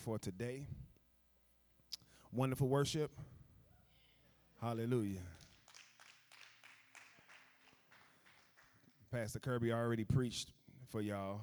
for 0.00 0.18
today. 0.18 0.66
Wonderful 2.32 2.68
worship. 2.68 3.10
Hallelujah. 4.60 5.20
Pastor 9.12 9.40
Kirby 9.40 9.72
already 9.72 10.04
preached 10.04 10.52
for 10.90 11.00
y'all. 11.00 11.40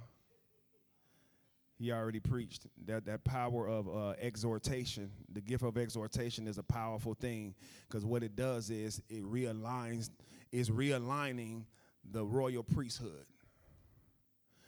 He 1.77 1.91
already 1.91 2.19
preached 2.19 2.65
that 2.87 3.05
that 3.05 3.23
power 3.23 3.67
of 3.67 3.87
uh, 3.87 4.13
exhortation. 4.19 5.11
The 5.31 5.41
gift 5.41 5.63
of 5.63 5.77
exhortation 5.77 6.47
is 6.47 6.57
a 6.57 6.63
powerful 6.63 7.13
thing 7.13 7.53
because 7.87 8.05
what 8.05 8.23
it 8.23 8.35
does 8.35 8.71
is 8.71 9.01
it 9.09 9.23
realigns, 9.23 10.09
is 10.51 10.71
realigning 10.71 11.63
the 12.11 12.25
royal 12.25 12.63
priesthood. 12.63 13.25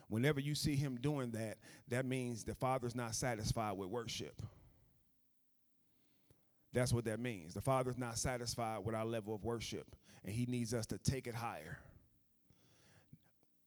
Whenever 0.09 0.39
you 0.39 0.55
see 0.55 0.75
him 0.75 0.97
doing 0.99 1.31
that, 1.31 1.57
that 1.87 2.05
means 2.05 2.43
the 2.43 2.55
Father's 2.55 2.95
not 2.95 3.15
satisfied 3.15 3.77
with 3.77 3.89
worship. 3.89 4.41
That's 6.73 6.91
what 6.91 7.05
that 7.05 7.19
means. 7.19 7.53
The 7.53 7.61
Father's 7.61 7.97
not 7.97 8.17
satisfied 8.17 8.85
with 8.85 8.95
our 8.95 9.05
level 9.05 9.33
of 9.33 9.43
worship, 9.43 9.95
and 10.23 10.33
He 10.33 10.45
needs 10.45 10.73
us 10.73 10.85
to 10.87 10.97
take 10.97 11.27
it 11.27 11.35
higher. 11.35 11.79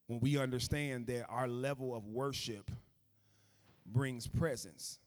When 0.07 0.20
we 0.20 0.37
understand 0.37 1.07
that 1.07 1.27
our 1.29 1.48
level 1.48 1.95
of 1.97 2.07
worship 2.07 2.70
brings 3.87 4.27
presence, 4.27 4.98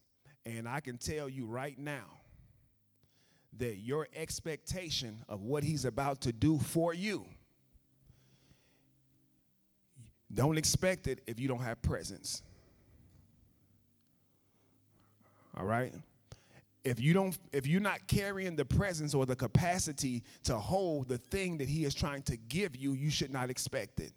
and 0.46 0.68
I 0.68 0.80
can 0.80 0.98
tell 0.98 1.30
you 1.30 1.46
right 1.46 1.78
now 1.78 2.20
that 3.58 3.78
your 3.78 4.08
expectation 4.14 5.24
of 5.30 5.44
what 5.44 5.64
He's 5.64 5.86
about 5.86 6.22
to 6.22 6.34
do 6.34 6.60
for 6.60 6.94
you, 6.94 7.26
don't 10.34 10.58
expect 10.58 11.08
it 11.08 11.22
if 11.28 11.40
you 11.40 11.48
don't 11.48 11.62
have 11.62 11.82
presence. 11.82 12.42
All 15.58 15.66
right? 15.66 15.94
if 16.86 17.00
you 17.00 17.14
don't 17.14 17.38
if 17.52 17.66
you're 17.66 17.82
not 17.82 18.08
carrying 18.08 18.56
the 18.56 18.64
presence 18.64 19.14
or 19.14 19.26
the 19.26 19.36
capacity 19.36 20.24
to 20.44 20.56
hold 20.56 21.10
the 21.10 21.18
thing 21.18 21.58
that 21.58 21.68
he 21.68 21.84
is 21.84 21.96
trying 21.96 22.22
to 22.22 22.38
give 22.38 22.76
you 22.76 22.94
you 22.94 23.10
should 23.10 23.34
not 23.34 23.50
expect 23.50 24.00
it. 24.00 24.14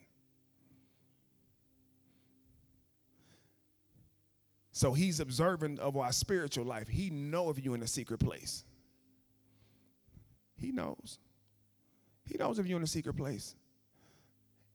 So 4.70 4.92
he's 4.92 5.19
observant 5.19 5.80
of 5.80 5.97
our 5.97 6.12
spiritual 6.12 6.64
life. 6.64 6.86
He 6.86 7.10
know 7.10 7.50
if 7.50 7.58
you're 7.58 7.75
in 7.75 7.82
a 7.82 7.88
secret 7.88 8.20
place. 8.20 8.64
He 10.56 10.70
knows. 10.70 11.19
He 12.27 12.36
knows 12.38 12.60
if 12.60 12.66
you're 12.66 12.78
in 12.78 12.84
a 12.84 12.86
secret 12.86 13.16
place. 13.16 13.56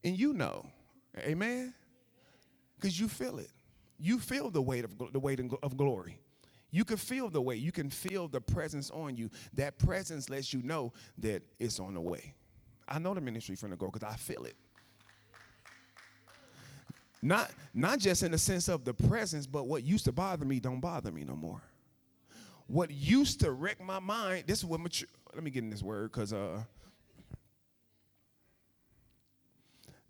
And 0.03 0.19
you 0.19 0.33
know 0.33 0.65
amen 1.19 1.73
because 2.75 2.99
you 2.99 3.07
feel 3.07 3.39
it 3.39 3.49
you 3.99 4.19
feel 4.19 4.49
the 4.49 4.61
weight 4.61 4.83
of 4.83 4.97
the 5.11 5.19
weight 5.19 5.39
of 5.39 5.77
glory 5.77 6.19
you 6.73 6.83
can 6.83 6.97
feel 6.97 7.29
the 7.29 7.39
weight. 7.39 7.61
You 7.61 7.71
can 7.71 7.91
feel 7.91 8.27
the 8.27 8.41
presence 8.41 8.89
on 8.89 9.15
you. 9.15 9.29
That 9.53 9.77
presence 9.77 10.27
lets 10.27 10.51
you 10.51 10.63
know 10.63 10.91
that 11.19 11.43
it's 11.59 11.79
on 11.79 11.93
the 11.93 12.01
way. 12.01 12.33
I 12.87 12.97
know 12.97 13.13
the 13.13 13.21
ministry 13.21 13.55
from 13.55 13.69
the 13.69 13.75
go 13.75 13.91
because 13.91 14.11
I 14.11 14.15
feel 14.15 14.43
it. 14.45 14.55
Not, 17.21 17.51
not 17.75 17.99
just 17.99 18.23
in 18.23 18.31
the 18.31 18.39
sense 18.39 18.69
of 18.69 18.85
the 18.85 18.93
presence, 18.93 19.45
but 19.45 19.67
what 19.67 19.83
used 19.83 20.05
to 20.05 20.11
bother 20.11 20.45
me 20.45 20.59
don't 20.59 20.79
bother 20.79 21.11
me 21.11 21.23
no 21.23 21.35
more. 21.35 21.61
What 22.65 22.89
used 22.89 23.41
to 23.41 23.51
wreck 23.51 23.79
my 23.79 23.99
mind, 23.99 24.45
this 24.47 24.57
is 24.57 24.65
what 24.65 24.79
mature, 24.79 25.07
let 25.35 25.43
me 25.43 25.51
get 25.51 25.63
in 25.63 25.69
this 25.69 25.83
word 25.83 26.11
because 26.11 26.33
uh, 26.33 26.63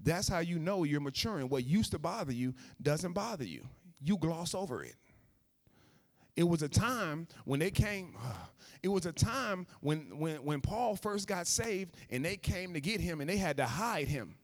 that's 0.04 0.28
how 0.28 0.40
you 0.40 0.60
know 0.60 0.84
you're 0.84 1.02
maturing. 1.02 1.50
What 1.50 1.66
used 1.66 1.92
to 1.92 2.00
bother 2.00 2.34
you 2.34 2.54
doesn't 2.82 3.14
bother 3.14 3.46
you. 3.46 3.66
You 4.02 4.18
gloss 4.18 4.54
over 4.54 4.84
it. 4.84 4.96
It 6.36 6.44
was 6.44 6.64
a 6.64 6.70
time 6.70 7.28
when 7.46 7.60
they 7.60 7.72
came, 7.72 8.16
it 8.84 8.88
was 8.88 9.06
a 9.06 9.12
time 9.12 9.68
when, 9.82 10.18
when, 10.18 10.38
when 10.38 10.62
Paul 10.62 10.96
first 10.96 11.28
got 11.28 11.48
saved 11.48 11.96
and 12.10 12.24
they 12.26 12.38
came 12.38 12.74
to 12.74 12.82
get 12.82 13.00
him 13.00 13.22
and 13.22 13.30
they 13.30 13.38
had 13.38 13.58
to 13.58 13.66
hide 13.66 14.08
him. 14.08 14.36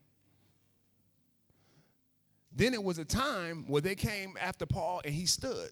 Then 2.51 2.73
it 2.73 2.83
was 2.83 2.97
a 2.97 3.05
time 3.05 3.65
where 3.67 3.81
they 3.81 3.95
came 3.95 4.35
after 4.39 4.65
Paul 4.65 5.01
and 5.05 5.13
he 5.13 5.25
stood. 5.25 5.69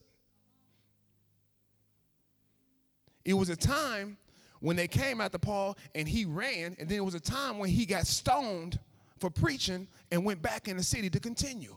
It 3.26 3.34
was 3.34 3.50
a 3.50 3.56
time 3.56 4.18
when 4.60 4.76
they 4.76 4.88
came 4.88 5.20
after 5.20 5.38
Paul 5.38 5.78
and 5.94 6.08
he 6.08 6.26
ran, 6.26 6.76
and 6.80 6.88
then 6.88 6.98
it 6.98 7.06
was 7.06 7.16
a 7.16 7.20
time 7.20 7.58
when 7.58 7.70
he 7.70 7.86
got 7.86 8.08
stoned 8.08 8.80
for 9.20 9.30
preaching 9.30 9.88
and 10.12 10.24
went 10.24 10.42
back 10.42 10.68
in 10.68 10.78
the 10.78 10.84
city 10.84 11.10
to 11.10 11.20
continue. 11.20 11.76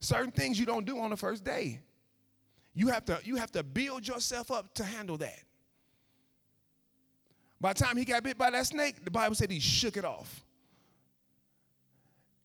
Certain 0.00 0.30
things 0.30 0.58
you 0.58 0.66
don't 0.66 0.84
do 0.84 0.98
on 0.98 1.10
the 1.10 1.16
first 1.16 1.44
day. 1.44 1.80
You 2.74 2.88
have 2.88 3.04
to, 3.06 3.18
you 3.24 3.36
have 3.36 3.52
to 3.52 3.62
build 3.62 4.06
yourself 4.06 4.50
up 4.50 4.74
to 4.74 4.84
handle 4.84 5.16
that. 5.18 5.40
By 7.60 7.72
the 7.72 7.82
time 7.82 7.96
he 7.96 8.04
got 8.04 8.22
bit 8.22 8.36
by 8.36 8.50
that 8.50 8.66
snake, 8.66 9.04
the 9.04 9.10
Bible 9.10 9.34
said 9.34 9.50
he 9.50 9.60
shook 9.60 9.96
it 9.96 10.04
off. 10.04 10.44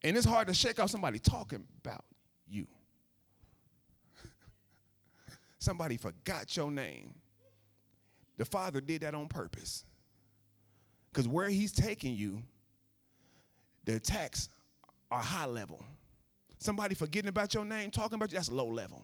And 0.03 0.15
it's 0.15 0.25
hard 0.25 0.47
to 0.47 0.53
shake 0.53 0.79
off 0.79 0.89
somebody 0.89 1.19
talking 1.19 1.65
about 1.83 2.05
you. 2.47 2.67
somebody 5.59 5.97
forgot 5.97 6.55
your 6.55 6.71
name. 6.71 7.13
The 8.37 8.45
Father 8.45 8.79
did 8.79 9.01
that 9.01 9.13
on 9.13 9.27
purpose. 9.27 9.83
Because 11.11 11.27
where 11.27 11.49
He's 11.49 11.73
taking 11.73 12.15
you, 12.15 12.41
the 13.89 13.95
attacks 13.95 14.49
are 15.09 15.19
high 15.19 15.47
level. 15.47 15.83
Somebody 16.59 16.93
forgetting 16.93 17.29
about 17.29 17.53
your 17.53 17.65
name, 17.65 17.89
talking 17.89 18.15
about 18.15 18.31
you, 18.31 18.37
that's 18.37 18.51
low 18.51 18.67
level. 18.67 19.03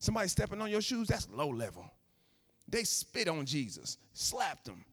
Somebody 0.00 0.28
stepping 0.28 0.60
on 0.60 0.70
your 0.70 0.80
shoes, 0.80 1.06
that's 1.06 1.28
low 1.30 1.48
level. 1.48 1.84
They 2.68 2.82
spit 2.84 3.28
on 3.28 3.44
Jesus, 3.46 3.98
slapped 4.12 4.66
him, 4.66 4.84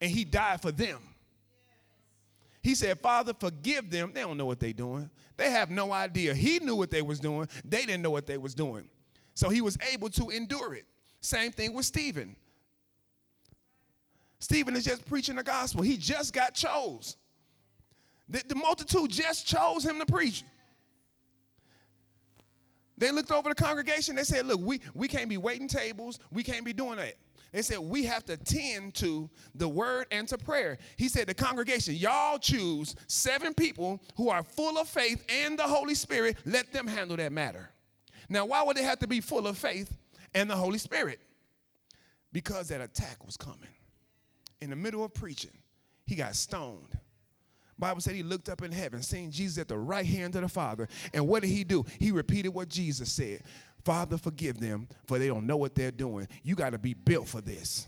and 0.00 0.10
he 0.10 0.24
died 0.24 0.60
for 0.60 0.70
them. 0.70 0.98
He 2.62 2.74
said, 2.74 3.00
Father, 3.00 3.32
forgive 3.38 3.90
them. 3.90 4.12
They 4.12 4.20
don't 4.20 4.36
know 4.36 4.46
what 4.46 4.60
they're 4.60 4.72
doing. 4.72 5.08
They 5.36 5.50
have 5.50 5.70
no 5.70 5.92
idea. 5.92 6.34
He 6.34 6.58
knew 6.58 6.76
what 6.76 6.90
they 6.90 7.02
was 7.02 7.18
doing. 7.18 7.48
They 7.64 7.86
didn't 7.86 8.02
know 8.02 8.10
what 8.10 8.26
they 8.26 8.38
was 8.38 8.54
doing. 8.54 8.88
So 9.34 9.48
he 9.48 9.60
was 9.60 9.78
able 9.92 10.10
to 10.10 10.30
endure 10.30 10.74
it. 10.74 10.84
Same 11.20 11.50
thing 11.50 11.72
with 11.72 11.86
Stephen. 11.86 12.36
Stephen 14.38 14.76
is 14.76 14.84
just 14.84 15.04
preaching 15.06 15.36
the 15.36 15.42
gospel. 15.42 15.82
He 15.82 15.96
just 15.96 16.32
got 16.32 16.54
chose. 16.54 17.16
The, 18.28 18.42
the 18.46 18.54
multitude 18.54 19.10
just 19.10 19.46
chose 19.46 19.84
him 19.84 19.98
to 19.98 20.06
preach. 20.06 20.44
They 22.98 23.10
looked 23.10 23.30
over 23.30 23.48
the 23.48 23.54
congregation. 23.54 24.16
They 24.16 24.24
said, 24.24 24.46
Look, 24.46 24.60
we, 24.60 24.80
we 24.94 25.08
can't 25.08 25.28
be 25.28 25.36
waiting 25.36 25.68
tables. 25.68 26.18
We 26.30 26.42
can't 26.42 26.64
be 26.64 26.72
doing 26.72 26.96
that. 26.96 27.14
They 27.52 27.62
said, 27.62 27.78
We 27.78 28.04
have 28.04 28.24
to 28.26 28.36
tend 28.36 28.94
to 28.96 29.28
the 29.54 29.68
word 29.68 30.06
and 30.10 30.26
to 30.28 30.38
prayer. 30.38 30.78
He 30.96 31.08
said, 31.08 31.26
The 31.26 31.34
congregation, 31.34 31.94
y'all 31.94 32.38
choose 32.38 32.96
seven 33.06 33.54
people 33.54 34.00
who 34.16 34.30
are 34.30 34.42
full 34.42 34.78
of 34.78 34.88
faith 34.88 35.24
and 35.28 35.58
the 35.58 35.64
Holy 35.64 35.94
Spirit. 35.94 36.38
Let 36.44 36.72
them 36.72 36.86
handle 36.86 37.16
that 37.18 37.32
matter. 37.32 37.70
Now, 38.28 38.46
why 38.46 38.62
would 38.62 38.76
they 38.76 38.82
have 38.82 38.98
to 39.00 39.06
be 39.06 39.20
full 39.20 39.46
of 39.46 39.56
faith 39.56 39.96
and 40.34 40.50
the 40.50 40.56
Holy 40.56 40.78
Spirit? 40.78 41.20
Because 42.32 42.68
that 42.68 42.80
attack 42.80 43.24
was 43.24 43.36
coming. 43.36 43.68
In 44.60 44.70
the 44.70 44.76
middle 44.76 45.04
of 45.04 45.14
preaching, 45.14 45.56
he 46.06 46.14
got 46.14 46.34
stoned. 46.34 46.98
Bible 47.78 48.00
said 48.00 48.14
he 48.14 48.22
looked 48.22 48.48
up 48.48 48.62
in 48.62 48.72
heaven, 48.72 49.02
seeing 49.02 49.30
Jesus 49.30 49.58
at 49.58 49.68
the 49.68 49.76
right 49.76 50.06
hand 50.06 50.34
of 50.34 50.42
the 50.42 50.48
Father. 50.48 50.88
And 51.12 51.28
what 51.28 51.42
did 51.42 51.50
he 51.50 51.62
do? 51.62 51.84
He 51.98 52.10
repeated 52.10 52.48
what 52.50 52.68
Jesus 52.68 53.12
said. 53.12 53.42
Father, 53.84 54.16
forgive 54.16 54.58
them, 54.58 54.88
for 55.06 55.18
they 55.18 55.28
don't 55.28 55.46
know 55.46 55.56
what 55.56 55.74
they're 55.74 55.90
doing. 55.90 56.26
You 56.42 56.54
got 56.54 56.70
to 56.70 56.78
be 56.78 56.94
built 56.94 57.28
for 57.28 57.40
this. 57.40 57.86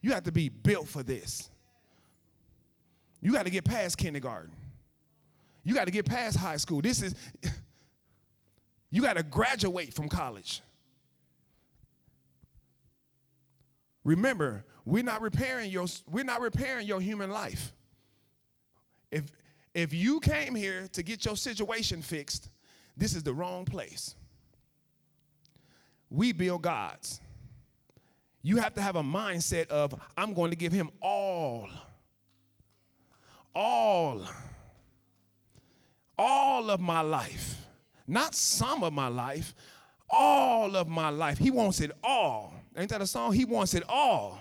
You 0.00 0.12
have 0.12 0.24
to 0.24 0.32
be 0.32 0.48
built 0.48 0.88
for 0.88 1.02
this. 1.02 1.50
You 3.20 3.32
got 3.32 3.44
to 3.44 3.50
get 3.50 3.64
past 3.64 3.98
kindergarten. 3.98 4.52
You 5.64 5.74
got 5.74 5.84
to 5.84 5.90
get 5.90 6.06
past 6.06 6.36
high 6.36 6.56
school. 6.56 6.80
This 6.80 7.02
is, 7.02 7.14
you 8.90 9.02
got 9.02 9.16
to 9.16 9.22
graduate 9.22 9.92
from 9.92 10.08
college. 10.08 10.62
Remember, 14.02 14.64
we're 14.86 15.02
not 15.02 15.20
repairing 15.20 15.70
your, 15.70 15.86
we're 16.10 16.24
not 16.24 16.40
repairing 16.40 16.86
your 16.86 17.00
human 17.00 17.30
life. 17.30 17.72
If, 19.10 19.24
if 19.74 19.92
you 19.92 20.20
came 20.20 20.54
here 20.54 20.88
to 20.92 21.02
get 21.02 21.24
your 21.24 21.36
situation 21.36 22.02
fixed, 22.02 22.50
this 22.96 23.14
is 23.14 23.22
the 23.22 23.32
wrong 23.32 23.64
place. 23.64 24.14
We 26.10 26.32
build 26.32 26.62
gods. 26.62 27.20
You 28.42 28.56
have 28.58 28.74
to 28.74 28.80
have 28.80 28.96
a 28.96 29.02
mindset 29.02 29.68
of, 29.68 29.94
I'm 30.16 30.32
going 30.32 30.50
to 30.50 30.56
give 30.56 30.72
him 30.72 30.90
all, 31.02 31.68
all, 33.54 34.22
all 36.16 36.70
of 36.70 36.80
my 36.80 37.00
life. 37.00 37.56
Not 38.06 38.34
some 38.34 38.82
of 38.82 38.92
my 38.92 39.08
life, 39.08 39.54
all 40.08 40.76
of 40.76 40.88
my 40.88 41.10
life. 41.10 41.36
He 41.36 41.50
wants 41.50 41.80
it 41.80 41.90
all. 42.02 42.54
Ain't 42.76 42.90
that 42.90 43.02
a 43.02 43.06
song? 43.06 43.32
He 43.32 43.44
wants 43.44 43.74
it 43.74 43.82
all. 43.88 44.40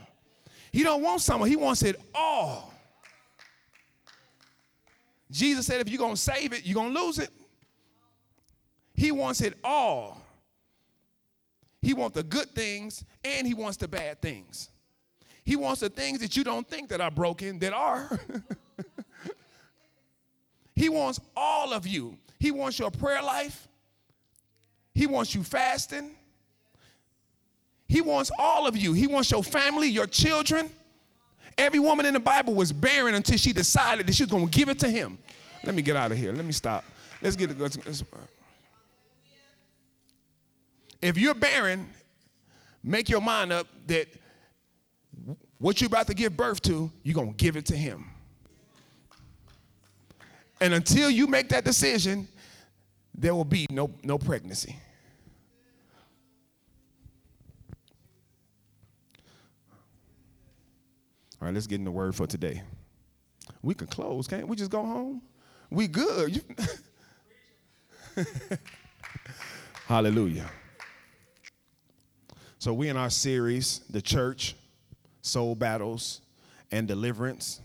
He 0.71 0.83
don't 0.83 1.01
want 1.01 1.21
some, 1.21 1.43
he 1.45 1.55
wants 1.55 1.83
it 1.83 1.99
all. 2.13 2.73
Jesus 5.29 5.65
said, 5.65 5.81
if 5.81 5.89
you're 5.89 5.97
going 5.97 6.15
to 6.15 6.21
save 6.21 6.53
it, 6.53 6.65
you're 6.65 6.75
going 6.75 6.93
to 6.93 7.01
lose 7.01 7.19
it. 7.19 7.29
He 8.93 9.11
wants 9.11 9.41
it 9.41 9.57
all. 9.63 10.21
He 11.81 11.93
wants 11.93 12.15
the 12.15 12.23
good 12.23 12.49
things 12.49 13.03
and 13.23 13.45
he 13.45 13.53
wants 13.53 13.77
the 13.77 13.87
bad 13.87 14.21
things. 14.21 14.69
He 15.45 15.55
wants 15.55 15.81
the 15.81 15.89
things 15.89 16.19
that 16.19 16.35
you 16.35 16.43
don't 16.43 16.67
think 16.67 16.89
that 16.89 16.99
are 16.99 17.11
broken 17.11 17.59
that 17.59 17.73
are. 17.73 18.19
he 20.75 20.89
wants 20.89 21.19
all 21.35 21.73
of 21.73 21.87
you. 21.87 22.17
He 22.39 22.51
wants 22.51 22.79
your 22.79 22.91
prayer 22.91 23.21
life. 23.21 23.67
He 24.93 25.07
wants 25.07 25.33
you 25.35 25.43
fasting. 25.43 26.11
He 27.87 28.01
wants 28.01 28.31
all 28.37 28.67
of 28.67 28.75
you. 28.75 28.93
He 28.93 29.07
wants 29.07 29.31
your 29.31 29.43
family, 29.43 29.87
your 29.87 30.07
children. 30.07 30.69
Every 31.57 31.79
woman 31.79 32.05
in 32.05 32.13
the 32.13 32.19
Bible 32.19 32.53
was 32.53 32.71
barren 32.71 33.15
until 33.15 33.37
she 33.37 33.51
decided 33.51 34.05
that 34.07 34.13
she 34.13 34.23
was 34.23 34.31
going 34.31 34.47
to 34.47 34.57
give 34.57 34.69
it 34.69 34.79
to 34.79 34.89
him. 34.89 35.17
Let 35.63 35.73
me 35.73 35.81
get 35.81 35.95
out 35.95 36.11
of 36.11 36.17
here. 36.17 36.31
Let 36.31 36.45
me 36.45 36.51
stop. 36.51 36.83
Let's 37.21 37.35
get 37.35 37.51
it. 37.51 37.59
Let's, 37.59 37.77
let's, 37.85 38.03
if 41.01 41.17
you're 41.17 41.33
barren, 41.33 41.89
make 42.83 43.09
your 43.09 43.21
mind 43.21 43.51
up 43.51 43.67
that 43.87 44.07
what 45.57 45.81
you're 45.81 45.87
about 45.87 46.07
to 46.07 46.13
give 46.13 46.37
birth 46.37 46.61
to, 46.63 46.91
you're 47.03 47.15
going 47.15 47.33
to 47.33 47.35
give 47.35 47.57
it 47.57 47.65
to 47.67 47.75
him. 47.75 48.05
And 50.59 50.73
until 50.73 51.09
you 51.09 51.27
make 51.27 51.49
that 51.49 51.63
decision, 51.63 52.27
there 53.15 53.33
will 53.33 53.45
be 53.45 53.65
no, 53.69 53.91
no 54.03 54.17
pregnancy. 54.17 54.75
All 61.39 61.45
right, 61.45 61.53
let's 61.53 61.67
get 61.67 61.75
in 61.75 61.85
the 61.85 61.91
word 61.91 62.15
for 62.15 62.25
today. 62.25 62.61
We 63.61 63.73
can 63.73 63.87
close, 63.87 64.27
can't 64.27 64.47
we? 64.47 64.55
Just 64.55 64.71
go 64.71 64.83
home. 64.83 65.21
We 65.69 65.87
good. 65.87 66.41
Hallelujah. 69.87 70.49
So 72.59 72.73
we 72.73 72.89
in 72.89 72.97
our 72.97 73.09
series, 73.09 73.81
the 73.89 74.01
church, 74.01 74.55
soul 75.21 75.53
battles, 75.53 76.21
and 76.71 76.87
deliverance. 76.87 77.61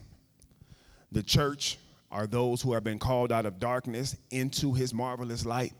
The 1.10 1.22
church 1.22 1.78
are 2.10 2.26
those 2.26 2.60
who 2.60 2.74
have 2.74 2.84
been 2.84 2.98
called 2.98 3.32
out 3.32 3.46
of 3.46 3.58
darkness 3.58 4.16
into 4.30 4.74
his 4.74 4.92
marvelous 4.92 5.46
light. 5.46 5.72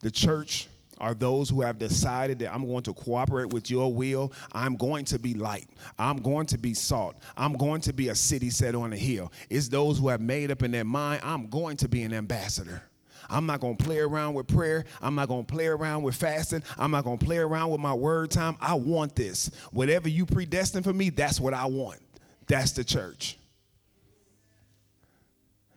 The 0.00 0.10
church 0.10 0.68
are 1.00 1.14
those 1.14 1.48
who 1.48 1.62
have 1.62 1.78
decided 1.78 2.38
that 2.40 2.54
I'm 2.54 2.66
going 2.66 2.82
to 2.84 2.92
cooperate 2.92 3.52
with 3.52 3.70
your 3.70 3.92
will. 3.92 4.32
I'm 4.52 4.76
going 4.76 5.04
to 5.06 5.18
be 5.18 5.34
light. 5.34 5.68
I'm 5.98 6.18
going 6.18 6.46
to 6.46 6.58
be 6.58 6.74
salt. 6.74 7.16
I'm 7.36 7.54
going 7.54 7.80
to 7.82 7.92
be 7.92 8.08
a 8.08 8.14
city 8.14 8.50
set 8.50 8.74
on 8.74 8.92
a 8.92 8.96
hill. 8.96 9.32
It's 9.48 9.68
those 9.68 9.98
who 9.98 10.08
have 10.08 10.20
made 10.20 10.50
up 10.50 10.62
in 10.62 10.70
their 10.70 10.84
mind, 10.84 11.22
I'm 11.24 11.48
going 11.48 11.76
to 11.78 11.88
be 11.88 12.02
an 12.02 12.12
ambassador. 12.12 12.82
I'm 13.30 13.46
not 13.46 13.60
going 13.60 13.76
to 13.76 13.84
play 13.84 13.98
around 13.98 14.34
with 14.34 14.48
prayer. 14.48 14.84
I'm 15.00 15.14
not 15.14 15.28
going 15.28 15.44
to 15.44 15.52
play 15.52 15.66
around 15.66 16.02
with 16.02 16.16
fasting. 16.16 16.62
I'm 16.76 16.90
not 16.90 17.04
going 17.04 17.18
to 17.18 17.24
play 17.24 17.38
around 17.38 17.70
with 17.70 17.80
my 17.80 17.94
word 17.94 18.30
time. 18.30 18.56
I 18.60 18.74
want 18.74 19.14
this. 19.14 19.50
Whatever 19.70 20.08
you 20.08 20.26
predestined 20.26 20.84
for 20.84 20.92
me, 20.92 21.10
that's 21.10 21.40
what 21.40 21.54
I 21.54 21.66
want. 21.66 22.00
That's 22.48 22.72
the 22.72 22.82
church. 22.82 23.38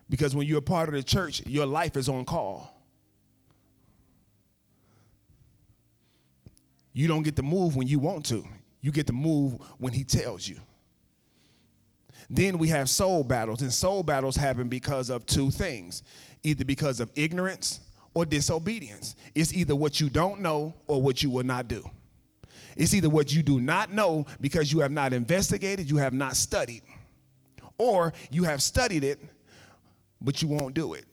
Because 0.10 0.36
when 0.36 0.48
you're 0.48 0.60
a 0.60 0.62
part 0.62 0.90
of 0.90 0.96
the 0.96 1.04
church, 1.04 1.46
your 1.46 1.66
life 1.66 1.96
is 1.96 2.10
on 2.10 2.26
call. 2.26 2.73
You 6.94 7.08
don't 7.08 7.24
get 7.24 7.36
to 7.38 7.44
move 7.44 7.76
when 7.76 7.88
you 7.88 8.00
want 8.00 8.26
to. 8.28 8.46
You 8.82 8.92
get 8.92 9.08
to 9.08 9.14
move 9.14 9.58
when 9.80 9.94
he 9.94 10.04
tells 10.04 10.48
you. 10.48 10.58
Then 12.30 12.58
we 12.58 12.70
have 12.70 12.90
soul 12.90 13.24
battles, 13.24 13.62
and 13.62 13.74
soul 13.74 14.04
battles 14.04 14.36
happen 14.36 14.70
because 14.70 15.10
of 15.10 15.26
two 15.26 15.52
things 15.52 16.04
either 16.44 16.66
because 16.66 17.00
of 17.00 17.10
ignorance 17.16 17.80
or 18.14 18.26
disobedience. 18.26 19.16
It's 19.34 19.54
either 19.54 19.76
what 19.76 20.00
you 20.00 20.10
don't 20.10 20.42
know 20.42 20.74
or 20.88 21.02
what 21.02 21.24
you 21.24 21.30
will 21.30 21.44
not 21.44 21.68
do. 21.68 21.90
It's 22.76 22.94
either 22.94 23.10
what 23.10 23.34
you 23.34 23.44
do 23.44 23.60
not 23.60 23.92
know 23.92 24.26
because 24.42 24.72
you 24.72 24.80
have 24.80 24.92
not 24.92 25.14
investigated, 25.14 25.90
you 25.90 25.98
have 25.98 26.14
not 26.14 26.36
studied, 26.36 26.82
or 27.78 28.14
you 28.30 28.44
have 28.44 28.62
studied 28.62 29.04
it, 29.04 29.20
but 30.22 30.42
you 30.42 30.48
won't 30.48 30.74
do 30.74 30.94
it. 30.94 31.06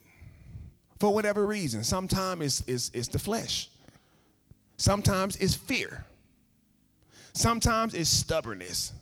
For 0.99 1.13
whatever 1.13 1.45
reason. 1.45 1.83
Sometimes 1.83 2.43
it's, 2.43 2.63
it's, 2.67 2.91
it's 2.93 3.07
the 3.07 3.19
flesh. 3.19 3.70
Sometimes 4.81 5.35
it's 5.35 5.53
fear. 5.53 6.03
Sometimes 7.33 7.93
it's 7.93 8.09
stubbornness. 8.09 8.93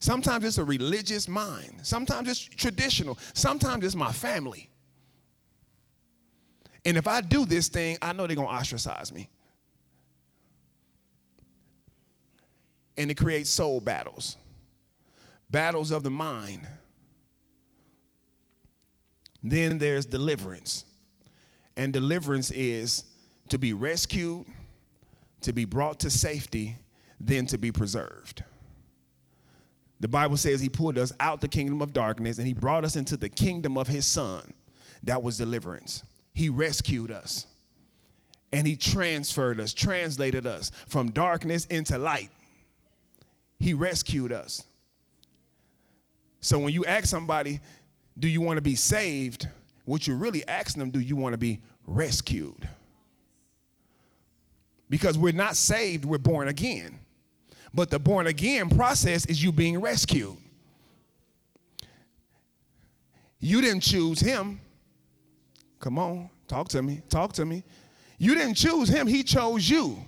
Sometimes 0.00 0.44
it's 0.44 0.58
a 0.58 0.64
religious 0.64 1.28
mind. 1.28 1.78
Sometimes 1.84 2.28
it's 2.28 2.40
traditional. 2.40 3.16
Sometimes 3.32 3.84
it's 3.84 3.94
my 3.94 4.10
family. 4.10 4.68
And 6.84 6.96
if 6.96 7.06
I 7.06 7.20
do 7.20 7.46
this 7.46 7.68
thing, 7.68 7.96
I 8.02 8.12
know 8.12 8.26
they're 8.26 8.34
going 8.34 8.48
to 8.48 8.54
ostracize 8.54 9.12
me. 9.12 9.28
And 12.96 13.08
it 13.08 13.16
creates 13.16 13.50
soul 13.50 13.80
battles, 13.80 14.36
battles 15.48 15.92
of 15.92 16.02
the 16.02 16.10
mind. 16.10 16.66
Then 19.44 19.78
there's 19.78 20.06
deliverance. 20.06 20.84
And 21.76 21.92
deliverance 21.92 22.50
is 22.50 23.04
to 23.50 23.58
be 23.58 23.72
rescued 23.74 24.44
to 25.42 25.52
be 25.52 25.64
brought 25.64 26.00
to 26.00 26.10
safety 26.10 26.76
than 27.20 27.46
to 27.46 27.58
be 27.58 27.72
preserved. 27.72 28.44
The 30.00 30.08
Bible 30.08 30.36
says 30.36 30.60
he 30.60 30.68
pulled 30.68 30.98
us 30.98 31.12
out 31.18 31.40
the 31.40 31.48
kingdom 31.48 31.82
of 31.82 31.92
darkness 31.92 32.38
and 32.38 32.46
he 32.46 32.54
brought 32.54 32.84
us 32.84 32.96
into 32.96 33.16
the 33.16 33.28
kingdom 33.28 33.76
of 33.76 33.88
his 33.88 34.06
son. 34.06 34.52
That 35.02 35.22
was 35.22 35.38
deliverance. 35.38 36.04
He 36.34 36.48
rescued 36.48 37.10
us 37.10 37.46
and 38.52 38.66
he 38.66 38.76
transferred 38.76 39.60
us, 39.60 39.74
translated 39.74 40.46
us 40.46 40.70
from 40.86 41.10
darkness 41.10 41.66
into 41.66 41.98
light. 41.98 42.30
He 43.58 43.74
rescued 43.74 44.32
us. 44.32 44.62
So 46.40 46.58
when 46.58 46.72
you 46.72 46.84
ask 46.84 47.06
somebody, 47.06 47.60
do 48.18 48.28
you 48.28 48.40
want 48.40 48.56
to 48.56 48.62
be 48.62 48.76
saved? 48.76 49.48
What 49.84 50.06
you're 50.06 50.16
really 50.16 50.46
asking 50.46 50.80
them, 50.80 50.90
do 50.90 51.00
you 51.00 51.16
want 51.16 51.32
to 51.32 51.38
be 51.38 51.60
rescued? 51.86 52.68
Because 54.88 55.18
we're 55.18 55.32
not 55.32 55.56
saved, 55.56 56.04
we're 56.04 56.18
born 56.18 56.48
again. 56.48 56.98
But 57.74 57.90
the 57.90 57.98
born 57.98 58.26
again 58.26 58.70
process 58.70 59.26
is 59.26 59.42
you 59.42 59.52
being 59.52 59.80
rescued. 59.80 60.36
You 63.40 63.60
didn't 63.60 63.82
choose 63.82 64.20
him. 64.20 64.60
Come 65.78 65.98
on, 65.98 66.30
talk 66.48 66.68
to 66.70 66.82
me, 66.82 67.02
talk 67.08 67.32
to 67.34 67.44
me. 67.44 67.62
You 68.18 68.34
didn't 68.34 68.54
choose 68.54 68.88
him, 68.88 69.06
he 69.06 69.22
chose 69.22 69.68
you. 69.68 69.98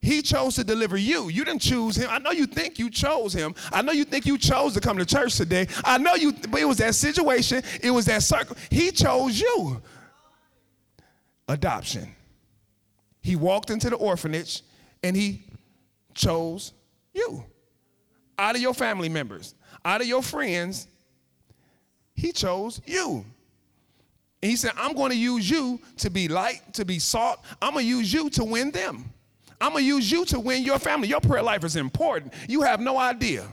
He 0.00 0.20
chose 0.20 0.56
to 0.56 0.64
deliver 0.64 0.96
you. 0.96 1.28
You 1.28 1.44
didn't 1.44 1.62
choose 1.62 1.94
him. 1.94 2.08
I 2.10 2.18
know 2.18 2.32
you 2.32 2.46
think 2.46 2.76
you 2.76 2.90
chose 2.90 3.32
him. 3.32 3.54
I 3.72 3.82
know 3.82 3.92
you 3.92 4.04
think 4.04 4.26
you 4.26 4.36
chose 4.36 4.74
to 4.74 4.80
come 4.80 4.98
to 4.98 5.06
church 5.06 5.36
today. 5.36 5.68
I 5.84 5.96
know 5.98 6.14
you, 6.14 6.32
but 6.32 6.60
it 6.60 6.64
was 6.64 6.78
that 6.78 6.96
situation, 6.96 7.62
it 7.80 7.90
was 7.92 8.06
that 8.06 8.24
circle. 8.24 8.56
He 8.68 8.90
chose 8.90 9.40
you. 9.40 9.80
Adoption. 11.46 12.12
He 13.22 13.36
walked 13.36 13.70
into 13.70 13.88
the 13.88 13.96
orphanage 13.96 14.62
and 15.02 15.16
he 15.16 15.44
chose 16.14 16.72
you. 17.14 17.44
Out 18.38 18.56
of 18.56 18.60
your 18.60 18.74
family 18.74 19.08
members, 19.08 19.54
out 19.84 20.00
of 20.00 20.06
your 20.06 20.22
friends, 20.22 20.88
he 22.14 22.32
chose 22.32 22.80
you. 22.84 23.24
And 24.42 24.50
he 24.50 24.56
said, 24.56 24.72
I'm 24.76 24.94
going 24.94 25.12
to 25.12 25.16
use 25.16 25.48
you 25.48 25.80
to 25.98 26.10
be 26.10 26.26
light, 26.26 26.74
to 26.74 26.84
be 26.84 26.98
salt. 26.98 27.40
I'm 27.60 27.74
going 27.74 27.84
to 27.84 27.88
use 27.88 28.12
you 28.12 28.28
to 28.30 28.44
win 28.44 28.72
them. 28.72 29.12
I'm 29.60 29.70
going 29.70 29.84
to 29.84 29.86
use 29.86 30.10
you 30.10 30.24
to 30.26 30.40
win 30.40 30.64
your 30.64 30.80
family. 30.80 31.06
Your 31.06 31.20
prayer 31.20 31.42
life 31.42 31.62
is 31.62 31.76
important. 31.76 32.34
You 32.48 32.62
have 32.62 32.80
no 32.80 32.98
idea. 32.98 33.46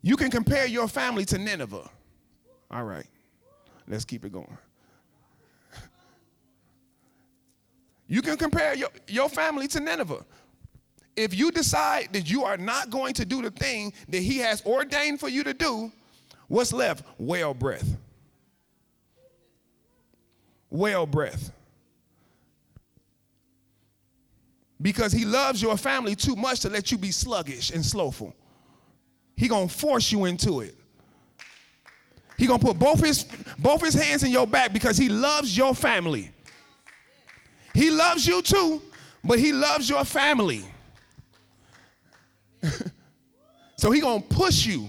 You 0.00 0.16
can 0.16 0.30
compare 0.30 0.66
your 0.66 0.88
family 0.88 1.26
to 1.26 1.38
Nineveh. 1.38 1.88
All 2.70 2.84
right. 2.84 3.06
Let's 3.92 4.06
keep 4.06 4.24
it 4.24 4.32
going. 4.32 4.56
You 8.08 8.22
can 8.22 8.38
compare 8.38 8.74
your, 8.74 8.88
your 9.06 9.28
family 9.28 9.68
to 9.68 9.80
Nineveh. 9.80 10.24
If 11.14 11.36
you 11.38 11.50
decide 11.50 12.08
that 12.14 12.30
you 12.30 12.42
are 12.42 12.56
not 12.56 12.88
going 12.88 13.12
to 13.14 13.26
do 13.26 13.42
the 13.42 13.50
thing 13.50 13.92
that 14.08 14.22
he 14.22 14.38
has 14.38 14.64
ordained 14.64 15.20
for 15.20 15.28
you 15.28 15.44
to 15.44 15.52
do, 15.52 15.92
what's 16.48 16.72
left? 16.72 17.04
Whale 17.18 17.52
breath. 17.52 17.98
Whale 20.70 21.04
breath. 21.04 21.52
Because 24.80 25.12
he 25.12 25.26
loves 25.26 25.60
your 25.60 25.76
family 25.76 26.14
too 26.14 26.34
much 26.34 26.60
to 26.60 26.70
let 26.70 26.90
you 26.90 26.96
be 26.96 27.10
sluggish 27.10 27.70
and 27.70 27.84
slowful. 27.84 28.34
He 29.36 29.48
gonna 29.48 29.68
force 29.68 30.10
you 30.10 30.24
into 30.24 30.60
it. 30.60 30.78
He 32.36 32.46
gonna 32.46 32.58
put 32.58 32.78
both 32.78 33.04
his 33.04 33.24
both 33.58 33.82
his 33.82 33.94
hands 33.94 34.22
in 34.22 34.30
your 34.30 34.46
back 34.46 34.72
because 34.72 34.96
he 34.96 35.08
loves 35.08 35.56
your 35.56 35.74
family. 35.74 36.30
He 37.74 37.90
loves 37.90 38.26
you 38.26 38.42
too, 38.42 38.82
but 39.24 39.38
he 39.38 39.52
loves 39.52 39.88
your 39.88 40.04
family. 40.04 40.64
so 43.76 43.90
he 43.90 44.00
gonna 44.00 44.22
push 44.22 44.66
you 44.66 44.88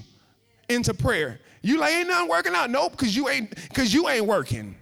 into 0.70 0.94
prayer. 0.94 1.40
You 1.62 1.80
like 1.80 1.94
ain't 1.94 2.08
nothing 2.08 2.30
working 2.30 2.54
out. 2.56 2.70
Nope, 2.70 2.92
because 2.92 3.16
you 3.16 3.30
ain't 3.30 3.50
because 3.70 3.94
you 3.94 4.10
ain't 4.10 4.26
working. 4.26 4.76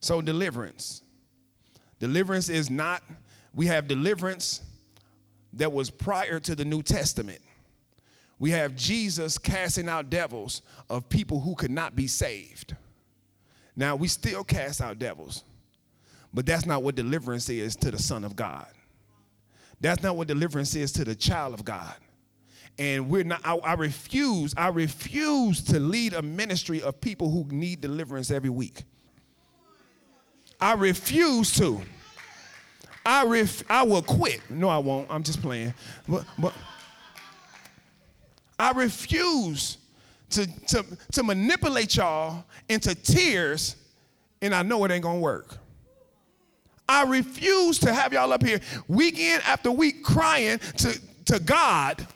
So 0.00 0.20
deliverance. 0.20 1.02
Deliverance 1.98 2.48
is 2.48 2.70
not, 2.70 3.02
we 3.54 3.66
have 3.66 3.88
deliverance 3.88 4.60
that 5.54 5.72
was 5.72 5.90
prior 5.90 6.38
to 6.40 6.54
the 6.54 6.64
New 6.64 6.82
Testament. 6.82 7.40
We 8.38 8.50
have 8.50 8.76
Jesus 8.76 9.38
casting 9.38 9.88
out 9.88 10.10
devils 10.10 10.60
of 10.90 11.08
people 11.08 11.40
who 11.40 11.54
could 11.54 11.70
not 11.70 11.96
be 11.96 12.06
saved. 12.06 12.76
Now, 13.74 13.96
we 13.96 14.08
still 14.08 14.44
cast 14.44 14.80
out 14.80 14.98
devils, 14.98 15.44
but 16.34 16.44
that's 16.44 16.66
not 16.66 16.82
what 16.82 16.94
deliverance 16.94 17.48
is 17.48 17.76
to 17.76 17.90
the 17.90 17.98
Son 17.98 18.24
of 18.24 18.36
God. 18.36 18.66
That's 19.80 20.02
not 20.02 20.16
what 20.16 20.28
deliverance 20.28 20.74
is 20.74 20.92
to 20.92 21.04
the 21.04 21.14
child 21.14 21.54
of 21.54 21.64
God. 21.64 21.94
And 22.78 23.08
we're 23.08 23.24
not, 23.24 23.40
I, 23.44 23.56
I 23.56 23.72
refuse, 23.74 24.52
I 24.56 24.68
refuse 24.68 25.62
to 25.64 25.80
lead 25.80 26.12
a 26.12 26.22
ministry 26.22 26.82
of 26.82 27.00
people 27.00 27.30
who 27.30 27.46
need 27.50 27.80
deliverance 27.80 28.30
every 28.30 28.50
week. 28.50 28.84
I 30.60 30.74
refuse 30.74 31.54
to. 31.56 31.80
I 33.04 33.24
ref, 33.24 33.62
I 33.70 33.84
will 33.84 34.02
quit. 34.02 34.40
No, 34.50 34.68
I 34.68 34.78
won't. 34.78 35.08
I'm 35.10 35.22
just 35.22 35.40
playing. 35.40 35.74
But, 36.08 36.24
but 36.38 36.52
I 38.58 38.72
refuse 38.72 39.78
to, 40.30 40.46
to, 40.66 40.84
to 41.12 41.22
manipulate 41.22 41.96
y'all 41.96 42.44
into 42.68 42.94
tears, 42.94 43.76
and 44.42 44.54
I 44.54 44.62
know 44.62 44.84
it 44.84 44.90
ain't 44.90 45.04
gonna 45.04 45.20
work. 45.20 45.58
I 46.88 47.04
refuse 47.04 47.78
to 47.80 47.92
have 47.92 48.12
y'all 48.12 48.32
up 48.32 48.44
here 48.44 48.60
week 48.88 49.18
in 49.18 49.40
after 49.44 49.70
week 49.70 50.04
crying 50.04 50.58
to, 50.78 51.00
to 51.26 51.38
God. 51.40 52.06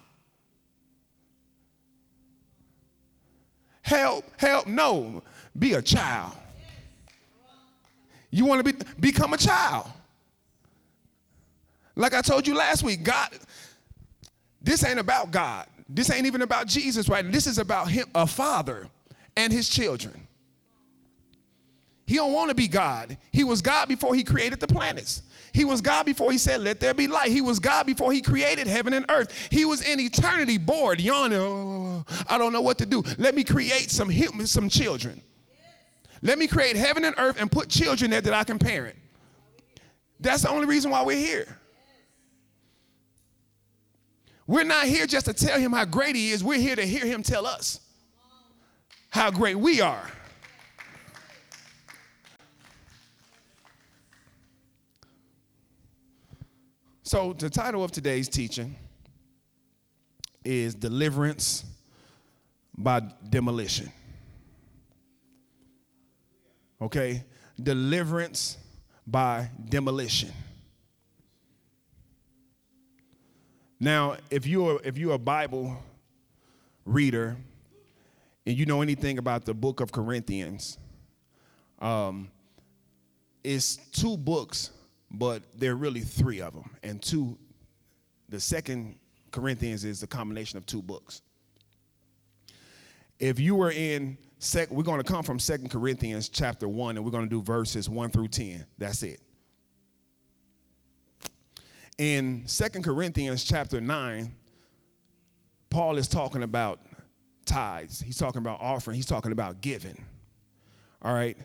Help, 3.82 4.25
help, 4.38 4.66
no. 4.66 5.23
Be 5.59 5.75
a 5.75 5.82
child. 5.82 6.32
You 8.30 8.44
want 8.44 8.64
to 8.64 8.72
be, 8.72 8.84
become 8.99 9.32
a 9.34 9.37
child. 9.37 9.87
Like 11.96 12.14
I 12.14 12.22
told 12.22 12.46
you 12.46 12.54
last 12.54 12.82
week, 12.82 13.02
God, 13.02 13.30
this 14.62 14.84
ain't 14.84 14.99
about 14.99 15.30
God. 15.30 15.66
This 15.88 16.10
ain't 16.10 16.26
even 16.26 16.42
about 16.42 16.66
Jesus, 16.66 17.08
right? 17.08 17.30
This 17.30 17.46
is 17.46 17.58
about 17.58 17.90
him, 17.90 18.06
a 18.14 18.26
father 18.26 18.87
and 19.37 19.52
his 19.52 19.68
children. 19.68 20.28
He 22.06 22.16
don't 22.16 22.32
want 22.32 22.49
to 22.49 22.54
be 22.54 22.68
God. 22.68 23.16
He 23.32 23.44
was 23.44 23.62
God 23.62 23.88
before 23.88 24.14
he 24.14 24.25
created 24.25 24.60
the 24.60 24.66
planets. 24.66 25.22
He 25.52 25.64
was 25.64 25.80
God 25.80 26.06
before 26.06 26.30
he 26.32 26.38
said, 26.38 26.60
Let 26.60 26.80
there 26.80 26.94
be 26.94 27.06
light. 27.06 27.30
He 27.30 27.40
was 27.40 27.58
God 27.58 27.87
before 27.87 28.12
he 28.12 28.20
created 28.20 28.66
heaven 28.66 28.92
and 28.92 29.04
earth. 29.08 29.49
He 29.50 29.64
was 29.64 29.82
in 29.82 29.99
eternity 30.00 30.58
bored, 30.58 31.00
yawning. 31.00 31.38
Oh, 31.38 32.04
I 32.28 32.38
don't 32.38 32.52
know 32.52 32.62
what 32.62 32.78
to 32.78 32.87
do. 32.87 33.02
Let 33.18 33.34
me 33.34 33.44
create 33.44 33.90
some 33.90 34.08
humans, 34.08 34.50
some 34.50 34.68
children. 34.68 35.22
Let 36.22 36.38
me 36.38 36.46
create 36.46 36.76
heaven 36.76 37.04
and 37.04 37.14
earth 37.18 37.40
and 37.40 37.50
put 37.50 37.68
children 37.68 38.10
there 38.10 38.20
that 38.20 38.34
I 38.34 38.44
can 38.44 38.58
parent. 38.58 38.96
That's 40.18 40.42
the 40.42 40.50
only 40.50 40.66
reason 40.66 40.90
why 40.90 41.02
we're 41.02 41.16
here. 41.16 41.56
We're 44.46 44.64
not 44.64 44.86
here 44.86 45.06
just 45.06 45.26
to 45.26 45.32
tell 45.32 45.58
him 45.58 45.72
how 45.72 45.84
great 45.84 46.16
he 46.16 46.30
is. 46.30 46.42
We're 46.42 46.58
here 46.58 46.76
to 46.76 46.84
hear 46.84 47.06
him 47.06 47.22
tell 47.22 47.46
us 47.46 47.80
how 49.10 49.30
great 49.30 49.54
we 49.54 49.80
are. 49.80 50.10
So, 57.02 57.32
the 57.32 57.50
title 57.50 57.82
of 57.82 57.90
today's 57.90 58.28
teaching 58.28 58.76
is 60.44 60.74
Deliverance 60.74 61.64
by 62.76 63.02
Demolition. 63.28 63.90
Okay? 66.80 67.25
Deliverance 67.62 68.58
by 69.06 69.50
demolition. 69.68 70.32
Now, 73.78 74.16
if 74.30 74.46
you're 74.46 74.80
if 74.84 74.99
you're 74.99 75.14
a 75.14 75.18
Bible 75.18 75.82
reader 76.84 77.37
and 78.44 78.56
you 78.56 78.66
know 78.66 78.82
anything 78.82 79.18
about 79.18 79.46
the 79.46 79.54
book 79.54 79.80
of 79.80 79.90
Corinthians, 79.90 80.76
um, 81.78 82.30
it's 83.42 83.76
two 83.76 84.18
books 84.18 84.70
but 85.10 85.42
there 85.58 85.72
are 85.72 85.76
really 85.76 86.00
three 86.00 86.40
of 86.40 86.54
them. 86.54 86.70
And 86.82 87.02
two, 87.02 87.37
the 88.28 88.40
second 88.40 88.96
Corinthians 89.32 89.84
is 89.84 90.02
a 90.02 90.06
combination 90.06 90.56
of 90.56 90.66
two 90.66 90.82
books. 90.82 91.22
If 93.18 93.40
you 93.40 93.54
were 93.54 93.72
in, 93.72 94.16
we're 94.70 94.82
going 94.82 95.02
to 95.02 95.04
come 95.04 95.23
from 95.23 95.38
Second 95.38 95.70
Corinthians 95.70 96.28
chapter 96.28 96.68
1, 96.68 96.97
and 96.97 97.04
we're 97.04 97.11
going 97.11 97.25
to 97.25 97.30
do 97.30 97.42
verses 97.42 97.88
1 97.88 98.11
through 98.11 98.28
10. 98.28 98.64
That's 98.78 99.02
it. 99.02 99.20
In 101.99 102.44
Second 102.47 102.82
Corinthians 102.82 103.44
chapter 103.44 103.80
9, 103.80 104.35
Paul 105.68 105.99
is 105.99 106.09
talking 106.09 106.42
about 106.42 106.80
tithes. 107.44 108.00
He's 108.00 108.16
talking 108.16 108.38
about 108.38 108.61
offering. 108.61 108.97
He's 108.97 109.06
talking 109.06 109.32
about 109.32 109.61
giving. 109.61 110.02
All 111.02 111.12
right. 111.12 111.37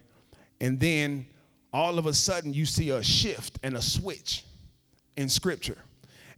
And 0.61 0.79
then 0.79 1.27
all 1.73 1.99
of 1.99 2.05
a 2.05 2.13
sudden 2.13 2.53
you 2.53 2.65
see 2.65 2.91
a 2.91 3.03
shift 3.03 3.59
and 3.63 3.75
a 3.75 3.81
switch 3.81 4.45
in 5.17 5.27
scripture. 5.27 5.77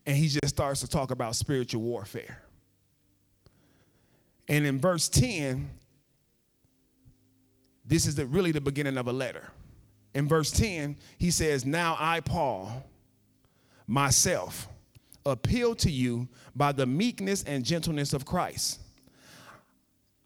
And 0.07 0.17
he 0.17 0.27
just 0.27 0.49
starts 0.49 0.81
to 0.81 0.87
talk 0.87 1.11
about 1.11 1.35
spiritual 1.35 1.81
warfare. 1.81 2.41
And 4.47 4.65
in 4.65 4.79
verse 4.79 5.09
10, 5.09 5.69
this 7.87 8.05
is 8.05 8.15
the, 8.15 8.25
really 8.25 8.51
the 8.51 8.61
beginning 8.61 8.97
of 8.97 9.07
a 9.07 9.13
letter. 9.13 9.49
In 10.13 10.27
verse 10.27 10.51
10, 10.51 10.97
he 11.17 11.31
says, 11.31 11.65
Now 11.65 11.95
I, 11.99 12.19
Paul, 12.19 12.85
myself, 13.87 14.67
appeal 15.25 15.75
to 15.75 15.91
you 15.91 16.27
by 16.55 16.71
the 16.71 16.85
meekness 16.85 17.43
and 17.43 17.63
gentleness 17.63 18.13
of 18.13 18.25
Christ. 18.25 18.81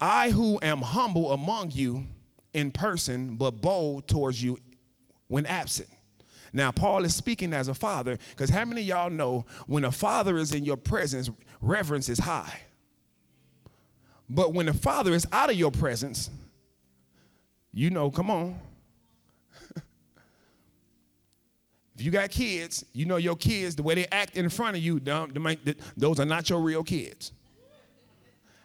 I, 0.00 0.30
who 0.30 0.58
am 0.62 0.82
humble 0.82 1.32
among 1.32 1.70
you 1.70 2.06
in 2.52 2.72
person, 2.72 3.36
but 3.36 3.60
bold 3.60 4.08
towards 4.08 4.42
you 4.42 4.58
when 5.28 5.46
absent. 5.46 5.88
Now, 6.52 6.70
Paul 6.70 7.04
is 7.04 7.14
speaking 7.14 7.54
as 7.54 7.68
a 7.68 7.74
father 7.74 8.18
because 8.30 8.50
how 8.50 8.64
many 8.64 8.82
y'all 8.82 9.08
know 9.08 9.46
when 9.66 9.84
a 9.84 9.92
father 9.92 10.36
is 10.36 10.52
in 10.52 10.64
your 10.64 10.76
presence, 10.76 11.30
reverence 11.60 12.08
is 12.08 12.18
high? 12.18 12.60
But 14.28 14.52
when 14.52 14.66
the 14.66 14.74
father 14.74 15.12
is 15.12 15.26
out 15.32 15.50
of 15.50 15.56
your 15.56 15.70
presence, 15.70 16.30
you 17.72 17.90
know, 17.90 18.10
come 18.10 18.30
on. 18.30 18.58
if 21.96 22.02
you 22.02 22.10
got 22.10 22.30
kids, 22.30 22.84
you 22.92 23.06
know 23.06 23.16
your 23.16 23.36
kids, 23.36 23.76
the 23.76 23.82
way 23.82 23.94
they 23.94 24.06
act 24.12 24.36
in 24.36 24.48
front 24.48 24.76
of 24.76 24.82
you, 24.82 25.00
those 25.96 26.20
are 26.20 26.26
not 26.26 26.50
your 26.50 26.60
real 26.60 26.82
kids. 26.84 27.32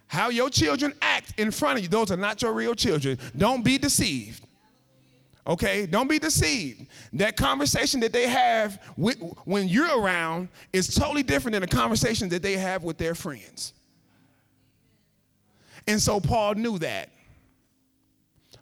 How 0.08 0.30
your 0.30 0.50
children 0.50 0.94
act 1.02 1.34
in 1.38 1.52
front 1.52 1.78
of 1.78 1.84
you, 1.84 1.90
those 1.90 2.12
are 2.12 2.18
not 2.18 2.42
your 2.42 2.54
real 2.54 2.74
children. 2.74 3.18
Don't 3.36 3.64
be 3.64 3.78
deceived. 3.78 4.44
Okay, 5.46 5.86
don't 5.86 6.10
be 6.10 6.20
deceived. 6.20 6.88
That 7.14 7.38
conversation 7.38 8.02
that 8.02 8.12
they 8.12 8.28
have 8.28 8.82
with, 8.98 9.18
when 9.46 9.70
you're 9.70 10.02
around 10.02 10.50
is 10.74 10.94
totally 10.94 11.24
different 11.24 11.54
than 11.54 11.62
the 11.62 11.68
conversation 11.68 12.28
that 12.30 12.42
they 12.42 12.58
have 12.58 12.84
with 12.84 12.98
their 12.98 13.16
friends. 13.16 13.74
And 15.88 16.02
so 16.02 16.20
Paul 16.20 16.56
knew 16.56 16.78
that. 16.80 17.10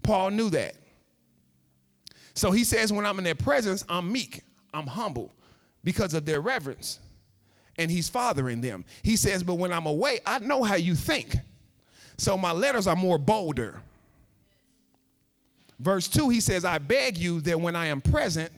Paul 0.06 0.32
knew 0.32 0.50
that. 0.52 0.76
So 2.36 2.52
he 2.52 2.64
says, 2.64 2.94
when 2.94 3.06
I'm 3.06 3.18
in 3.18 3.24
their 3.24 3.36
presence, 3.36 3.84
I'm 3.90 4.12
meek, 4.12 4.42
I'm 4.74 4.88
humble 4.88 5.34
because 5.84 6.14
of 6.14 6.26
their 6.26 6.42
reverence. 6.42 7.00
And 7.78 7.90
he's 7.90 8.08
fathering 8.08 8.62
them. 8.62 8.86
He 9.04 9.16
says, 9.16 9.44
but 9.44 9.56
when 9.56 9.74
I'm 9.74 9.86
away, 9.86 10.20
I 10.26 10.40
know 10.40 10.64
how 10.64 10.76
you 10.76 10.96
think. 10.96 11.36
So 12.18 12.38
my 12.38 12.52
letters 12.52 12.88
are 12.88 12.96
more 12.96 13.18
bolder. 13.18 13.82
Verse 15.80 16.08
2, 16.08 16.30
he 16.30 16.40
says, 16.40 16.64
I 16.64 16.78
beg 16.78 17.18
you 17.18 17.42
that 17.42 17.60
when 17.60 17.76
I 17.76 17.88
am 17.88 18.00
present, 18.00 18.52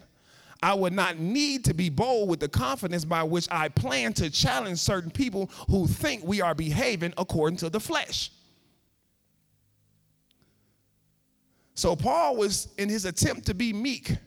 I 0.61 0.73
would 0.73 0.93
not 0.93 1.19
need 1.19 1.65
to 1.65 1.73
be 1.73 1.89
bold 1.89 2.29
with 2.29 2.39
the 2.39 2.47
confidence 2.47 3.05
by 3.05 3.23
which 3.23 3.47
I 3.51 3.69
plan 3.69 4.13
to 4.13 4.29
challenge 4.29 4.79
certain 4.79 5.11
people 5.11 5.49
who 5.69 5.87
think 5.87 6.23
we 6.23 6.41
are 6.41 6.55
behaving 6.55 7.13
according 7.17 7.57
to 7.57 7.69
the 7.69 7.79
flesh. 7.79 8.31
So, 11.77 11.95
Paul 11.95 12.37
was 12.37 12.69
in 12.79 12.89
his 12.89 13.05
attempt 13.05 13.45
to 13.45 13.53
be 13.53 13.71
meek. 13.71 14.17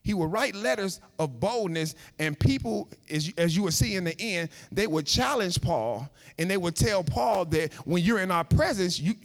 He 0.00 0.14
would 0.14 0.30
write 0.30 0.54
letters 0.54 1.00
of 1.18 1.40
boldness, 1.40 1.96
and 2.20 2.38
people, 2.38 2.88
as 3.10 3.26
you, 3.26 3.32
as 3.36 3.56
you 3.56 3.64
will 3.64 3.72
see 3.72 3.96
in 3.96 4.04
the 4.04 4.18
end, 4.20 4.50
they 4.70 4.86
would 4.86 5.04
challenge 5.04 5.60
Paul 5.60 6.08
and 6.38 6.48
they 6.48 6.56
would 6.56 6.76
tell 6.76 7.02
Paul 7.02 7.46
that 7.46 7.74
when 7.84 8.04
you're 8.04 8.20
in 8.20 8.30
our 8.30 8.44
presence, 8.44 9.00
you, 9.00 9.16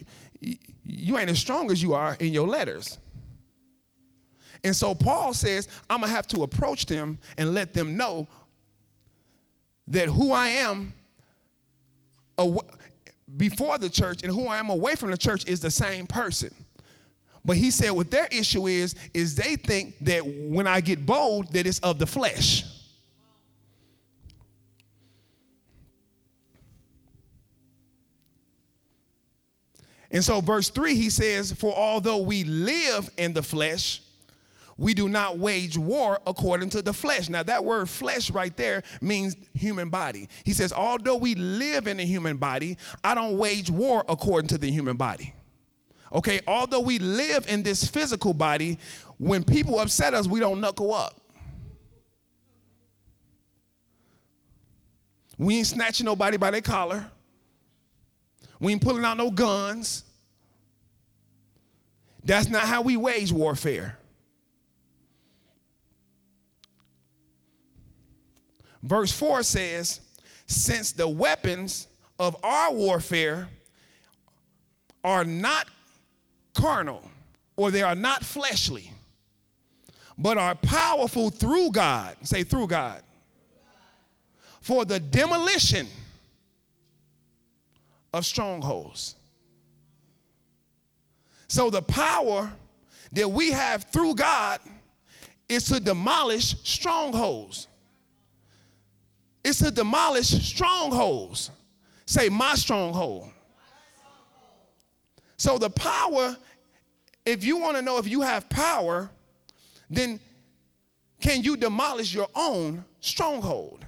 you 0.84 1.18
ain't 1.20 1.30
as 1.30 1.38
strong 1.38 1.72
as 1.72 1.82
you 1.82 1.94
are 1.94 2.18
in 2.20 2.34
your 2.34 2.48
letters. 2.48 2.98
And 4.64 4.76
so 4.76 4.96
Paul 4.96 5.36
says, 5.36 5.68
I'm 5.92 6.00
going 6.00 6.10
to 6.10 6.16
have 6.16 6.28
to 6.30 6.42
approach 6.42 6.88
them 6.88 7.20
and 7.38 7.54
let 7.54 7.76
them 7.76 7.96
know 7.96 8.28
that 9.88 10.10
who 10.10 10.32
I 10.32 10.48
am 10.50 10.92
before 13.38 13.78
the 13.78 13.92
church 13.92 14.24
and 14.24 14.32
who 14.32 14.48
I 14.48 14.58
am 14.58 14.72
away 14.72 14.96
from 14.96 15.12
the 15.12 15.18
church 15.18 15.46
is 15.48 15.60
the 15.60 15.70
same 15.70 16.08
person. 16.08 16.54
But 17.46 17.58
he 17.58 17.72
said 17.72 17.92
what 17.92 18.10
their 18.10 18.28
issue 18.28 18.68
is, 18.68 18.96
is 19.14 19.36
they 19.36 19.56
think 19.56 19.96
that 20.02 20.26
when 20.26 20.66
I 20.68 20.82
get 20.82 21.06
bold, 21.06 21.52
that 21.54 21.68
it's 21.68 21.80
of 21.80 22.00
the 22.00 22.08
flesh. 22.08 22.64
And 30.10 30.24
so, 30.24 30.42
verse 30.42 30.70
3, 30.70 30.96
he 30.96 31.10
says, 31.10 31.52
For 31.52 31.74
although 31.76 32.20
we 32.20 32.44
live 32.44 33.10
in 33.18 33.34
the 33.34 33.42
flesh, 33.42 34.02
we 34.78 34.94
do 34.94 35.10
not 35.10 35.40
wage 35.40 35.78
war 35.78 36.20
according 36.28 36.70
to 36.72 36.84
the 36.84 36.94
flesh. 36.94 37.30
Now, 37.30 37.42
that 37.44 37.66
word 37.66 37.90
flesh 37.90 38.30
right 38.30 38.56
there 38.56 38.84
means 39.02 39.36
human 39.54 39.90
body. 39.90 40.30
He 40.44 40.54
says, 40.54 40.72
Although 40.72 41.18
we 41.18 41.34
live 41.34 41.88
in 41.88 42.00
a 42.00 42.06
human 42.06 42.38
body, 42.38 42.78
I 43.04 43.16
don't 43.16 43.38
wage 43.38 43.72
war 43.72 44.06
according 44.08 44.50
to 44.50 44.60
the 44.60 44.72
human 44.72 44.98
body. 44.98 45.34
Okay, 46.14 46.42
although 46.46 46.80
we 46.80 47.00
live 47.00 47.48
in 47.48 47.64
this 47.64 47.88
physical 47.88 48.34
body, 48.34 48.78
when 49.18 49.44
people 49.44 49.80
upset 49.80 50.14
us, 50.14 50.28
we 50.28 50.40
don't 50.40 50.62
knuckle 50.62 50.94
up. 50.94 51.20
We 55.38 55.58
ain't 55.58 55.68
snatching 55.68 56.06
nobody 56.06 56.38
by 56.38 56.52
their 56.52 56.62
collar. 56.62 57.10
We 58.60 58.72
ain't 58.72 58.82
pulling 58.82 59.04
out 59.04 59.18
no 59.18 59.32
guns. 59.32 60.04
That's 62.24 62.48
not 62.48 62.64
how 62.64 62.84
we 62.84 62.96
wage 62.96 63.32
warfare. 63.32 63.98
Verse 68.84 69.12
4 69.12 69.44
says, 69.44 70.02
Since 70.46 70.92
the 70.92 71.08
weapons 71.08 71.88
of 72.20 72.38
our 72.44 72.72
warfare 72.72 73.50
are 75.04 75.26
not 75.26 75.68
carnal, 76.54 77.04
or 77.56 77.72
they 77.72 77.82
are 77.82 77.96
not 77.96 78.24
fleshly, 78.24 78.92
but 80.18 80.38
are 80.38 80.56
powerful 80.56 81.30
through 81.30 81.72
God. 81.72 82.16
Say, 82.24 82.44
through 82.44 82.68
God. 82.68 83.02
For 84.62 84.86
the 84.86 85.00
demolition 85.00 85.88
of 88.14 88.26
strongholds. 88.26 89.16
So 91.48 91.70
the 91.70 91.82
power 91.82 92.52
that 93.12 93.30
we 93.30 93.52
have 93.52 93.84
through 93.86 94.16
God 94.16 94.60
is 95.50 95.66
to 95.66 95.80
demolish 95.80 96.56
strongholds. 96.64 97.68
It's 99.44 99.60
to 99.60 99.72
demolish 99.72 100.30
strongholds. 100.30 101.52
Say, 102.06 102.30
my 102.30 102.56
stronghold. 102.56 103.30
So 105.38 105.58
the 105.58 105.70
power, 105.70 106.38
if 107.26 107.44
you 107.44 107.58
want 107.58 107.78
to 107.78 107.82
know 107.82 107.98
if 107.98 108.08
you 108.08 108.22
have 108.22 108.50
power, 108.50 109.10
then 109.90 110.20
can 111.22 111.42
you 111.42 111.56
demolish 111.56 112.14
your 112.14 112.28
own 112.36 112.84
stronghold? 113.00 113.86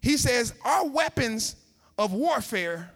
He 0.00 0.16
says, 0.16 0.54
Our 0.64 0.86
weapons 0.86 1.56
of 1.98 2.12
warfare 2.12 2.90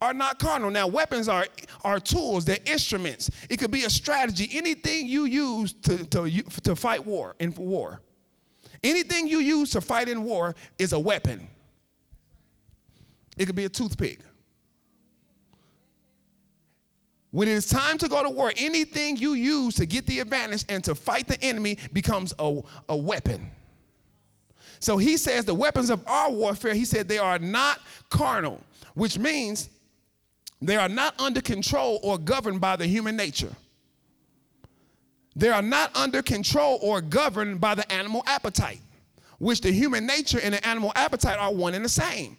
are 0.00 0.14
not 0.14 0.38
carnal. 0.38 0.70
Now, 0.70 0.86
weapons 0.86 1.28
are, 1.28 1.46
are 1.84 2.00
tools, 2.00 2.44
they're 2.44 2.58
instruments. 2.64 3.30
It 3.50 3.58
could 3.58 3.70
be 3.70 3.84
a 3.84 3.90
strategy, 3.90 4.48
anything 4.52 5.06
you 5.06 5.24
use 5.24 5.72
to, 5.72 6.04
to, 6.06 6.42
to 6.62 6.76
fight 6.76 7.04
war, 7.04 7.36
in 7.38 7.54
war. 7.54 8.00
Anything 8.82 9.28
you 9.28 9.38
use 9.38 9.70
to 9.70 9.80
fight 9.80 10.08
in 10.08 10.24
war 10.24 10.54
is 10.78 10.94
a 10.94 10.98
weapon. 10.98 11.48
It 13.36 13.46
could 13.46 13.56
be 13.56 13.66
a 13.66 13.68
toothpick. 13.68 14.20
When 17.30 17.46
it's 17.46 17.68
time 17.68 17.96
to 17.98 18.08
go 18.08 18.22
to 18.22 18.30
war, 18.30 18.52
anything 18.56 19.16
you 19.16 19.34
use 19.34 19.76
to 19.76 19.86
get 19.86 20.06
the 20.06 20.18
advantage 20.18 20.64
and 20.68 20.82
to 20.84 20.94
fight 20.94 21.28
the 21.28 21.40
enemy 21.42 21.78
becomes 21.92 22.34
a, 22.38 22.60
a 22.88 22.96
weapon. 22.96 23.50
So 24.80 24.96
he 24.96 25.16
says 25.16 25.44
the 25.44 25.54
weapons 25.54 25.90
of 25.90 26.02
our 26.06 26.30
warfare, 26.30 26.74
he 26.74 26.84
said 26.84 27.06
they 27.06 27.18
are 27.18 27.38
not 27.38 27.80
carnal, 28.08 28.60
which 28.94 29.18
means 29.18 29.68
they 30.60 30.76
are 30.76 30.88
not 30.88 31.18
under 31.20 31.40
control 31.40 32.00
or 32.02 32.18
governed 32.18 32.60
by 32.60 32.76
the 32.76 32.86
human 32.86 33.16
nature. 33.16 33.54
They 35.36 35.48
are 35.48 35.62
not 35.62 35.96
under 35.96 36.22
control 36.22 36.78
or 36.82 37.00
governed 37.00 37.60
by 37.60 37.74
the 37.76 37.90
animal 37.92 38.22
appetite, 38.26 38.80
which 39.38 39.60
the 39.60 39.70
human 39.70 40.06
nature 40.06 40.40
and 40.42 40.54
the 40.54 40.66
animal 40.66 40.92
appetite 40.96 41.38
are 41.38 41.52
one 41.52 41.74
and 41.74 41.84
the 41.84 41.88
same. 41.88 42.36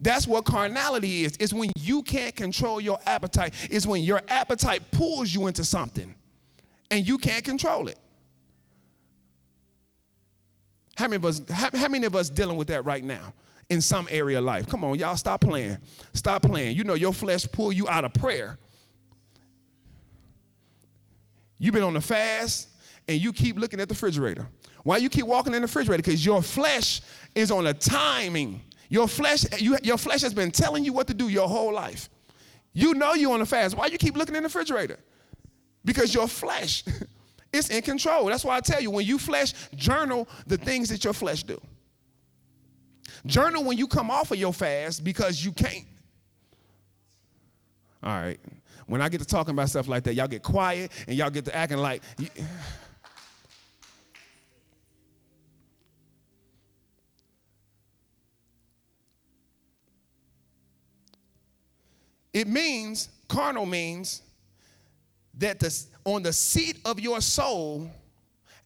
That's 0.00 0.26
what 0.26 0.44
carnality 0.44 1.24
is. 1.24 1.36
It's 1.38 1.52
when 1.52 1.70
you 1.76 2.02
can't 2.02 2.34
control 2.34 2.80
your 2.80 2.98
appetite. 3.06 3.54
It's 3.70 3.86
when 3.86 4.02
your 4.02 4.22
appetite 4.28 4.90
pulls 4.90 5.32
you 5.32 5.46
into 5.46 5.64
something 5.64 6.14
and 6.90 7.06
you 7.06 7.18
can't 7.18 7.44
control 7.44 7.88
it. 7.88 7.98
How 10.96 11.06
many 11.06 11.16
of 11.16 11.24
us, 11.24 11.42
how, 11.50 11.70
how 11.74 11.88
many 11.88 12.06
of 12.06 12.16
us 12.16 12.30
dealing 12.30 12.56
with 12.56 12.68
that 12.68 12.84
right 12.84 13.04
now? 13.04 13.34
in 13.70 13.80
some 13.80 14.08
area 14.10 14.38
of 14.38 14.44
life. 14.44 14.66
Come 14.68 14.82
on, 14.84 14.98
y'all, 14.98 15.16
stop 15.16 15.40
playing. 15.40 15.78
Stop 16.12 16.42
playing. 16.42 16.76
You 16.76 16.82
know 16.82 16.94
your 16.94 17.14
flesh 17.14 17.46
pull 17.50 17.72
you 17.72 17.88
out 17.88 18.04
of 18.04 18.12
prayer. 18.12 18.58
You've 21.58 21.74
been 21.74 21.84
on 21.84 21.94
the 21.94 22.00
fast 22.00 22.68
and 23.06 23.20
you 23.20 23.32
keep 23.32 23.56
looking 23.56 23.80
at 23.80 23.88
the 23.88 23.94
refrigerator. 23.94 24.48
Why 24.82 24.96
you 24.96 25.08
keep 25.08 25.24
walking 25.24 25.54
in 25.54 25.62
the 25.62 25.68
refrigerator? 25.68 26.02
Because 26.02 26.26
your 26.26 26.42
flesh 26.42 27.00
is 27.34 27.50
on 27.50 27.68
a 27.68 27.74
timing. 27.74 28.60
Your 28.90 29.06
flesh, 29.06 29.46
you, 29.58 29.78
your 29.82 29.96
flesh 29.96 30.20
has 30.22 30.34
been 30.34 30.50
telling 30.50 30.84
you 30.84 30.92
what 30.92 31.06
to 31.06 31.14
do 31.14 31.28
your 31.28 31.48
whole 31.48 31.72
life. 31.72 32.10
You 32.72 32.92
know 32.94 33.14
you're 33.14 33.32
on 33.32 33.38
the 33.38 33.46
fast. 33.46 33.76
Why 33.76 33.86
you 33.86 33.96
keep 33.96 34.16
looking 34.16 34.34
in 34.34 34.42
the 34.42 34.48
refrigerator? 34.48 34.98
Because 35.84 36.12
your 36.12 36.26
flesh 36.26 36.84
is 37.52 37.70
in 37.70 37.82
control. 37.82 38.26
That's 38.26 38.44
why 38.44 38.56
I 38.56 38.60
tell 38.60 38.80
you, 38.80 38.90
when 38.90 39.06
you 39.06 39.18
flesh, 39.18 39.54
journal 39.74 40.28
the 40.46 40.58
things 40.58 40.88
that 40.88 41.04
your 41.04 41.12
flesh 41.12 41.44
do. 41.44 41.60
Journal 43.24 43.62
when 43.64 43.78
you 43.78 43.86
come 43.86 44.10
off 44.10 44.32
of 44.32 44.38
your 44.38 44.52
fast 44.52 45.04
because 45.04 45.44
you 45.44 45.52
can't. 45.52 45.86
All 48.02 48.10
right. 48.10 48.40
When 48.86 49.00
I 49.00 49.08
get 49.08 49.20
to 49.20 49.26
talking 49.26 49.52
about 49.52 49.68
stuff 49.68 49.86
like 49.86 50.02
that, 50.04 50.14
y'all 50.14 50.26
get 50.26 50.42
quiet 50.42 50.90
and 51.06 51.16
y'all 51.16 51.30
get 51.30 51.44
to 51.44 51.54
acting 51.54 51.78
like. 51.78 52.02
It 62.32 62.48
means, 62.48 63.08
carnal 63.28 63.66
means, 63.66 64.22
that 65.38 65.58
the, 65.58 65.86
on 66.04 66.22
the 66.22 66.32
seat 66.32 66.78
of 66.84 67.00
your 67.00 67.20
soul, 67.20 67.90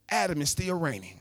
Adam 0.08 0.42
is 0.42 0.50
still 0.50 0.78
reigning. 0.78 1.20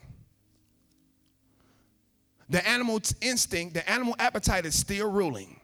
The 2.50 2.66
animal 2.68 3.00
instinct, 3.20 3.74
the 3.74 3.88
animal 3.90 4.14
appetite 4.18 4.66
is 4.66 4.78
still 4.78 5.10
ruling. 5.10 5.60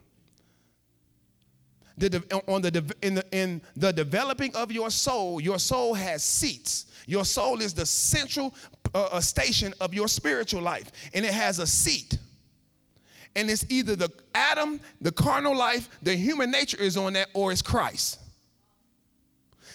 The, 1.99 2.25
on 2.49 2.63
the, 2.63 2.95
in, 3.03 3.17
the, 3.17 3.25
in 3.31 3.61
the 3.77 3.93
developing 3.93 4.55
of 4.57 4.73
your 4.73 4.91
soul, 4.91 5.39
your 5.39 5.59
soul 5.59 5.93
has 5.93 6.25
seats. 6.25 6.87
Your 7.07 7.27
soul 7.27 7.61
is 7.61 7.75
the 7.75 7.85
central 7.85 8.55
uh, 8.95 9.09
uh, 9.13 9.21
station 9.21 9.75
of 9.81 9.93
your 9.93 10.09
spiritual 10.09 10.63
life, 10.63 10.91
and 11.13 11.27
it 11.27 11.33
has 11.35 11.59
a 11.59 11.67
seat. 11.67 12.17
And 13.37 13.49
it's 13.49 13.65
either 13.69 13.97
the 13.97 14.11
Adam, 14.35 14.81
the 15.01 15.13
carnal 15.13 15.57
life, 15.57 15.89
the 16.03 16.15
human 16.15 16.51
nature 16.51 16.79
is 16.79 16.97
on 16.97 17.13
that, 17.15 17.29
or 17.33 17.53
it's 17.53 17.63
Christ. 17.63 18.19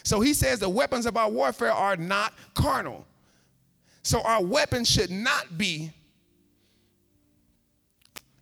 So 0.04 0.20
he 0.20 0.34
says 0.34 0.60
the 0.60 0.70
weapons 0.70 1.06
of 1.06 1.18
our 1.18 1.30
warfare 1.30 1.72
are 1.72 1.96
not 1.96 2.34
carnal. 2.54 3.08
So 4.04 4.22
our 4.22 4.44
weapons 4.44 4.90
should 4.90 5.10
not 5.10 5.58
be 5.58 5.92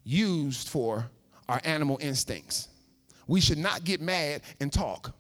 used 0.04 0.67
for 0.67 1.10
our 1.47 1.62
animal 1.63 1.97
instincts. 2.02 2.67
We 3.28 3.39
should 3.39 3.58
not 3.58 3.84
get 3.86 4.02
mad 4.02 4.41
and 4.60 4.73
talk. 4.73 5.15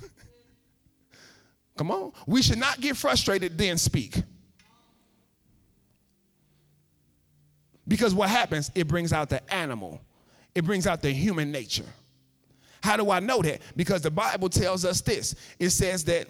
Come 1.76 1.90
on. 1.90 2.12
We 2.26 2.42
should 2.42 2.58
not 2.58 2.80
get 2.80 2.96
frustrated, 2.96 3.56
then 3.56 3.78
speak. 3.78 4.22
Because 7.88 8.14
what 8.14 8.28
happens, 8.28 8.70
it 8.74 8.86
brings 8.86 9.12
out 9.12 9.30
the 9.30 9.52
animal, 9.52 10.00
it 10.54 10.64
brings 10.64 10.86
out 10.86 11.02
the 11.02 11.10
human 11.10 11.50
nature. 11.50 11.86
How 12.82 12.96
do 12.96 13.10
I 13.10 13.18
know 13.18 13.42
that? 13.42 13.60
Because 13.74 14.02
the 14.02 14.10
Bible 14.10 14.48
tells 14.48 14.84
us 14.84 15.00
this 15.00 15.34
it 15.58 15.70
says 15.70 16.04
that 16.04 16.28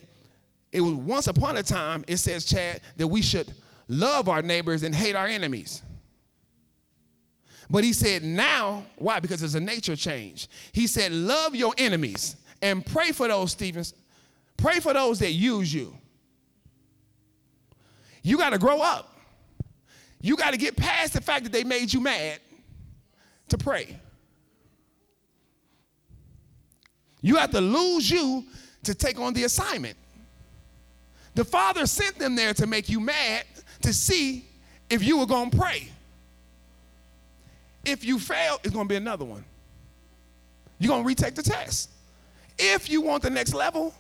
it 0.73 0.81
was 0.81 0.95
once 0.95 1.27
upon 1.27 1.57
a 1.57 1.63
time, 1.63 2.05
it 2.07 2.19
says, 2.19 2.45
Chad, 2.45 2.81
that 2.97 3.07
we 3.07 3.23
should 3.23 3.53
love 3.89 4.29
our 4.29 4.43
neighbors 4.43 4.83
and 4.83 4.95
hate 4.95 5.17
our 5.17 5.27
enemies. 5.27 5.83
But 7.71 7.85
he 7.85 7.93
said, 7.93 8.23
now, 8.23 8.85
why? 8.97 9.21
Because 9.21 9.41
there's 9.41 9.55
a 9.55 9.61
nature 9.61 9.97
change. 9.97 10.49
He 10.73 10.87
said, 10.87 11.13
love 11.13 11.55
your 11.55 11.75
enemies 11.77 12.37
and 12.63 12.85
pray 12.85 13.13
for 13.13 13.29
those, 13.29 13.53
Stevens. 13.53 13.95
Pray 14.57 14.81
for 14.81 14.95
those 14.95 15.19
that 15.19 15.33
use 15.33 15.73
you. 15.73 15.97
You 18.23 18.39
got 18.39 18.51
to 18.51 18.59
grow 18.59 18.81
up. 18.81 19.18
You 20.21 20.37
got 20.37 20.51
to 20.53 20.57
get 20.57 20.77
past 20.77 21.13
the 21.13 21.21
fact 21.21 21.45
that 21.45 21.53
they 21.53 21.65
made 21.65 21.93
you 21.93 22.01
mad 22.01 22.41
to 23.49 23.59
pray. 23.59 23.99
You 27.21 27.37
have 27.37 27.51
to 27.51 27.61
lose 27.61 28.11
you 28.11 28.45
to 28.85 28.95
take 28.95 29.19
on 29.19 29.33
the 29.33 29.45
assignment. 29.45 29.97
The 31.35 31.45
Father 31.45 31.87
sent 31.87 32.19
them 32.19 32.35
there 32.35 32.55
to 32.55 32.67
make 32.67 32.89
you 32.89 33.01
mad 33.01 33.45
to 33.83 33.93
see 33.93 34.45
if 34.91 35.05
you 35.05 35.19
were 35.19 35.27
going 35.27 35.51
to 35.51 35.57
pray. 35.57 35.89
If 37.85 38.05
you 38.05 38.19
fail, 38.19 38.59
it's 38.65 38.75
going 38.75 38.87
to 38.87 38.89
be 38.89 38.97
another 38.97 39.25
one. 39.25 39.45
You're 40.79 40.89
going 40.89 41.03
to 41.03 41.07
retake 41.07 41.35
the 41.35 41.43
test. 41.43 41.91
If 42.59 42.91
you 42.91 43.01
want 43.01 43.23
the 43.23 43.31
next 43.31 43.55
level, 43.55 43.95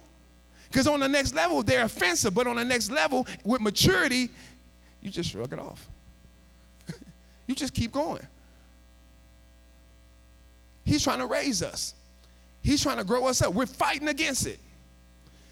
because 0.70 0.86
on 0.86 1.00
the 1.00 1.08
next 1.08 1.34
level, 1.34 1.62
they're 1.62 1.84
offensive, 1.84 2.34
but 2.34 2.46
on 2.46 2.56
the 2.56 2.64
next 2.64 2.90
level, 2.90 3.26
with 3.44 3.60
maturity, 3.60 4.30
you 5.00 5.10
just 5.10 5.30
shrug 5.30 5.52
it 5.52 5.58
off. 5.58 5.88
You 7.48 7.54
just 7.56 7.74
keep 7.74 7.90
going. 7.90 8.24
He's 10.84 11.02
trying 11.02 11.18
to 11.18 11.26
raise 11.26 11.62
us, 11.62 11.94
He's 12.62 12.82
trying 12.82 12.98
to 12.98 13.04
grow 13.04 13.26
us 13.26 13.42
up. 13.42 13.52
We're 13.54 13.66
fighting 13.66 14.08
against 14.08 14.46
it. 14.46 14.60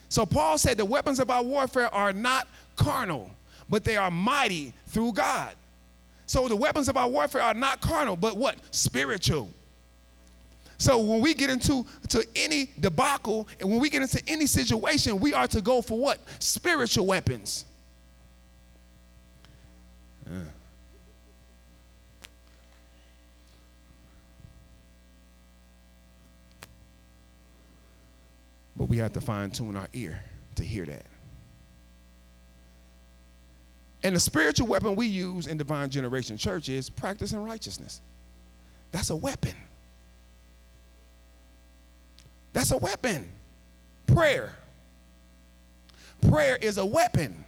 So 0.08 0.24
Paul 0.24 0.56
said 0.58 0.76
the 0.76 0.84
weapons 0.84 1.18
of 1.18 1.30
our 1.30 1.42
warfare 1.42 1.92
are 1.92 2.12
not 2.12 2.46
carnal, 2.76 3.30
but 3.68 3.82
they 3.82 3.96
are 3.96 4.10
mighty 4.10 4.72
through 4.86 5.14
God. 5.14 5.52
So 6.26 6.46
the 6.48 6.56
weapons 6.56 6.88
of 6.88 6.96
our 6.96 7.08
warfare 7.08 7.42
are 7.42 7.54
not 7.54 7.80
carnal, 7.80 8.16
but 8.16 8.36
what? 8.36 8.56
Spiritual. 8.70 9.48
So 10.78 10.98
when 10.98 11.20
we 11.20 11.34
get 11.34 11.48
into 11.48 11.86
to 12.10 12.26
any 12.36 12.70
debacle 12.80 13.48
and 13.60 13.70
when 13.70 13.80
we 13.80 13.88
get 13.88 14.02
into 14.02 14.22
any 14.28 14.46
situation, 14.46 15.18
we 15.18 15.32
are 15.32 15.48
to 15.48 15.60
go 15.60 15.80
for 15.80 15.98
what? 15.98 16.20
Spiritual 16.38 17.06
weapons. 17.06 17.64
Uh. 20.26 20.40
But 28.76 28.88
we 28.88 28.98
have 28.98 29.12
to 29.14 29.20
fine 29.20 29.50
tune 29.50 29.76
our 29.76 29.88
ear 29.92 30.22
to 30.56 30.64
hear 30.64 30.84
that. 30.86 31.06
And 34.02 34.14
the 34.14 34.20
spiritual 34.20 34.66
weapon 34.66 34.94
we 34.94 35.06
use 35.06 35.46
in 35.46 35.56
Divine 35.56 35.90
Generation 35.90 36.36
Church 36.36 36.68
is 36.68 36.90
practicing 36.90 37.42
righteousness. 37.42 38.00
That's 38.92 39.10
a 39.10 39.16
weapon. 39.16 39.54
That's 42.52 42.70
a 42.70 42.76
weapon. 42.76 43.28
Prayer. 44.06 44.54
Prayer 46.28 46.56
is 46.56 46.78
a 46.78 46.86
weapon. 46.86 47.44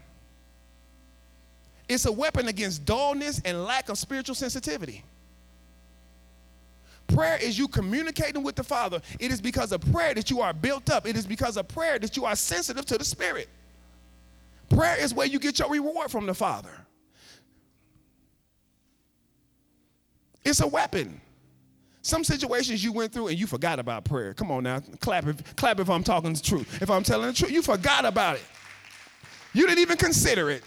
It's 1.88 2.04
a 2.06 2.12
weapon 2.12 2.48
against 2.48 2.84
dullness 2.84 3.40
and 3.44 3.64
lack 3.64 3.88
of 3.88 3.96
spiritual 3.96 4.34
sensitivity. 4.34 5.04
Prayer 7.08 7.38
is 7.40 7.58
you 7.58 7.68
communicating 7.68 8.42
with 8.42 8.54
the 8.54 8.62
Father. 8.62 9.00
It 9.18 9.32
is 9.32 9.40
because 9.40 9.72
of 9.72 9.80
prayer 9.92 10.14
that 10.14 10.30
you 10.30 10.40
are 10.40 10.52
built 10.52 10.90
up. 10.90 11.06
It 11.06 11.16
is 11.16 11.26
because 11.26 11.56
of 11.56 11.66
prayer 11.66 11.98
that 11.98 12.16
you 12.16 12.24
are 12.24 12.36
sensitive 12.36 12.84
to 12.86 12.98
the 12.98 13.04
Spirit. 13.04 13.48
Prayer 14.68 14.96
is 15.00 15.14
where 15.14 15.26
you 15.26 15.38
get 15.38 15.58
your 15.58 15.70
reward 15.70 16.10
from 16.10 16.26
the 16.26 16.34
Father. 16.34 16.70
It's 20.44 20.60
a 20.60 20.66
weapon. 20.66 21.20
Some 22.02 22.24
situations 22.24 22.84
you 22.84 22.92
went 22.92 23.12
through 23.12 23.28
and 23.28 23.38
you 23.38 23.46
forgot 23.46 23.78
about 23.78 24.04
prayer. 24.04 24.34
Come 24.34 24.50
on 24.50 24.64
now, 24.64 24.80
clap 25.00 25.26
if, 25.26 25.56
clap 25.56 25.80
if 25.80 25.90
I'm 25.90 26.04
talking 26.04 26.32
the 26.32 26.40
truth. 26.40 26.80
If 26.80 26.90
I'm 26.90 27.02
telling 27.02 27.26
the 27.26 27.32
truth, 27.32 27.50
you 27.50 27.62
forgot 27.62 28.04
about 28.04 28.36
it. 28.36 28.44
You 29.52 29.66
didn't 29.66 29.80
even 29.80 29.96
consider 29.96 30.50
it. 30.50 30.62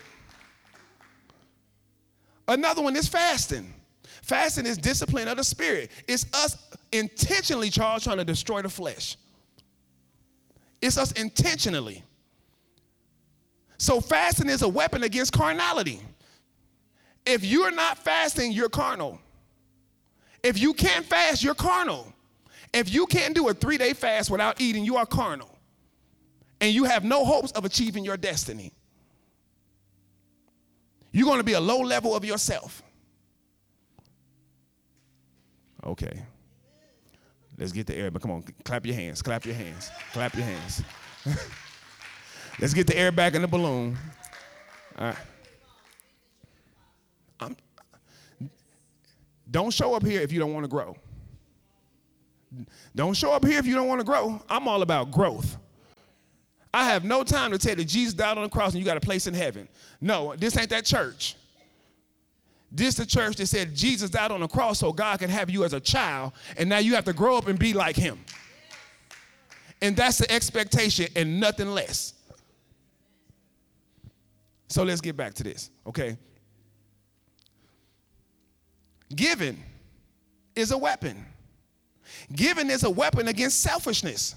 Another 2.47 2.82
one 2.82 2.95
is 2.95 3.08
fasting. 3.08 3.73
Fasting 4.21 4.65
is 4.65 4.77
discipline 4.77 5.27
of 5.27 5.38
the 5.38 5.43
spirit. 5.43 5.91
It's 6.07 6.25
us 6.34 6.57
intentionally, 6.91 7.69
Charles, 7.69 8.03
trying 8.03 8.17
to 8.17 8.25
destroy 8.25 8.62
the 8.62 8.69
flesh. 8.69 9.17
It's 10.81 10.97
us 10.97 11.12
intentionally. 11.13 12.03
So 13.77 13.99
fasting 13.99 14.49
is 14.49 14.62
a 14.62 14.69
weapon 14.69 15.03
against 15.03 15.34
carnality. 15.34 15.99
If 17.25 17.43
you're 17.43 17.71
not 17.71 17.97
fasting, 17.97 18.51
you're 18.51 18.69
carnal. 18.69 19.19
If 20.43 20.60
you 20.60 20.73
can't 20.73 21.05
fast, 21.05 21.43
you're 21.43 21.55
carnal. 21.55 22.13
If 22.73 22.93
you 22.93 23.05
can't 23.05 23.36
do 23.36 23.49
a 23.49 23.53
three 23.53 23.77
day 23.77 23.93
fast 23.93 24.29
without 24.29 24.62
eating, 24.62 24.86
you 24.86 24.97
are 24.97 25.05
carnal. 25.05 25.49
And 26.60 26.73
you 26.73 26.84
have 26.84 27.03
no 27.03 27.25
hopes 27.25 27.51
of 27.51 27.65
achieving 27.65 28.05
your 28.05 28.17
destiny. 28.17 28.71
You're 31.12 31.25
going 31.25 31.39
to 31.39 31.43
be 31.43 31.53
a 31.53 31.60
low 31.60 31.79
level 31.79 32.15
of 32.15 32.23
yourself. 32.23 32.84
Okay. 35.86 36.22
Let's 37.58 37.72
get 37.72 37.88
the 37.88 37.96
air, 37.96 38.10
but 38.12 38.22
come 38.22 38.32
on, 38.32 38.44
clap 38.63 38.86
your 38.86 38.96
hands, 38.96 39.22
clap 39.22 39.46
your 39.46 39.56
hands, 39.56 39.89
clap 40.13 40.34
your 40.34 40.46
hands. 40.46 40.84
Let's 42.60 42.74
get 42.74 42.88
the 42.88 42.98
air 42.98 43.12
back 43.12 43.34
in 43.36 43.41
the 43.41 43.48
balloon. 43.48 43.98
All 44.98 45.08
right. 45.08 45.15
I'm, 47.39 47.56
don't 49.50 49.72
show 49.72 49.94
up 49.94 50.06
here 50.06 50.22
if 50.22 50.32
you 50.32 50.39
don't 50.39 50.54
want 50.54 50.63
to 50.63 50.70
grow. 50.70 50.96
Don't 52.96 53.15
show 53.15 53.32
up 53.32 53.46
here 53.46 53.60
if 53.60 53.65
you 53.65 53.76
don't 53.76 53.88
want 53.88 54.00
to 54.00 54.06
grow. 54.06 54.41
I'm 54.50 54.67
all 54.67 54.82
about 54.82 55.12
growth. 55.12 55.58
I 56.74 56.86
have 56.86 57.04
no 57.04 57.24
time 57.24 57.52
to 57.52 57.58
tell 57.58 57.78
you 57.78 57.84
Jesus 57.84 58.13
died 58.13 58.38
on 58.38 58.44
the 58.44 58.50
cross 58.50 58.72
and 58.72 58.80
you 58.80 58.86
got 58.86 58.98
a 58.98 59.02
place 59.02 59.28
in 59.28 59.34
heaven. 59.34 59.67
No, 60.00 60.36
this 60.38 60.58
ain't 60.58 60.70
that 60.70 60.86
church. 60.86 61.36
This 62.71 62.95
the 62.95 63.05
church 63.05 63.36
that 63.36 63.47
said 63.47 63.75
Jesus 63.75 64.10
died 64.10 64.31
on 64.31 64.39
the 64.39 64.47
cross 64.47 64.79
so 64.79 64.93
God 64.93 65.19
can 65.19 65.29
have 65.29 65.49
you 65.49 65.65
as 65.65 65.73
a 65.73 65.79
child, 65.79 66.31
and 66.57 66.69
now 66.69 66.77
you 66.77 66.95
have 66.95 67.05
to 67.05 67.13
grow 67.13 67.38
up 67.38 67.47
and 67.47 67.60
be 67.60 67.73
like 67.73 67.95
him. 67.95 68.19
And 69.81 69.95
that's 69.95 70.19
the 70.19 70.31
expectation 70.31 71.07
and 71.15 71.39
nothing 71.39 71.71
less. 71.71 72.13
So 74.67 74.84
let's 74.84 75.01
get 75.01 75.17
back 75.17 75.34
to 75.34 75.43
this, 75.43 75.69
okay? 75.86 76.17
Giving 79.13 79.62
is 80.55 80.71
a 80.71 80.77
weapon. 80.77 81.25
Giving 82.34 82.69
is 82.69 82.86
a 82.86 82.89
weapon 82.89 83.27
against 83.27 83.60
selfishness. 83.60 84.36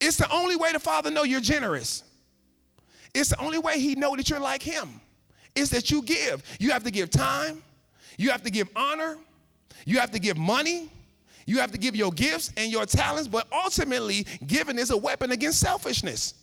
It's 0.00 0.16
the 0.16 0.30
only 0.30 0.54
way 0.54 0.72
the 0.72 0.78
Father 0.78 1.10
know 1.10 1.24
you're 1.24 1.40
generous. 1.40 2.04
It's 3.12 3.30
the 3.30 3.40
only 3.40 3.58
way 3.58 3.80
he 3.80 3.96
know 3.96 4.14
that 4.14 4.30
you're 4.30 4.38
like 4.38 4.62
him. 4.62 5.00
Is 5.56 5.70
that 5.70 5.90
you 5.90 6.02
give. 6.02 6.42
You 6.60 6.70
have 6.70 6.84
to 6.84 6.90
give 6.90 7.10
time. 7.10 7.62
You 8.18 8.30
have 8.30 8.42
to 8.42 8.50
give 8.50 8.68
honor. 8.76 9.16
You 9.84 9.98
have 9.98 10.10
to 10.12 10.18
give 10.18 10.36
money. 10.36 10.90
You 11.46 11.58
have 11.58 11.70
to 11.72 11.78
give 11.78 11.94
your 11.94 12.10
gifts 12.10 12.52
and 12.56 12.72
your 12.72 12.86
talents, 12.86 13.28
but 13.28 13.46
ultimately, 13.52 14.26
giving 14.46 14.78
is 14.78 14.90
a 14.90 14.96
weapon 14.96 15.30
against 15.30 15.60
selfishness. 15.60 16.34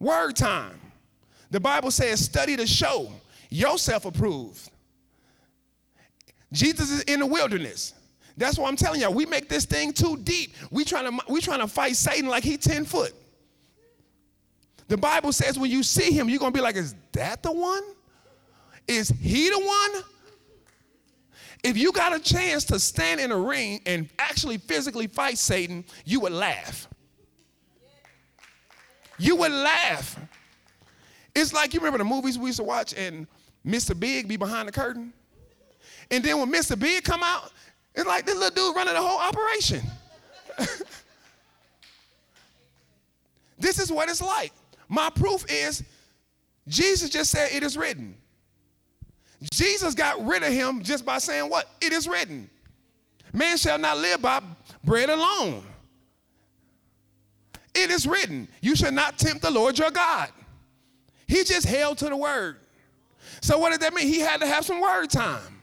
Word 0.00 0.34
time. 0.34 0.80
The 1.50 1.60
Bible 1.60 1.92
says, 1.92 2.22
study 2.24 2.56
to 2.56 2.66
show 2.66 3.10
yourself 3.50 4.04
approved. 4.04 4.68
Jesus 6.52 6.90
is 6.90 7.02
in 7.02 7.20
the 7.20 7.26
wilderness. 7.26 7.94
That's 8.36 8.58
what 8.58 8.68
I'm 8.68 8.76
telling 8.76 9.00
y'all. 9.00 9.14
We 9.14 9.24
make 9.24 9.48
this 9.48 9.64
thing 9.64 9.92
too 9.92 10.16
deep. 10.18 10.54
We 10.70 10.84
trying 10.84 11.10
to 11.10 11.24
we 11.28 11.40
trying 11.40 11.60
to 11.60 11.68
fight 11.68 11.96
Satan 11.96 12.28
like 12.28 12.44
he 12.44 12.56
10 12.56 12.84
foot. 12.84 13.14
The 14.88 14.96
Bible 14.96 15.32
says 15.32 15.58
when 15.58 15.70
you 15.70 15.82
see 15.82 16.12
him, 16.12 16.28
you're 16.28 16.38
gonna 16.38 16.52
be 16.52 16.60
like, 16.60 16.76
is 16.76 16.94
that 17.12 17.42
the 17.42 17.52
one? 17.52 17.82
Is 18.86 19.08
he 19.08 19.48
the 19.50 19.58
one? 19.58 20.04
If 21.64 21.76
you 21.76 21.90
got 21.90 22.14
a 22.14 22.20
chance 22.20 22.64
to 22.66 22.78
stand 22.78 23.20
in 23.20 23.32
a 23.32 23.36
ring 23.36 23.80
and 23.86 24.08
actually 24.18 24.58
physically 24.58 25.08
fight 25.08 25.38
Satan, 25.38 25.84
you 26.04 26.20
would 26.20 26.32
laugh 26.32 26.88
you 29.18 29.36
would 29.36 29.52
laugh. 29.52 30.18
It's 31.34 31.52
like 31.52 31.74
you 31.74 31.80
remember 31.80 31.98
the 31.98 32.04
movies 32.04 32.38
we 32.38 32.46
used 32.46 32.58
to 32.58 32.64
watch 32.64 32.94
and 32.94 33.26
Mr. 33.66 33.98
Big 33.98 34.28
be 34.28 34.36
behind 34.36 34.68
the 34.68 34.72
curtain? 34.72 35.12
And 36.10 36.22
then 36.24 36.38
when 36.38 36.50
Mr. 36.52 36.78
Big 36.78 37.04
come 37.04 37.22
out, 37.22 37.52
it's 37.94 38.06
like 38.06 38.26
this 38.26 38.36
little 38.36 38.54
dude 38.54 38.76
running 38.76 38.94
the 38.94 39.02
whole 39.02 39.18
operation. 39.18 39.82
this 43.58 43.78
is 43.78 43.90
what 43.90 44.08
it's 44.08 44.22
like. 44.22 44.52
My 44.88 45.10
proof 45.10 45.44
is 45.48 45.82
Jesus 46.68 47.10
just 47.10 47.30
said 47.30 47.50
it 47.52 47.62
is 47.62 47.76
written. 47.76 48.16
Jesus 49.52 49.94
got 49.94 50.24
rid 50.24 50.42
of 50.42 50.52
him 50.52 50.82
just 50.82 51.04
by 51.04 51.18
saying 51.18 51.50
what? 51.50 51.68
It 51.80 51.92
is 51.92 52.08
written. 52.08 52.48
Man 53.32 53.56
shall 53.56 53.78
not 53.78 53.98
live 53.98 54.22
by 54.22 54.42
bread 54.82 55.10
alone. 55.10 55.62
It 57.74 57.90
is 57.90 58.06
written, 58.06 58.48
You 58.62 58.74
should 58.74 58.94
not 58.94 59.18
tempt 59.18 59.42
the 59.42 59.50
Lord 59.50 59.78
your 59.78 59.90
God. 59.90 60.30
He 61.28 61.44
just 61.44 61.66
held 61.66 61.98
to 61.98 62.08
the 62.08 62.16
word. 62.16 62.56
So, 63.42 63.58
what 63.58 63.72
did 63.72 63.80
that 63.80 63.92
mean? 63.92 64.06
He 64.08 64.20
had 64.20 64.40
to 64.40 64.46
have 64.46 64.64
some 64.64 64.80
word 64.80 65.10
time. 65.10 65.60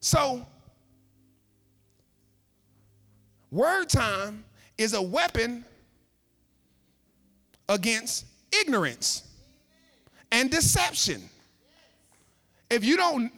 So, 0.00 0.46
word 3.56 3.88
time 3.88 4.44
is 4.76 4.92
a 4.92 5.00
weapon 5.00 5.64
against 7.68 8.26
ignorance 8.52 9.24
and 10.30 10.50
deception. 10.50 11.22
If 12.70 12.84
you 12.84 12.96
don't, 12.96 13.32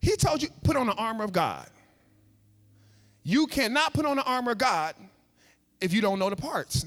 he 0.00 0.16
told 0.16 0.42
you, 0.42 0.48
put 0.62 0.76
on 0.76 0.86
the 0.86 0.94
armor 0.94 1.24
of 1.24 1.32
God. 1.32 1.66
You 3.22 3.46
cannot 3.46 3.94
put 3.94 4.04
on 4.04 4.16
the 4.16 4.24
armor 4.24 4.52
of 4.52 4.58
God 4.58 4.94
if 5.80 5.94
you 5.94 6.02
don't 6.02 6.18
know 6.18 6.28
the 6.28 6.36
parts. 6.36 6.84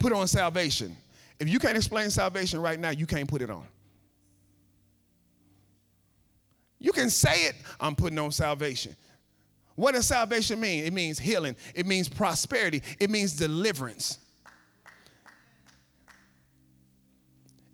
Put 0.00 0.12
on 0.12 0.26
salvation. 0.26 0.96
If 1.38 1.48
you 1.48 1.60
can't 1.60 1.76
explain 1.76 2.10
salvation 2.10 2.60
right 2.60 2.78
now, 2.78 2.90
you 2.90 3.06
can't 3.06 3.28
put 3.28 3.40
it 3.40 3.50
on. 3.50 3.64
You 6.82 6.92
can 6.92 7.08
say 7.08 7.44
it, 7.44 7.54
I'm 7.80 7.94
putting 7.94 8.18
on 8.18 8.32
salvation. 8.32 8.96
What 9.76 9.94
does 9.94 10.06
salvation 10.06 10.60
mean? 10.60 10.84
It 10.84 10.92
means 10.92 11.18
healing, 11.18 11.56
it 11.74 11.86
means 11.86 12.08
prosperity, 12.08 12.82
it 12.98 13.08
means 13.08 13.34
deliverance. 13.34 14.18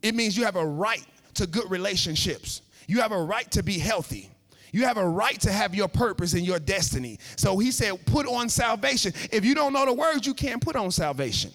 It 0.01 0.14
means 0.14 0.37
you 0.37 0.44
have 0.44 0.55
a 0.55 0.64
right 0.64 1.05
to 1.35 1.47
good 1.47 1.68
relationships. 1.71 2.62
You 2.87 3.01
have 3.01 3.11
a 3.11 3.21
right 3.21 3.51
to 3.51 3.64
be 3.64 3.79
healthy. 3.79 4.31
You 4.71 4.85
have 4.85 4.97
a 4.97 5.09
right 5.09 5.40
to 5.40 5.51
have 5.51 5.75
your 5.75 5.88
purpose 5.88 6.35
and 6.35 6.47
your 6.47 6.59
destiny. 6.61 7.18
So 7.37 7.59
he 7.59 7.73
said, 7.73 8.05
put 8.07 8.27
on 8.27 8.49
salvation. 8.49 9.12
If 9.33 9.44
you 9.44 9.55
don't 9.55 9.73
know 9.73 9.87
the 9.87 9.92
words, 9.92 10.27
you 10.27 10.35
can't 10.35 10.62
put 10.62 10.77
on 10.77 10.90
salvation. 10.92 11.51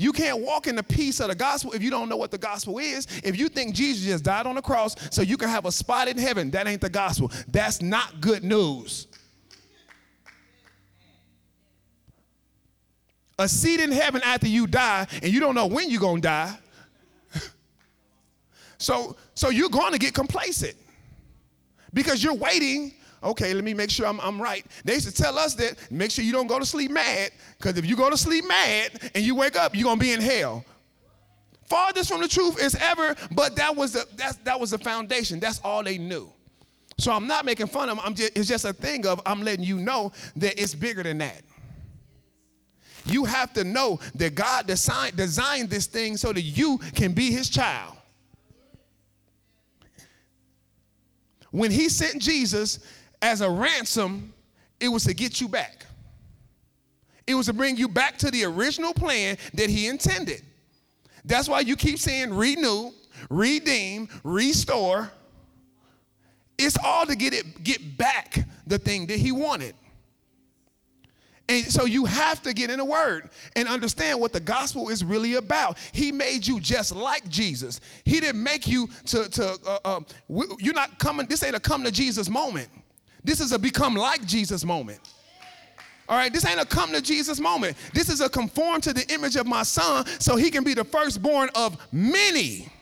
You 0.00 0.12
can't 0.12 0.38
walk 0.38 0.68
in 0.68 0.76
the 0.76 0.82
peace 0.84 1.18
of 1.18 1.26
the 1.26 1.34
gospel 1.34 1.72
if 1.72 1.82
you 1.82 1.90
don't 1.90 2.08
know 2.08 2.16
what 2.16 2.30
the 2.30 2.38
gospel 2.38 2.78
is. 2.78 3.08
If 3.24 3.36
you 3.36 3.48
think 3.48 3.74
Jesus 3.74 4.06
just 4.06 4.22
died 4.22 4.46
on 4.46 4.54
the 4.54 4.62
cross 4.62 4.94
so 5.10 5.22
you 5.22 5.36
can 5.36 5.48
have 5.48 5.66
a 5.66 5.72
spot 5.72 6.06
in 6.06 6.16
heaven, 6.16 6.52
that 6.52 6.68
ain't 6.68 6.80
the 6.80 6.88
gospel. 6.88 7.32
That's 7.48 7.82
not 7.82 8.20
good 8.20 8.44
news. 8.44 9.08
A 13.40 13.48
seat 13.48 13.80
in 13.80 13.90
heaven 13.90 14.22
after 14.24 14.46
you 14.46 14.68
die, 14.68 15.08
and 15.20 15.32
you 15.32 15.40
don't 15.40 15.56
know 15.56 15.66
when 15.66 15.90
you're 15.90 16.00
gonna 16.00 16.20
die. 16.20 16.56
so, 18.78 19.16
so 19.34 19.50
you're 19.50 19.68
gonna 19.68 19.98
get 19.98 20.14
complacent 20.14 20.76
because 21.92 22.22
you're 22.22 22.34
waiting. 22.34 22.94
Okay, 23.22 23.52
let 23.52 23.64
me 23.64 23.74
make 23.74 23.90
sure 23.90 24.06
I'm, 24.06 24.20
I'm 24.20 24.40
right. 24.40 24.64
They 24.84 24.94
used 24.94 25.08
to 25.08 25.14
tell 25.14 25.38
us 25.38 25.54
that 25.54 25.76
make 25.90 26.10
sure 26.10 26.24
you 26.24 26.32
don't 26.32 26.46
go 26.46 26.58
to 26.58 26.66
sleep 26.66 26.90
mad, 26.90 27.32
because 27.58 27.76
if 27.76 27.84
you 27.84 27.96
go 27.96 28.08
to 28.10 28.16
sleep 28.16 28.46
mad 28.46 29.10
and 29.14 29.24
you 29.24 29.34
wake 29.34 29.56
up, 29.56 29.74
you're 29.74 29.84
gonna 29.84 30.00
be 30.00 30.12
in 30.12 30.20
hell. 30.20 30.64
Farthest 31.66 32.08
from 32.08 32.22
the 32.22 32.28
truth 32.28 32.62
is 32.62 32.74
ever, 32.76 33.14
but 33.32 33.56
that 33.56 33.74
was 33.74 33.92
the 33.92 34.06
that's, 34.16 34.36
that 34.38 34.58
was 34.58 34.70
the 34.70 34.78
foundation. 34.78 35.40
That's 35.40 35.60
all 35.64 35.82
they 35.82 35.98
knew. 35.98 36.32
So 36.96 37.12
I'm 37.12 37.26
not 37.26 37.44
making 37.44 37.66
fun 37.66 37.88
of 37.88 37.96
them. 37.96 38.06
I'm 38.06 38.14
just, 38.14 38.36
it's 38.36 38.48
just 38.48 38.64
a 38.64 38.72
thing 38.72 39.06
of 39.06 39.20
I'm 39.26 39.42
letting 39.42 39.64
you 39.64 39.78
know 39.78 40.12
that 40.36 40.60
it's 40.60 40.74
bigger 40.74 41.02
than 41.02 41.18
that. 41.18 41.42
You 43.04 43.24
have 43.24 43.52
to 43.54 43.64
know 43.64 44.00
that 44.16 44.34
God 44.34 44.66
designed, 44.66 45.16
designed 45.16 45.70
this 45.70 45.86
thing 45.86 46.16
so 46.16 46.32
that 46.32 46.42
you 46.42 46.78
can 46.94 47.12
be 47.12 47.30
his 47.30 47.48
child. 47.48 47.94
When 51.50 51.70
he 51.70 51.88
sent 51.88 52.20
Jesus 52.20 52.80
as 53.20 53.40
a 53.40 53.50
ransom, 53.50 54.32
it 54.80 54.88
was 54.88 55.04
to 55.04 55.14
get 55.14 55.40
you 55.40 55.48
back. 55.48 55.86
It 57.26 57.34
was 57.34 57.46
to 57.46 57.52
bring 57.52 57.76
you 57.76 57.88
back 57.88 58.16
to 58.18 58.30
the 58.30 58.44
original 58.44 58.94
plan 58.94 59.36
that 59.54 59.68
he 59.68 59.86
intended. 59.86 60.42
That's 61.24 61.48
why 61.48 61.60
you 61.60 61.76
keep 61.76 61.98
saying 61.98 62.32
renew, 62.32 62.92
redeem, 63.28 64.08
restore. 64.24 65.10
It's 66.56 66.78
all 66.82 67.06
to 67.06 67.14
get 67.14 67.34
it 67.34 67.62
get 67.62 67.98
back 67.98 68.38
the 68.66 68.78
thing 68.78 69.06
that 69.06 69.18
he 69.18 69.30
wanted. 69.32 69.74
And 71.50 71.64
so 71.64 71.86
you 71.86 72.04
have 72.04 72.42
to 72.42 72.52
get 72.52 72.70
in 72.70 72.78
the 72.78 72.84
word 72.84 73.30
and 73.56 73.68
understand 73.68 74.20
what 74.20 74.34
the 74.34 74.40
gospel 74.40 74.90
is 74.90 75.02
really 75.02 75.34
about. 75.34 75.78
He 75.92 76.12
made 76.12 76.46
you 76.46 76.60
just 76.60 76.94
like 76.94 77.26
Jesus. 77.28 77.80
He 78.04 78.20
didn't 78.20 78.42
make 78.42 78.66
you 78.66 78.88
to, 79.06 79.28
to 79.30 79.58
uh, 79.66 79.78
uh, 79.84 80.00
you're 80.58 80.74
not 80.74 80.98
coming, 80.98 81.26
this 81.26 81.42
ain't 81.42 81.56
a 81.56 81.60
come 81.60 81.84
to 81.84 81.90
Jesus 81.90 82.28
moment. 82.28 82.68
This 83.28 83.42
is 83.42 83.52
a 83.52 83.58
become 83.58 83.94
like 83.94 84.24
Jesus 84.24 84.64
moment. 84.64 85.00
All 86.08 86.16
right, 86.16 86.32
this 86.32 86.46
ain't 86.46 86.58
a 86.58 86.64
come 86.64 86.92
to 86.92 87.02
Jesus 87.02 87.38
moment. 87.38 87.76
This 87.92 88.08
is 88.08 88.22
a 88.22 88.28
conform 88.30 88.80
to 88.80 88.94
the 88.94 89.06
image 89.12 89.36
of 89.36 89.46
my 89.46 89.64
son 89.64 90.06
so 90.18 90.36
he 90.36 90.50
can 90.50 90.64
be 90.64 90.72
the 90.72 90.82
firstborn 90.82 91.50
of 91.54 91.76
many. 91.92 92.72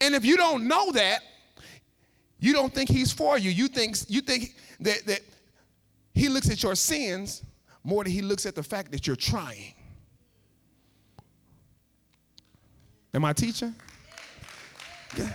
And 0.00 0.14
if 0.14 0.24
you 0.24 0.36
don't 0.36 0.68
know 0.68 0.92
that, 0.92 1.22
you 2.38 2.52
don't 2.52 2.72
think 2.72 2.88
he's 2.88 3.10
for 3.10 3.36
you. 3.36 3.50
You 3.50 3.66
think 3.66 3.96
you 4.06 4.20
think 4.20 4.54
that, 4.78 5.04
that 5.06 5.22
he 6.14 6.28
looks 6.28 6.48
at 6.48 6.62
your 6.62 6.76
sins 6.76 7.42
more 7.82 8.04
than 8.04 8.12
he 8.12 8.22
looks 8.22 8.46
at 8.46 8.54
the 8.54 8.62
fact 8.62 8.92
that 8.92 9.08
you're 9.08 9.16
trying. 9.16 9.74
Am 13.12 13.24
I 13.24 13.32
teaching? 13.32 13.74
Yeah. 15.18 15.32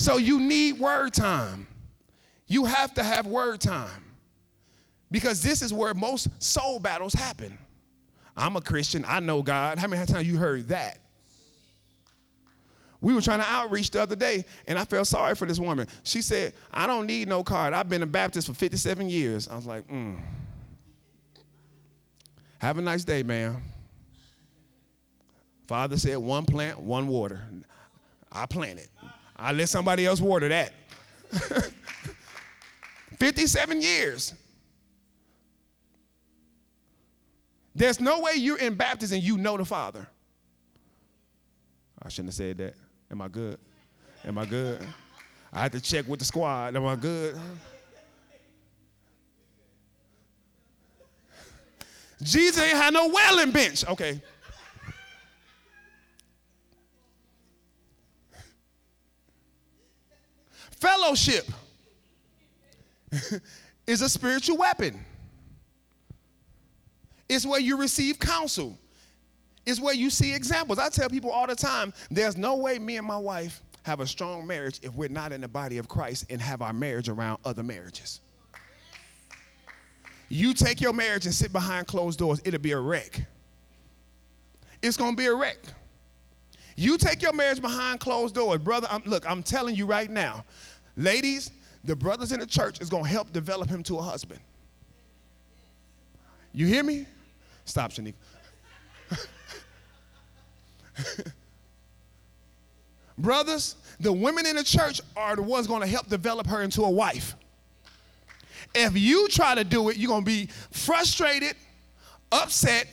So 0.00 0.16
you 0.16 0.40
need 0.40 0.78
word 0.78 1.12
time. 1.12 1.66
You 2.46 2.64
have 2.64 2.94
to 2.94 3.02
have 3.02 3.26
word 3.26 3.60
time. 3.60 4.02
Because 5.10 5.42
this 5.42 5.60
is 5.60 5.74
where 5.74 5.92
most 5.92 6.28
soul 6.42 6.80
battles 6.80 7.12
happen. 7.12 7.58
I'm 8.34 8.56
a 8.56 8.62
Christian, 8.62 9.04
I 9.06 9.20
know 9.20 9.42
God. 9.42 9.78
How 9.78 9.86
many 9.88 10.06
times 10.06 10.26
you 10.26 10.38
heard 10.38 10.68
that? 10.68 11.00
We 13.02 13.12
were 13.12 13.20
trying 13.20 13.40
to 13.40 13.46
outreach 13.46 13.90
the 13.90 14.00
other 14.00 14.16
day, 14.16 14.46
and 14.66 14.78
I 14.78 14.86
felt 14.86 15.06
sorry 15.06 15.34
for 15.34 15.44
this 15.44 15.58
woman. 15.58 15.86
She 16.02 16.22
said, 16.22 16.54
I 16.72 16.86
don't 16.86 17.06
need 17.06 17.28
no 17.28 17.44
card. 17.44 17.74
I've 17.74 17.90
been 17.90 18.02
a 18.02 18.06
Baptist 18.06 18.46
for 18.46 18.54
57 18.54 19.10
years. 19.10 19.48
I 19.48 19.56
was 19.56 19.66
like, 19.66 19.86
mm. 19.88 20.18
Have 22.58 22.78
a 22.78 22.82
nice 22.82 23.04
day, 23.04 23.22
ma'am. 23.22 23.62
Father 25.66 25.98
said, 25.98 26.16
one 26.16 26.46
plant, 26.46 26.80
one 26.80 27.06
water. 27.06 27.42
I 28.32 28.46
plant 28.46 28.78
it. 28.78 28.88
I 29.40 29.52
let 29.52 29.68
somebody 29.68 30.04
else 30.04 30.20
water 30.20 30.48
that. 30.48 30.72
57 33.18 33.80
years. 33.80 34.34
There's 37.74 38.00
no 38.00 38.20
way 38.20 38.32
you're 38.34 38.58
in 38.58 38.74
baptism 38.74 39.16
and 39.16 39.24
you 39.24 39.38
know 39.38 39.56
the 39.56 39.64
Father. 39.64 40.06
I 42.02 42.08
shouldn't 42.08 42.28
have 42.28 42.34
said 42.34 42.58
that. 42.58 42.74
Am 43.10 43.22
I 43.22 43.28
good? 43.28 43.58
Am 44.24 44.36
I 44.38 44.44
good? 44.44 44.86
I 45.52 45.62
had 45.62 45.72
to 45.72 45.80
check 45.80 46.06
with 46.06 46.18
the 46.18 46.24
squad. 46.24 46.76
Am 46.76 46.86
I 46.86 46.96
good? 46.96 47.38
Jesus 52.22 52.62
ain't 52.62 52.76
had 52.76 52.92
no 52.92 53.08
wailing 53.08 53.50
bench. 53.50 53.86
Okay. 53.86 54.20
Fellowship 60.80 61.46
is 63.86 64.00
a 64.00 64.08
spiritual 64.08 64.56
weapon. 64.56 64.98
It's 67.28 67.46
where 67.46 67.60
you 67.60 67.76
receive 67.76 68.18
counsel 68.18 68.76
It's 69.66 69.78
where 69.78 69.94
you 69.94 70.10
see 70.10 70.34
examples. 70.34 70.78
I 70.78 70.88
tell 70.88 71.08
people 71.08 71.30
all 71.30 71.46
the 71.46 71.54
time 71.54 71.92
there's 72.10 72.36
no 72.36 72.56
way 72.56 72.78
me 72.78 72.96
and 72.96 73.06
my 73.06 73.18
wife 73.18 73.62
have 73.82 74.00
a 74.00 74.06
strong 74.06 74.46
marriage 74.46 74.80
if 74.82 74.94
we're 74.94 75.08
not 75.08 75.32
in 75.32 75.40
the 75.42 75.48
body 75.48 75.78
of 75.78 75.86
Christ 75.86 76.26
and 76.30 76.40
have 76.40 76.62
our 76.62 76.72
marriage 76.72 77.08
around 77.08 77.38
other 77.44 77.62
marriages. 77.62 78.20
You 80.28 80.54
take 80.54 80.80
your 80.80 80.92
marriage 80.92 81.26
and 81.26 81.34
sit 81.34 81.52
behind 81.52 81.86
closed 81.86 82.18
doors, 82.18 82.40
it'll 82.44 82.60
be 82.60 82.72
a 82.72 82.80
wreck. 82.80 83.22
It's 84.82 84.96
gonna 84.96 85.16
be 85.16 85.26
a 85.26 85.34
wreck. 85.34 85.58
You 86.76 86.96
take 86.96 87.20
your 87.20 87.34
marriage 87.34 87.60
behind 87.60 88.00
closed 88.00 88.34
doors, 88.34 88.58
brother. 88.58 88.88
I'm, 88.90 89.02
look, 89.04 89.28
I'm 89.28 89.42
telling 89.42 89.74
you 89.74 89.84
right 89.86 90.10
now, 90.10 90.44
ladies, 91.02 91.50
the 91.84 91.96
brothers 91.96 92.32
in 92.32 92.40
the 92.40 92.46
church 92.46 92.80
is 92.80 92.88
gonna 92.88 93.08
help 93.08 93.32
develop 93.32 93.68
him 93.68 93.82
to 93.84 93.98
a 93.98 94.02
husband. 94.02 94.40
You 96.52 96.66
hear 96.66 96.82
me? 96.82 97.06
Stop, 97.64 97.92
Shanique. 97.92 98.14
Brothers, 103.18 103.76
the 104.00 104.12
women 104.12 104.46
in 104.46 104.56
the 104.56 104.64
church 104.64 105.00
are 105.16 105.36
the 105.36 105.42
ones 105.42 105.66
going 105.66 105.82
to 105.82 105.86
help 105.86 106.08
develop 106.08 106.46
her 106.46 106.62
into 106.62 106.82
a 106.82 106.90
wife. 106.90 107.36
If 108.74 108.96
you 108.96 109.28
try 109.28 109.54
to 109.54 109.64
do 109.64 109.90
it, 109.90 109.96
you're 109.96 110.08
going 110.08 110.24
to 110.24 110.30
be 110.30 110.48
frustrated, 110.70 111.54
upset, 112.32 112.86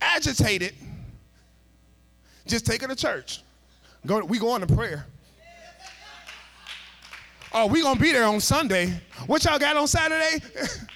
agitated. 0.00 0.74
Just 2.46 2.66
take 2.66 2.82
her 2.82 2.88
to 2.88 2.96
church. 2.96 3.42
Go, 4.06 4.24
we 4.24 4.38
go 4.38 4.50
on 4.50 4.60
to 4.60 4.66
prayer. 4.66 5.06
Oh, 7.52 7.66
we 7.66 7.82
gonna 7.82 7.98
be 7.98 8.12
there 8.12 8.24
on 8.24 8.40
Sunday. 8.40 8.92
What 9.26 9.44
y'all 9.44 9.58
got 9.58 9.76
on 9.76 9.86
Saturday? 9.86 10.44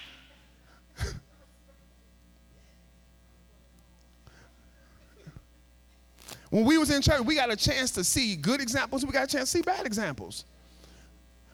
When 6.52 6.66
we 6.66 6.76
was 6.76 6.90
in 6.90 7.00
church, 7.00 7.22
we 7.22 7.34
got 7.34 7.50
a 7.50 7.56
chance 7.56 7.92
to 7.92 8.04
see 8.04 8.36
good 8.36 8.60
examples. 8.60 9.06
We 9.06 9.12
got 9.12 9.24
a 9.24 9.26
chance 9.26 9.50
to 9.50 9.58
see 9.58 9.62
bad 9.62 9.86
examples. 9.86 10.44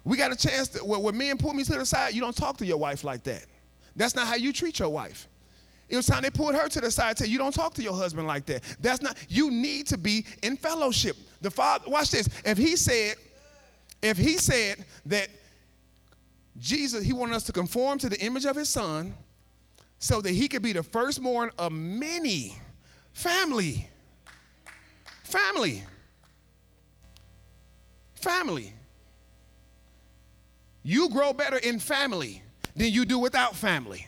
We 0.02 0.16
got 0.16 0.32
a 0.32 0.36
chance 0.36 0.66
to, 0.70 0.80
when, 0.80 1.02
when 1.02 1.16
men 1.16 1.38
pull 1.38 1.54
me 1.54 1.62
to 1.62 1.72
the 1.78 1.86
side, 1.86 2.14
you 2.14 2.20
don't 2.20 2.36
talk 2.36 2.56
to 2.56 2.66
your 2.66 2.78
wife 2.78 3.04
like 3.04 3.22
that. 3.22 3.46
That's 3.94 4.16
not 4.16 4.26
how 4.26 4.34
you 4.34 4.52
treat 4.52 4.80
your 4.80 4.88
wife. 4.88 5.28
It 5.88 5.94
was 5.94 6.06
time 6.06 6.22
they 6.22 6.30
pulled 6.30 6.56
her 6.56 6.68
to 6.68 6.80
the 6.80 6.90
side 6.90 7.10
and 7.10 7.18
said, 7.18 7.28
You 7.28 7.38
don't 7.38 7.54
talk 7.54 7.74
to 7.74 7.82
your 7.82 7.94
husband 7.94 8.26
like 8.26 8.44
that. 8.46 8.64
That's 8.80 9.00
not, 9.00 9.16
you 9.28 9.52
need 9.52 9.86
to 9.86 9.96
be 9.96 10.26
in 10.42 10.56
fellowship. 10.56 11.16
The 11.42 11.50
father, 11.52 11.88
watch 11.88 12.10
this. 12.10 12.28
If 12.44 12.58
he 12.58 12.74
said, 12.74 13.14
if 14.02 14.16
he 14.16 14.38
said 14.38 14.84
that 15.06 15.28
Jesus, 16.58 17.04
he 17.04 17.12
wanted 17.12 17.34
us 17.34 17.44
to 17.44 17.52
conform 17.52 17.98
to 17.98 18.08
the 18.08 18.20
image 18.20 18.44
of 18.44 18.56
his 18.56 18.68
son 18.68 19.14
so 19.98 20.20
that 20.20 20.30
he 20.30 20.48
could 20.48 20.62
be 20.62 20.72
the 20.72 20.82
firstborn 20.82 21.50
of 21.58 21.72
many 21.72 22.56
family. 23.12 23.88
Family. 25.24 25.82
Family. 28.14 28.72
You 30.82 31.08
grow 31.10 31.32
better 31.32 31.58
in 31.58 31.78
family 31.78 32.42
than 32.74 32.92
you 32.92 33.04
do 33.04 33.18
without 33.18 33.54
family. 33.54 34.06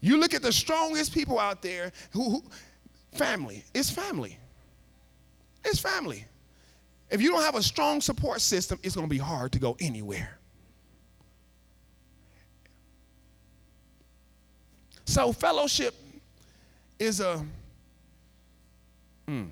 You 0.00 0.16
look 0.16 0.32
at 0.32 0.42
the 0.42 0.52
strongest 0.52 1.12
people 1.12 1.38
out 1.38 1.60
there 1.60 1.92
who, 2.12 2.30
who 2.30 2.44
family, 3.12 3.64
it's 3.74 3.90
family. 3.90 4.38
It's 5.64 5.80
family. 5.80 6.24
If 7.10 7.22
you 7.22 7.30
don't 7.30 7.42
have 7.42 7.54
a 7.54 7.62
strong 7.62 8.00
support 8.00 8.40
system, 8.40 8.78
it's 8.82 8.94
going 8.94 9.06
to 9.06 9.10
be 9.10 9.18
hard 9.18 9.52
to 9.52 9.58
go 9.58 9.76
anywhere. 9.80 10.38
So, 15.06 15.32
fellowship 15.32 15.94
is 16.98 17.20
a 17.20 17.42
mm, 19.26 19.48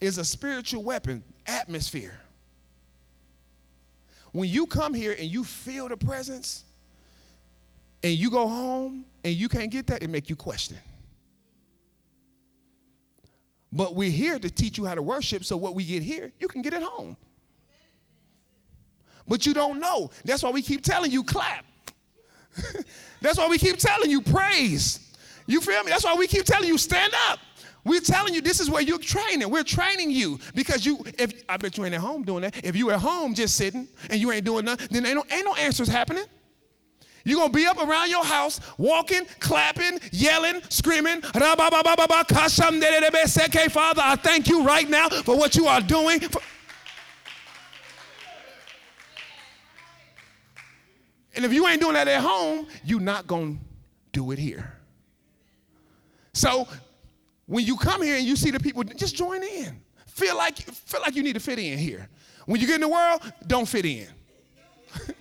is 0.00 0.18
a 0.18 0.24
spiritual 0.24 0.82
weapon, 0.82 1.22
atmosphere. 1.46 2.20
When 4.32 4.48
you 4.48 4.66
come 4.66 4.92
here 4.92 5.16
and 5.18 5.28
you 5.28 5.44
feel 5.44 5.88
the 5.88 5.96
presence, 5.96 6.64
and 8.02 8.12
you 8.12 8.30
go 8.30 8.46
home 8.46 9.04
and 9.24 9.34
you 9.34 9.48
can't 9.48 9.70
get 9.70 9.86
that, 9.88 10.02
it 10.02 10.10
make 10.10 10.28
you 10.28 10.36
question. 10.36 10.76
But 13.72 13.94
we're 13.94 14.10
here 14.10 14.38
to 14.38 14.50
teach 14.50 14.78
you 14.78 14.84
how 14.84 14.94
to 14.94 15.02
worship, 15.02 15.44
so 15.44 15.56
what 15.56 15.74
we 15.74 15.84
get 15.84 16.02
here, 16.02 16.32
you 16.40 16.48
can 16.48 16.62
get 16.62 16.74
at 16.74 16.82
home. 16.82 17.16
But 19.28 19.46
you 19.46 19.54
don't 19.54 19.78
know. 19.78 20.10
That's 20.24 20.42
why 20.42 20.50
we 20.50 20.60
keep 20.60 20.82
telling 20.82 21.12
you 21.12 21.22
clap. 21.22 21.64
That's 23.20 23.38
why 23.38 23.48
we 23.48 23.58
keep 23.58 23.76
telling 23.76 24.10
you 24.10 24.22
praise. 24.22 25.12
You 25.46 25.60
feel 25.60 25.84
me? 25.84 25.90
That's 25.90 26.04
why 26.04 26.14
we 26.14 26.26
keep 26.26 26.44
telling 26.44 26.68
you 26.68 26.78
stand 26.78 27.12
up. 27.28 27.38
We're 27.84 28.00
telling 28.00 28.34
you 28.34 28.40
this 28.40 28.60
is 28.60 28.68
where 28.68 28.82
you're 28.82 28.98
training. 28.98 29.48
We're 29.48 29.64
training 29.64 30.10
you 30.10 30.38
because 30.54 30.84
you. 30.84 30.98
If 31.18 31.44
I 31.48 31.56
bet 31.56 31.78
you 31.78 31.84
ain't 31.84 31.94
at 31.94 32.00
home 32.00 32.24
doing 32.24 32.42
that. 32.42 32.64
If 32.64 32.76
you 32.76 32.90
at 32.90 33.00
home 33.00 33.34
just 33.34 33.56
sitting 33.56 33.88
and 34.10 34.20
you 34.20 34.32
ain't 34.32 34.44
doing 34.44 34.64
nothing, 34.64 34.88
then 34.90 35.06
ain't 35.06 35.16
no, 35.16 35.24
ain't 35.34 35.44
no 35.44 35.54
answers 35.54 35.88
happening. 35.88 36.24
You're 37.24 37.40
to 37.52 37.56
be 37.56 37.66
up 37.66 37.78
around 37.78 38.10
your 38.10 38.24
house, 38.24 38.60
walking, 38.78 39.26
clapping, 39.40 39.98
yelling, 40.12 40.62
screaming. 40.68 41.20
Father, 43.68 44.02
I 44.04 44.16
thank 44.16 44.48
you 44.48 44.62
right 44.64 44.88
now 44.88 45.08
for 45.08 45.36
what 45.36 45.54
you 45.56 45.66
are 45.66 45.80
doing. 45.80 46.20
And 51.34 51.44
if 51.44 51.52
you 51.52 51.66
ain't 51.66 51.80
doing 51.80 51.94
that 51.94 52.08
at 52.08 52.20
home, 52.20 52.66
you're 52.84 53.00
not 53.00 53.26
to 53.26 53.58
do 54.12 54.30
it 54.30 54.38
here. 54.38 54.76
So 56.32 56.68
when 57.46 57.64
you 57.64 57.76
come 57.76 58.02
here 58.02 58.16
and 58.16 58.24
you 58.24 58.36
see 58.36 58.50
the 58.50 58.60
people, 58.60 58.82
just 58.84 59.16
join 59.16 59.42
in. 59.42 59.80
Feel 60.06 60.36
like, 60.36 60.56
feel 60.56 61.00
like 61.00 61.14
you 61.14 61.22
need 61.22 61.34
to 61.34 61.40
fit 61.40 61.58
in 61.58 61.78
here. 61.78 62.08
When 62.46 62.60
you 62.60 62.66
get 62.66 62.76
in 62.76 62.80
the 62.82 62.88
world, 62.88 63.22
don't 63.46 63.66
fit 63.66 63.84
in. 63.84 64.08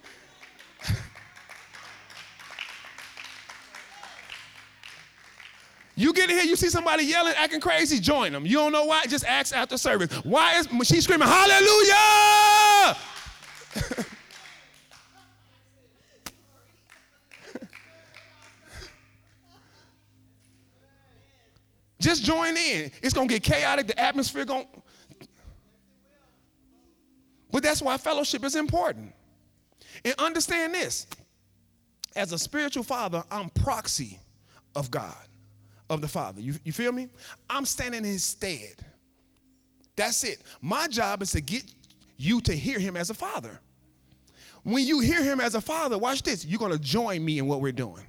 You 5.99 6.13
get 6.13 6.29
in 6.29 6.37
here, 6.37 6.45
you 6.45 6.55
see 6.55 6.69
somebody 6.69 7.03
yelling, 7.03 7.33
acting 7.35 7.59
crazy, 7.59 7.99
join 7.99 8.31
them. 8.31 8.45
You 8.45 8.55
don't 8.55 8.71
know 8.71 8.85
why? 8.85 9.03
Just 9.05 9.25
ask 9.25 9.53
after 9.53 9.77
service. 9.77 10.09
Why 10.23 10.57
is 10.57 10.69
she 10.87 11.01
screaming, 11.01 11.27
Hallelujah? 11.27 12.95
Just 21.99 22.23
join 22.23 22.55
in. 22.55 22.91
It's 23.03 23.13
gonna 23.13 23.27
get 23.27 23.43
chaotic. 23.43 23.87
The 23.87 23.99
atmosphere 23.99 24.45
going. 24.45 24.67
But 27.51 27.61
that's 27.61 27.81
why 27.81 27.97
fellowship 27.97 28.45
is 28.45 28.55
important. 28.55 29.13
And 30.05 30.15
understand 30.17 30.73
this: 30.73 31.07
as 32.15 32.31
a 32.31 32.39
spiritual 32.39 32.83
father, 32.83 33.21
I'm 33.29 33.49
proxy 33.49 34.17
of 34.77 34.89
God 34.89 35.28
of 35.89 36.01
the 36.01 36.07
Father. 36.07 36.41
You, 36.41 36.55
you 36.63 36.71
feel 36.71 36.91
me? 36.91 37.09
I'm 37.49 37.65
standing 37.65 38.03
in 38.03 38.11
his 38.11 38.23
stead. 38.23 38.85
That's 39.95 40.23
it. 40.23 40.41
My 40.61 40.87
job 40.87 41.21
is 41.21 41.31
to 41.31 41.41
get 41.41 41.63
you 42.17 42.41
to 42.41 42.53
hear 42.53 42.79
him 42.79 42.95
as 42.95 43.09
a 43.09 43.13
father. 43.13 43.59
When 44.63 44.85
you 44.85 44.99
hear 44.99 45.23
him 45.23 45.39
as 45.39 45.55
a 45.55 45.61
father, 45.61 45.97
watch 45.97 46.21
this, 46.23 46.45
you're 46.45 46.59
going 46.59 46.71
to 46.71 46.79
join 46.79 47.23
me 47.23 47.39
in 47.39 47.47
what 47.47 47.61
we're 47.61 47.71
doing. 47.71 48.05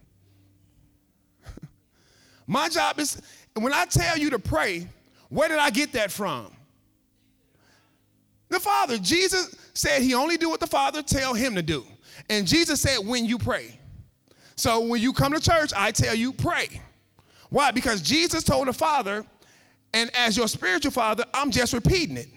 My 2.47 2.69
job 2.69 2.99
is, 2.99 3.21
when 3.55 3.73
I 3.73 3.87
tell 3.87 4.19
you 4.19 4.31
to 4.31 4.39
pray, 4.39 4.87
where 5.29 5.49
did 5.49 5.59
I 5.59 5.71
get 5.71 5.93
that 5.93 6.11
from? 6.11 6.53
The 8.49 8.59
Father. 8.59 8.99
Jesus 8.99 9.55
said 9.75 10.03
he 10.03 10.15
only 10.15 10.37
do 10.37 10.49
what 10.49 10.61
the 10.61 10.67
Father 10.67 11.03
tell 11.03 11.35
him 11.35 11.55
to 11.55 11.63
do. 11.63 11.85
And 12.29 12.47
Jesus 12.47 12.81
said, 12.81 12.99
when 12.99 13.25
you 13.25 13.39
pray. 13.39 13.79
So 14.57 14.81
when 14.81 15.01
you 15.01 15.13
come 15.13 15.33
to 15.33 15.41
church, 15.41 15.73
I 15.75 15.93
tell 15.93 16.15
you, 16.15 16.33
pray. 16.33 16.83
Why? 17.51 17.71
Because 17.71 18.01
Jesus 18.01 18.43
told 18.43 18.69
the 18.69 18.73
Father, 18.73 19.25
and 19.93 20.11
as 20.17 20.37
your 20.37 20.49
spiritual 20.49 20.93
father, 20.93 21.25
I'm 21.35 21.51
just 21.51 21.73
repeating 21.73 22.17
it. 22.17 22.29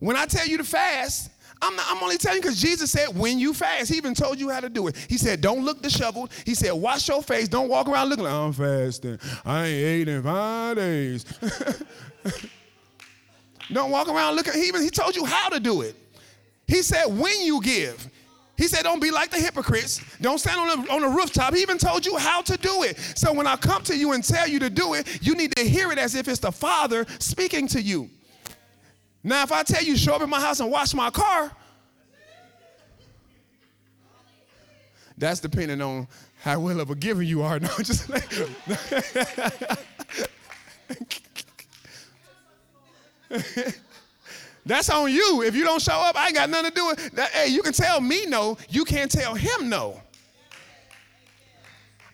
When 0.00 0.16
I 0.16 0.26
tell 0.26 0.46
you 0.46 0.58
to 0.58 0.64
fast, 0.64 1.30
I'm, 1.62 1.74
not, 1.76 1.86
I'm 1.88 2.02
only 2.02 2.18
telling 2.18 2.36
you 2.36 2.42
because 2.42 2.60
Jesus 2.60 2.90
said, 2.90 3.16
when 3.16 3.38
you 3.38 3.54
fast, 3.54 3.90
he 3.90 3.96
even 3.96 4.12
told 4.14 4.38
you 4.38 4.50
how 4.50 4.60
to 4.60 4.68
do 4.68 4.86
it. 4.88 4.96
He 5.08 5.16
said, 5.16 5.40
don't 5.40 5.64
look 5.64 5.80
disheveled. 5.80 6.30
He 6.44 6.54
said, 6.54 6.72
wash 6.72 7.08
your 7.08 7.22
face. 7.22 7.48
Don't 7.48 7.68
walk 7.68 7.88
around 7.88 8.10
looking 8.10 8.24
like, 8.24 8.34
I'm 8.34 8.52
fasting. 8.52 9.18
I 9.46 9.64
ain't 9.64 9.84
ate 9.86 10.08
in 10.08 10.22
five 10.22 10.76
days. 10.76 11.24
don't 13.72 13.90
walk 13.90 14.08
around 14.08 14.36
looking. 14.36 14.52
He, 14.52 14.68
even, 14.68 14.82
he 14.82 14.90
told 14.90 15.16
you 15.16 15.24
how 15.24 15.48
to 15.48 15.58
do 15.58 15.80
it. 15.80 15.96
He 16.66 16.82
said, 16.82 17.06
when 17.06 17.40
you 17.42 17.62
give. 17.62 18.10
He 18.56 18.68
said, 18.68 18.82
Don't 18.82 19.00
be 19.00 19.10
like 19.10 19.30
the 19.30 19.38
hypocrites. 19.38 20.00
Don't 20.20 20.38
stand 20.38 20.60
on 20.60 20.84
the, 20.84 20.92
on 20.92 21.00
the 21.02 21.08
rooftop. 21.08 21.54
He 21.54 21.62
even 21.62 21.78
told 21.78 22.06
you 22.06 22.16
how 22.16 22.40
to 22.42 22.56
do 22.56 22.82
it. 22.82 22.98
So 23.16 23.32
when 23.32 23.46
I 23.46 23.56
come 23.56 23.82
to 23.84 23.96
you 23.96 24.12
and 24.12 24.22
tell 24.22 24.48
you 24.48 24.58
to 24.60 24.70
do 24.70 24.94
it, 24.94 25.22
you 25.22 25.34
need 25.34 25.54
to 25.56 25.64
hear 25.64 25.90
it 25.90 25.98
as 25.98 26.14
if 26.14 26.28
it's 26.28 26.38
the 26.38 26.52
Father 26.52 27.04
speaking 27.18 27.66
to 27.68 27.82
you. 27.82 28.08
Now, 29.22 29.42
if 29.42 29.52
I 29.52 29.62
tell 29.62 29.82
you, 29.82 29.96
show 29.96 30.14
up 30.14 30.22
in 30.22 30.30
my 30.30 30.40
house 30.40 30.60
and 30.60 30.70
wash 30.70 30.94
my 30.94 31.10
car, 31.10 31.50
that's 35.16 35.40
depending 35.40 35.80
on 35.80 36.06
how 36.40 36.60
well 36.60 36.80
of 36.80 36.90
a 36.90 36.94
giver 36.94 37.22
you 37.22 37.42
are. 37.42 37.58
No, 37.64 37.68
just 37.78 38.10
like. 38.10 38.30
That's 44.66 44.88
on 44.88 45.12
you. 45.12 45.42
If 45.42 45.54
you 45.54 45.64
don't 45.64 45.80
show 45.80 45.92
up, 45.92 46.16
I 46.16 46.26
ain't 46.26 46.34
got 46.34 46.48
nothing 46.48 46.70
to 46.70 46.74
do 46.74 46.86
with 46.86 47.12
that. 47.12 47.30
Hey, 47.30 47.48
you 47.48 47.62
can 47.62 47.72
tell 47.72 48.00
me 48.00 48.26
no, 48.26 48.56
you 48.70 48.84
can't 48.84 49.10
tell 49.10 49.34
him 49.34 49.68
no. 49.68 50.00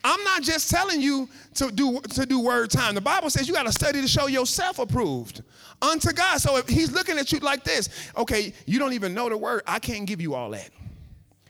I'm 0.02 0.22
not 0.24 0.42
just 0.42 0.70
telling 0.70 1.00
you 1.00 1.28
to 1.54 1.70
do 1.70 2.00
to 2.00 2.24
do 2.24 2.40
word 2.40 2.70
time. 2.70 2.94
The 2.94 3.00
Bible 3.00 3.28
says 3.28 3.46
you 3.46 3.54
got 3.54 3.66
to 3.66 3.72
study 3.72 4.00
to 4.00 4.08
show 4.08 4.26
yourself 4.26 4.78
approved 4.78 5.42
unto 5.82 6.12
God. 6.12 6.38
So 6.38 6.56
if 6.56 6.68
he's 6.68 6.90
looking 6.90 7.18
at 7.18 7.32
you 7.32 7.38
like 7.40 7.64
this, 7.64 8.10
okay, 8.16 8.54
you 8.66 8.78
don't 8.78 8.94
even 8.94 9.14
know 9.14 9.28
the 9.28 9.36
word. 9.36 9.62
I 9.66 9.78
can't 9.78 10.06
give 10.06 10.20
you 10.20 10.34
all 10.34 10.50
that. 10.50 10.70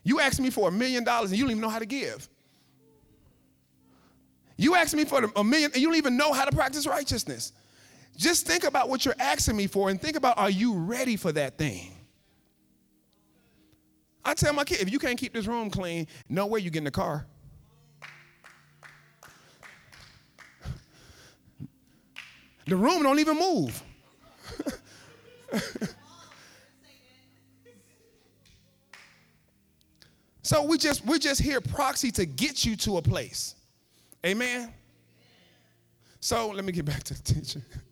You 0.02 0.20
ask 0.20 0.40
me 0.40 0.50
for 0.50 0.68
a 0.68 0.72
million 0.72 1.04
dollars 1.04 1.30
and 1.30 1.38
you 1.38 1.44
don't 1.44 1.52
even 1.52 1.62
know 1.62 1.68
how 1.68 1.78
to 1.78 1.86
give. 1.86 2.28
You 4.56 4.74
ask 4.74 4.94
me 4.94 5.04
for 5.04 5.30
a 5.36 5.44
million 5.44 5.70
and 5.72 5.80
you 5.80 5.88
don't 5.88 5.96
even 5.96 6.16
know 6.16 6.32
how 6.32 6.44
to 6.44 6.54
practice 6.54 6.86
righteousness. 6.86 7.52
Just 8.20 8.46
think 8.46 8.64
about 8.64 8.90
what 8.90 9.06
you're 9.06 9.14
asking 9.18 9.56
me 9.56 9.66
for 9.66 9.88
and 9.88 9.98
think 9.98 10.14
about 10.14 10.36
are 10.36 10.50
you 10.50 10.74
ready 10.74 11.16
for 11.16 11.32
that 11.32 11.56
thing? 11.56 11.90
I 14.22 14.34
tell 14.34 14.52
my 14.52 14.62
kid, 14.62 14.82
if 14.82 14.92
you 14.92 14.98
can't 14.98 15.18
keep 15.18 15.32
this 15.32 15.46
room 15.46 15.70
clean, 15.70 16.06
no 16.28 16.46
way 16.46 16.60
you 16.60 16.68
get 16.68 16.80
in 16.80 16.84
the 16.84 16.90
car. 16.90 17.24
The 22.66 22.76
room 22.76 23.02
don't 23.02 23.20
even 23.20 23.38
move. 23.38 23.82
so 30.42 30.62
we 30.64 30.76
just 30.76 31.06
we're 31.06 31.16
just 31.16 31.40
here 31.40 31.62
proxy 31.62 32.10
to 32.10 32.26
get 32.26 32.66
you 32.66 32.76
to 32.76 32.98
a 32.98 33.02
place. 33.02 33.54
Amen. 34.26 34.74
So 36.20 36.50
let 36.50 36.66
me 36.66 36.72
get 36.72 36.84
back 36.84 37.02
to 37.04 37.14
the 37.14 37.22
teaching. 37.22 37.62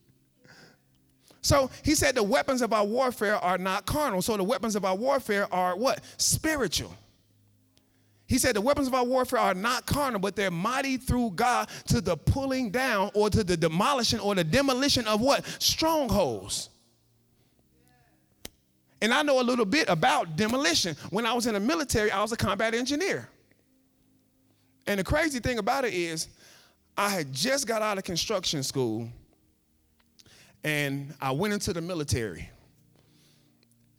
So 1.49 1.71
he 1.83 1.95
said 1.95 2.15
the 2.15 2.23
weapons 2.23 2.61
of 2.61 2.75
our 2.75 2.85
warfare 2.85 3.37
are 3.37 3.57
not 3.57 3.87
carnal. 3.87 4.21
So 4.21 4.37
the 4.37 4.45
weapons 4.45 4.77
of 4.77 4.85
our 4.85 4.95
warfare 4.95 5.49
are 5.51 5.75
what? 5.75 6.05
Spiritual. 6.19 6.95
He 8.27 8.37
said, 8.37 8.55
The 8.55 8.61
weapons 8.61 8.87
of 8.87 8.93
our 8.93 9.05
warfare 9.05 9.41
are 9.41 9.55
not 9.55 9.87
carnal, 9.87 10.21
but 10.21 10.37
they're 10.37 10.51
mighty 10.51 10.99
through 10.99 11.31
God 11.31 11.71
to 11.87 12.03
the 12.03 12.19
pulling 12.19 12.71
down 12.71 13.11
or 13.15 13.31
to 13.31 13.43
the 13.43 13.57
demolishing 13.57 14.21
or 14.21 14.35
the 14.35 14.45
demolition 14.45 15.07
of 15.07 15.23
what? 15.23 15.47
Strongholds. 15.59 16.69
And 19.01 19.15
I 19.15 19.23
know 19.23 19.41
a 19.41 19.43
little 19.43 19.65
bit 19.65 19.89
about 19.89 20.37
demolition. 20.37 20.97
When 21.09 21.25
I 21.25 21.33
was 21.33 21.47
in 21.47 21.55
the 21.55 21.61
military, 21.61 22.11
I 22.11 22.21
was 22.21 22.33
a 22.33 22.37
combat 22.37 22.75
engineer. 22.75 23.27
And 24.87 25.01
the 25.01 25.05
crazy 25.05 25.39
thing 25.41 25.57
about 25.57 25.87
it 25.87 25.95
is, 25.95 26.29
I 26.95 27.09
had 27.09 27.33
just 27.33 27.67
got 27.67 27.81
out 27.81 27.97
of 27.97 28.05
construction 28.05 28.63
school 28.63 29.09
and 30.65 31.15
I 31.21 31.33
went 31.33 31.55
into 31.55 31.73
the 31.73 31.81
military. 31.81 32.49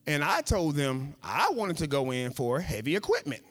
And 0.07 0.23
I 0.23 0.41
told 0.41 0.75
them 0.75 1.15
I 1.21 1.51
wanted 1.51 1.77
to 1.77 1.87
go 1.87 2.11
in 2.11 2.31
for 2.31 2.59
heavy 2.59 2.95
equipment. 2.95 3.43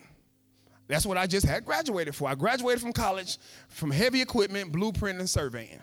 That's 0.88 1.06
what 1.06 1.16
I 1.16 1.26
just 1.26 1.46
had 1.46 1.64
graduated 1.64 2.14
for. 2.14 2.28
I 2.28 2.34
graduated 2.34 2.80
from 2.80 2.92
college 2.92 3.38
from 3.68 3.90
heavy 3.90 4.22
equipment, 4.22 4.72
blueprint, 4.72 5.18
and 5.18 5.28
surveying. 5.28 5.80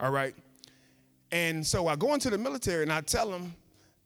All 0.00 0.10
right. 0.10 0.34
And 1.30 1.66
so 1.66 1.86
I 1.86 1.96
go 1.96 2.12
into 2.12 2.28
the 2.28 2.38
military 2.38 2.82
and 2.82 2.92
I 2.92 3.00
tell 3.00 3.30
them, 3.30 3.54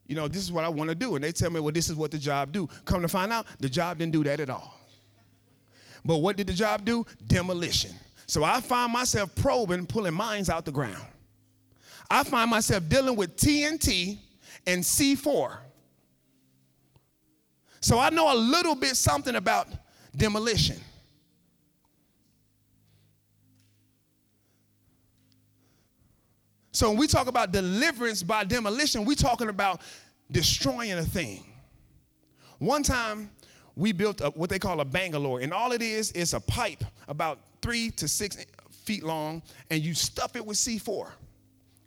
you 0.07 0.15
know, 0.15 0.29
this 0.29 0.43
is 0.43 0.53
what 0.53 0.65
I 0.65 0.69
want 0.69 0.91
to 0.91 0.95
do. 0.95 1.15
And 1.15 1.25
they 1.25 1.33
tell 1.33 1.51
me, 1.51 1.61
well, 1.61 1.73
this 1.73 1.89
is 1.91 1.97
what 1.97 2.11
the 2.11 2.19
job 2.19 2.53
do. 2.53 2.69
Come 2.85 3.03
to 3.03 3.09
find 3.09 3.33
out, 3.33 3.47
the 3.59 3.69
job 3.69 3.99
didn't 3.99 4.13
do 4.13 4.25
that 4.25 4.41
at 4.41 4.51
all. 4.51 4.79
But 6.05 6.19
what 6.19 6.37
did 6.37 6.47
the 6.47 6.53
job 6.53 6.85
do? 6.85 7.05
Demolition. 7.27 7.95
So 8.27 8.45
I 8.45 8.61
find 8.61 8.93
myself 8.93 9.35
probing, 9.35 9.87
pulling 9.87 10.15
mines 10.15 10.49
out 10.51 10.65
the 10.65 10.73
ground. 10.73 11.05
I 12.11 12.25
find 12.25 12.51
myself 12.51 12.89
dealing 12.89 13.17
with 13.17 13.37
TNT 13.37 14.19
and 14.67 14.83
C4. 14.83 15.59
So 17.81 17.99
I 17.99 18.11
know 18.11 18.33
a 18.33 18.37
little 18.37 18.75
bit 18.75 18.97
something 18.97 19.37
about 19.37 19.69
demolition. 20.17 20.79
So 26.73 26.91
when 26.91 26.99
we 26.99 27.07
talk 27.07 27.27
about 27.27 27.51
deliverance 27.51 28.23
by 28.23 28.45
demolition, 28.45 29.05
we're 29.05 29.15
talking 29.17 29.49
about 29.49 29.81
destroying 30.31 30.93
a 30.93 31.03
thing. 31.03 31.45
One 32.59 32.83
time, 32.83 33.31
we 33.75 33.93
built 33.93 34.21
a, 34.21 34.31
what 34.31 34.51
they 34.51 34.59
call 34.59 34.81
a 34.81 34.85
bangalore, 34.85 35.41
and 35.41 35.53
all 35.53 35.73
it 35.73 35.83
is 35.83 36.13
is 36.13 36.35
a 36.35 36.41
pipe 36.41 36.85
about 37.07 37.41
three 37.63 37.91
to 37.93 38.09
six 38.09 38.45
feet 38.71 39.03
long, 39.03 39.43
and 39.71 39.83
you 39.83 39.95
stuff 39.95 40.37
it 40.37 40.45
with 40.45 40.57
C4. 40.57 41.11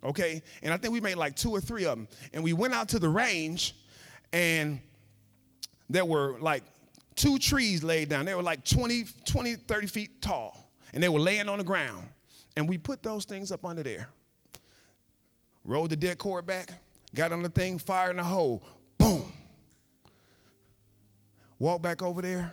Okay? 0.04 0.42
And 0.62 0.72
I 0.72 0.76
think 0.76 0.92
we 0.92 1.00
made 1.00 1.16
like 1.16 1.36
two 1.36 1.50
or 1.50 1.60
three 1.60 1.84
of 1.84 1.96
them. 1.96 2.08
And 2.32 2.42
we 2.42 2.52
went 2.52 2.74
out 2.74 2.88
to 2.90 2.98
the 2.98 3.08
range, 3.08 3.76
and 4.32 4.80
there 5.88 6.04
were 6.04 6.36
like 6.40 6.64
two 7.14 7.38
trees 7.38 7.82
laid 7.82 8.08
down. 8.08 8.24
They 8.24 8.34
were 8.34 8.42
like 8.42 8.64
20, 8.64 9.04
20, 9.24 9.54
30 9.54 9.86
feet 9.86 10.22
tall, 10.22 10.70
and 10.92 11.02
they 11.02 11.08
were 11.08 11.20
laying 11.20 11.48
on 11.48 11.58
the 11.58 11.64
ground. 11.64 12.08
And 12.56 12.68
we 12.68 12.78
put 12.78 13.02
those 13.02 13.24
things 13.24 13.52
up 13.52 13.64
under 13.64 13.82
there. 13.82 14.08
Rolled 15.64 15.90
the 15.90 15.96
det 15.96 16.18
cord 16.18 16.46
back, 16.46 16.72
got 17.14 17.32
on 17.32 17.42
the 17.42 17.48
thing, 17.48 17.78
fired 17.78 18.10
in 18.10 18.16
the 18.16 18.24
hole. 18.24 18.62
Boom. 18.98 19.32
Walk 21.58 21.80
back 21.80 22.02
over 22.02 22.20
there. 22.20 22.52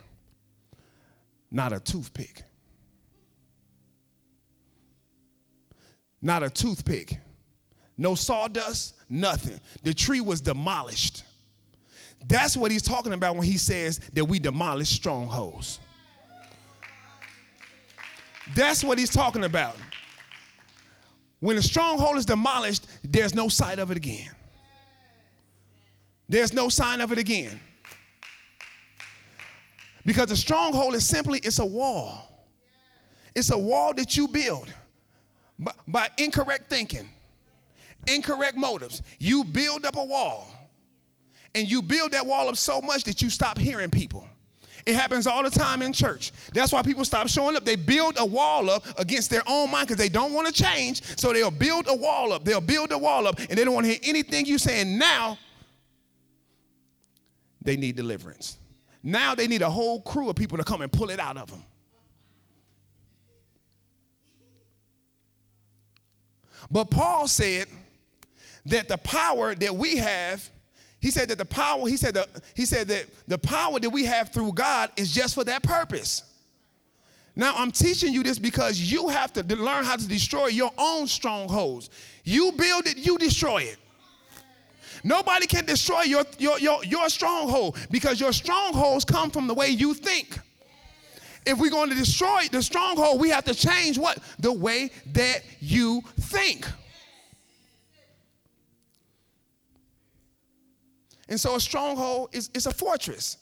Not 1.51 1.73
a 1.73 1.79
toothpick. 1.79 2.43
Not 6.21 6.43
a 6.43 6.49
toothpick. 6.49 7.17
No 7.99 8.15
sawdust, 8.15 8.95
nothing. 9.09 9.59
The 9.83 9.93
tree 9.93 10.21
was 10.21 10.39
demolished. 10.39 11.25
That's 12.25 12.55
what 12.55 12.71
he's 12.71 12.81
talking 12.81 13.11
about 13.11 13.35
when 13.35 13.45
he 13.45 13.57
says 13.57 13.99
that 14.13 14.23
we 14.23 14.39
demolish 14.39 14.87
strongholds. 14.89 15.81
That's 18.55 18.85
what 18.85 18.97
he's 18.97 19.09
talking 19.09 19.43
about. 19.43 19.75
When 21.41 21.57
a 21.57 21.61
stronghold 21.61 22.15
is 22.15 22.25
demolished, 22.25 22.87
there's 23.03 23.35
no 23.35 23.49
sight 23.49 23.79
of 23.79 23.91
it 23.91 23.97
again. 23.97 24.31
There's 26.29 26.53
no 26.53 26.69
sign 26.69 27.01
of 27.01 27.11
it 27.11 27.17
again. 27.17 27.59
Because 30.05 30.31
a 30.31 30.37
stronghold 30.37 30.95
is 30.95 31.05
simply 31.05 31.39
it's 31.39 31.59
a 31.59 31.65
wall. 31.65 32.47
It's 33.35 33.51
a 33.51 33.57
wall 33.57 33.93
that 33.95 34.15
you 34.15 34.29
build 34.29 34.73
by, 35.59 35.73
by 35.85 36.09
incorrect 36.17 36.69
thinking, 36.69 37.09
incorrect 38.13 38.57
motives. 38.57 39.01
You 39.19 39.43
build 39.43 39.85
up 39.85 39.95
a 39.95 40.03
wall 40.03 40.47
and 41.55 41.69
you 41.69 41.81
build 41.81 42.11
that 42.11 42.25
wall 42.25 42.49
up 42.49 42.57
so 42.57 42.81
much 42.81 43.03
that 43.05 43.21
you 43.21 43.29
stop 43.29 43.57
hearing 43.57 43.89
people. 43.89 44.25
It 44.85 44.95
happens 44.95 45.27
all 45.27 45.43
the 45.43 45.49
time 45.49 45.81
in 45.81 45.93
church. 45.93 46.31
That's 46.53 46.71
why 46.71 46.81
people 46.81 47.05
stop 47.05 47.27
showing 47.27 47.55
up. 47.55 47.65
They 47.65 47.75
build 47.75 48.15
a 48.17 48.25
wall 48.25 48.69
up 48.69 48.85
against 48.97 49.29
their 49.29 49.43
own 49.45 49.69
mind 49.69 49.87
because 49.87 49.99
they 49.99 50.09
don't 50.09 50.33
want 50.33 50.47
to 50.47 50.53
change. 50.53 51.03
So 51.19 51.33
they'll 51.33 51.51
build 51.51 51.85
a 51.87 51.95
wall 51.95 52.33
up. 52.33 52.45
They'll 52.45 52.61
build 52.61 52.91
a 52.91 52.97
wall 52.97 53.27
up 53.27 53.39
and 53.39 53.49
they 53.49 53.63
don't 53.63 53.73
want 53.73 53.85
to 53.85 53.91
hear 53.91 53.99
anything 54.03 54.45
you're 54.45 54.57
saying. 54.57 54.97
Now 54.97 55.37
they 57.61 57.77
need 57.77 57.97
deliverance. 57.97 58.57
Now 59.03 59.35
they 59.35 59.47
need 59.47 59.61
a 59.61 59.69
whole 59.69 60.01
crew 60.01 60.29
of 60.29 60.35
people 60.35 60.57
to 60.57 60.63
come 60.63 60.81
and 60.81 60.91
pull 60.91 61.09
it 61.09 61.19
out 61.19 61.37
of 61.37 61.49
them. 61.51 61.63
But 66.71 66.85
Paul 66.85 67.27
said 67.27 67.67
that 68.69 68.87
the 68.87 68.97
power 68.97 69.55
that 69.55 69.75
we 69.75 69.97
have 69.97 70.49
he 71.01 71.11
said 71.11 71.29
that 71.29 71.37
the 71.37 71.45
power, 71.45 71.87
he 71.87 71.95
said, 71.95 72.13
the, 72.15 72.27
he 72.55 72.65
said 72.65 72.87
that 72.89 73.05
the 73.27 73.37
power 73.37 73.79
that 73.79 73.89
we 73.89 74.03
have 74.05 74.29
through 74.29 74.53
God 74.53 74.91
is 74.97 75.13
just 75.13 75.33
for 75.33 75.43
that 75.45 75.63
purpose. 75.63 76.23
Now, 77.35 77.53
I'm 77.55 77.71
teaching 77.71 78.11
you 78.11 78.21
this 78.21 78.37
because 78.37 78.79
you 78.79 79.07
have 79.07 79.31
to 79.33 79.43
learn 79.55 79.85
how 79.85 79.95
to 79.95 80.07
destroy 80.07 80.47
your 80.47 80.71
own 80.77 81.07
strongholds. 81.07 81.89
You 82.25 82.51
build 82.51 82.85
it, 82.85 82.97
you 82.97 83.17
destroy 83.17 83.59
it. 83.59 83.77
Nobody 85.05 85.47
can 85.47 85.63
destroy 85.63 86.01
your, 86.01 86.25
your, 86.37 86.59
your, 86.59 86.83
your 86.83 87.07
stronghold 87.07 87.77
because 87.89 88.19
your 88.19 88.33
strongholds 88.33 89.05
come 89.05 89.31
from 89.31 89.47
the 89.47 89.53
way 89.53 89.69
you 89.69 89.93
think. 89.93 90.37
If 91.45 91.57
we're 91.57 91.71
going 91.71 91.89
to 91.89 91.95
destroy 91.95 92.41
the 92.51 92.61
stronghold, 92.61 93.21
we 93.21 93.29
have 93.29 93.45
to 93.45 93.55
change 93.55 93.97
what? 93.97 94.19
The 94.39 94.51
way 94.51 94.91
that 95.13 95.43
you 95.61 96.03
think. 96.19 96.67
And 101.29 101.39
so 101.39 101.55
a 101.55 101.59
stronghold 101.59 102.29
is, 102.33 102.49
is 102.53 102.65
a 102.65 102.73
fortress. 102.73 103.37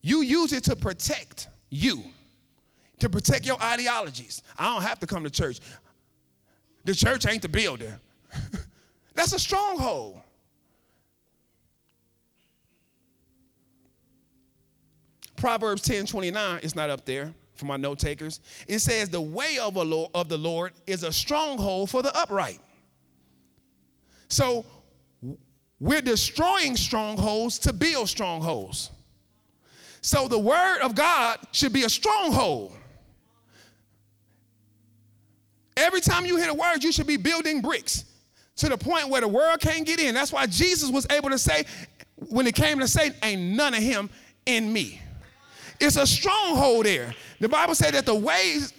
You 0.00 0.22
use 0.22 0.52
it 0.52 0.64
to 0.64 0.76
protect 0.76 1.48
you, 1.68 2.04
to 3.00 3.10
protect 3.10 3.44
your 3.44 3.60
ideologies. 3.60 4.42
I 4.56 4.72
don't 4.72 4.82
have 4.82 5.00
to 5.00 5.06
come 5.06 5.24
to 5.24 5.30
church. 5.30 5.58
The 6.84 6.94
church 6.94 7.26
ain't 7.26 7.42
the 7.42 7.48
builder. 7.48 8.00
That's 9.14 9.32
a 9.32 9.38
stronghold. 9.38 10.20
Proverbs 15.36 15.82
10 15.82 16.06
29 16.06 16.60
is 16.60 16.74
not 16.74 16.88
up 16.88 17.04
there 17.04 17.34
for 17.54 17.66
my 17.66 17.76
note 17.76 17.98
takers. 17.98 18.40
It 18.68 18.78
says, 18.78 19.08
The 19.08 19.20
way 19.20 19.58
of, 19.58 19.76
of 19.76 20.28
the 20.28 20.38
Lord 20.38 20.72
is 20.86 21.02
a 21.02 21.12
stronghold 21.12 21.90
for 21.90 22.02
the 22.02 22.16
upright. 22.16 22.60
So 24.28 24.64
we're 25.80 26.02
destroying 26.02 26.76
strongholds 26.76 27.58
to 27.60 27.72
build 27.72 28.08
strongholds. 28.08 28.90
So 30.00 30.28
the 30.28 30.38
word 30.38 30.80
of 30.80 30.94
God 30.94 31.38
should 31.52 31.72
be 31.72 31.84
a 31.84 31.88
stronghold. 31.88 32.72
Every 35.76 36.00
time 36.00 36.26
you 36.26 36.36
hear 36.36 36.50
a 36.50 36.54
word, 36.54 36.82
you 36.82 36.90
should 36.90 37.06
be 37.06 37.16
building 37.16 37.60
bricks 37.60 38.04
to 38.56 38.68
the 38.68 38.76
point 38.76 39.08
where 39.08 39.20
the 39.20 39.28
world 39.28 39.60
can't 39.60 39.86
get 39.86 40.00
in. 40.00 40.14
That's 40.14 40.32
why 40.32 40.46
Jesus 40.46 40.90
was 40.90 41.06
able 41.10 41.30
to 41.30 41.38
say, 41.38 41.64
when 42.16 42.46
it 42.48 42.56
came 42.56 42.80
to 42.80 42.88
say, 42.88 43.12
ain't 43.22 43.56
none 43.56 43.74
of 43.74 43.80
him 43.80 44.10
in 44.46 44.72
me. 44.72 45.00
It's 45.80 45.96
a 45.96 46.06
stronghold 46.06 46.86
there. 46.86 47.14
The 47.38 47.48
Bible 47.48 47.76
said 47.76 47.94
that 47.94 48.04
the 48.04 48.14
ways 48.14 48.72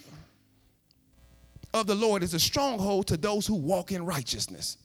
of 1.72 1.86
the 1.86 1.94
Lord 1.94 2.22
is 2.22 2.34
a 2.34 2.40
stronghold 2.40 3.06
to 3.06 3.16
those 3.16 3.46
who 3.46 3.54
walk 3.54 3.92
in 3.92 4.04
righteousness. 4.04 4.76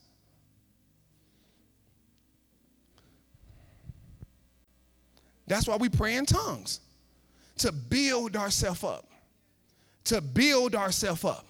That's 5.48 5.68
why 5.68 5.78
we 5.78 5.90
pray 5.90 6.16
in 6.16 6.26
tongues 6.26 6.80
to 7.58 7.72
build 7.72 8.36
ourselves 8.36 8.84
up. 8.84 9.08
To 10.06 10.22
build 10.22 10.76
ourselves 10.76 11.24
up. 11.24 11.46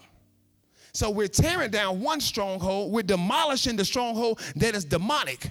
So 0.92 1.10
we're 1.10 1.28
tearing 1.28 1.70
down 1.70 2.00
one 2.00 2.20
stronghold, 2.20 2.90
we're 2.90 3.02
demolishing 3.02 3.76
the 3.76 3.84
stronghold 3.84 4.40
that 4.56 4.74
is 4.74 4.84
demonic 4.84 5.50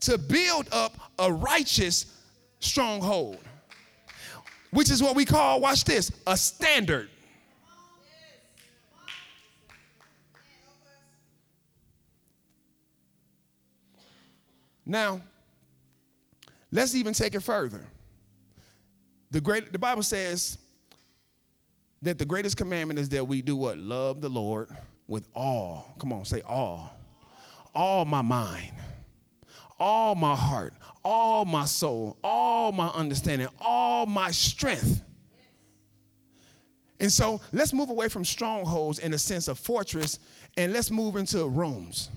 to 0.00 0.16
build 0.16 0.68
up 0.72 0.96
a 1.18 1.30
righteous 1.30 2.06
stronghold, 2.60 3.38
which 4.70 4.90
is 4.90 5.02
what 5.02 5.16
we 5.16 5.24
call, 5.24 5.60
watch 5.60 5.84
this, 5.84 6.10
a 6.26 6.36
standard. 6.36 7.10
Now, 14.86 15.20
Let's 16.70 16.94
even 16.94 17.14
take 17.14 17.34
it 17.34 17.40
further. 17.40 17.84
The 19.30 19.40
great 19.40 19.72
the 19.72 19.78
Bible 19.78 20.02
says 20.02 20.58
that 22.02 22.18
the 22.18 22.24
greatest 22.24 22.56
commandment 22.56 22.98
is 22.98 23.08
that 23.10 23.26
we 23.26 23.42
do 23.42 23.56
what? 23.56 23.78
Love 23.78 24.20
the 24.20 24.28
Lord 24.28 24.68
with 25.06 25.26
all. 25.34 25.94
Come 25.98 26.12
on, 26.12 26.24
say 26.24 26.42
all. 26.42 26.94
All 27.74 28.04
my 28.04 28.22
mind, 28.22 28.72
all 29.78 30.14
my 30.14 30.34
heart, 30.34 30.74
all 31.04 31.44
my 31.44 31.64
soul, 31.64 32.16
all 32.24 32.72
my 32.72 32.88
understanding, 32.88 33.48
all 33.60 34.06
my 34.06 34.30
strength. 34.30 35.02
And 37.00 37.12
so 37.12 37.40
let's 37.52 37.72
move 37.72 37.90
away 37.90 38.08
from 38.08 38.24
strongholds 38.24 38.98
in 38.98 39.12
the 39.12 39.18
sense 39.18 39.46
of 39.48 39.58
fortress 39.58 40.18
and 40.56 40.72
let's 40.72 40.90
move 40.90 41.16
into 41.16 41.46
rooms. 41.46 42.10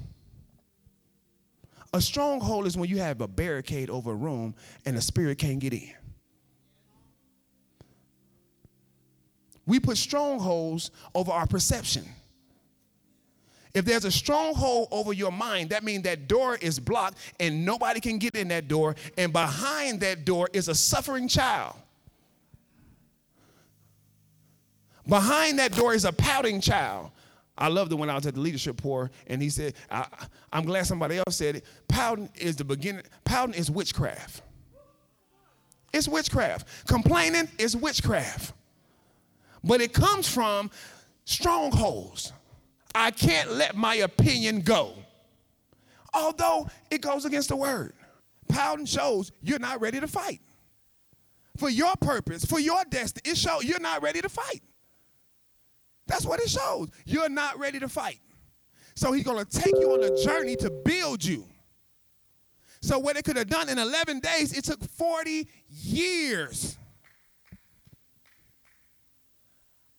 A 1.94 2.02
stronghold 2.02 2.68
is 2.68 2.78
when 2.78 2.90
you 2.90 3.00
have 3.00 3.22
a 3.22 3.28
barricade 3.28 3.90
over 3.90 4.12
a 4.12 4.16
room 4.16 4.56
and 4.86 4.96
the 4.96 5.02
spirit 5.02 5.38
can't 5.38 5.60
get 5.60 5.74
in. 5.74 5.94
We 9.66 9.80
put 9.80 9.98
strongholds 9.98 10.92
over 11.14 11.32
our 11.32 11.46
perception. 11.46 12.06
If 13.74 13.86
there's 13.86 14.06
a 14.06 14.12
stronghold 14.12 14.90
over 14.92 15.14
your 15.14 15.32
mind, 15.32 15.70
that 15.70 15.84
means 15.84 16.04
that 16.04 16.28
door 16.28 16.58
is 16.58 16.80
blocked 16.80 17.18
and 17.40 17.66
nobody 17.66 18.00
can 18.00 18.18
get 18.18 18.36
in 18.36 18.50
that 18.50 18.68
door. 18.68 18.96
And 19.18 19.32
behind 19.32 20.02
that 20.02 20.26
door 20.26 20.50
is 20.52 20.68
a 20.68 20.76
suffering 20.76 21.28
child. 21.28 21.76
Behind 25.08 25.60
that 25.60 25.74
door 25.74 25.94
is 25.94 26.06
a 26.06 26.12
pouting 26.12 26.62
child. 26.62 27.12
I 27.58 27.68
loved 27.68 27.92
it 27.92 27.96
when 27.96 28.10
I 28.10 28.16
was 28.16 28.26
at 28.26 28.36
the 28.36 28.40
leadership 28.40 28.78
pour, 28.78 29.12
and 29.28 29.42
he 29.42 29.50
said, 29.50 29.76
I, 29.90 30.08
am 30.54 30.64
glad 30.66 30.86
somebody 30.88 31.18
else 31.18 31.36
said 31.36 31.58
it. 31.58 31.66
Pouting 31.88 32.30
is 32.36 32.56
the 32.56 32.64
beginning, 32.64 33.04
pouting 33.24 33.56
is 33.56 33.70
witchcraft. 33.70 34.42
It's 35.94 36.08
witchcraft. 36.08 36.88
Complaining 36.88 37.50
is 37.58 37.76
witchcraft. 37.76 38.54
But 39.64 39.82
it 39.82 39.94
comes 39.94 40.28
from 40.28 40.72
strongholds. 41.26 42.32
I 42.96 43.12
can't 43.12 43.52
let 43.52 43.76
my 43.76 43.96
opinion 43.96 44.62
go. 44.62 44.94
Although 46.14 46.70
it 46.90 47.02
goes 47.02 47.26
against 47.26 47.50
the 47.50 47.56
word. 47.56 47.94
Pouting 48.48 48.86
shows 48.86 49.32
you're 49.42 49.60
not 49.60 49.80
ready 49.82 50.00
to 50.00 50.08
fight. 50.08 50.42
For 51.58 51.70
your 51.70 51.94
purpose, 52.00 52.46
for 52.46 52.60
your 52.60 52.84
destiny, 52.90 53.32
it 53.32 53.38
shows 53.38 53.64
you're 53.64 53.80
not 53.80 54.02
ready 54.02 54.22
to 54.22 54.30
fight. 54.30 54.62
That's 56.12 56.26
what 56.26 56.42
it 56.42 56.50
shows. 56.50 56.90
You're 57.06 57.30
not 57.30 57.58
ready 57.58 57.80
to 57.80 57.88
fight. 57.88 58.20
So 58.96 59.14
he's 59.14 59.24
going 59.24 59.44
to 59.44 59.50
take 59.50 59.74
you 59.80 59.94
on 59.94 60.04
a 60.04 60.22
journey 60.22 60.58
to 60.58 60.70
build 60.70 61.24
you. 61.24 61.46
So 62.82 63.00
what 63.00 63.16
it 63.16 63.24
could 63.24 63.38
have 63.38 63.48
done 63.48 63.70
in 63.70 63.80
11 63.80 64.20
days, 64.20 64.52
it 64.52 64.66
took 64.66 64.84
40 64.84 65.48
years. 65.70 66.78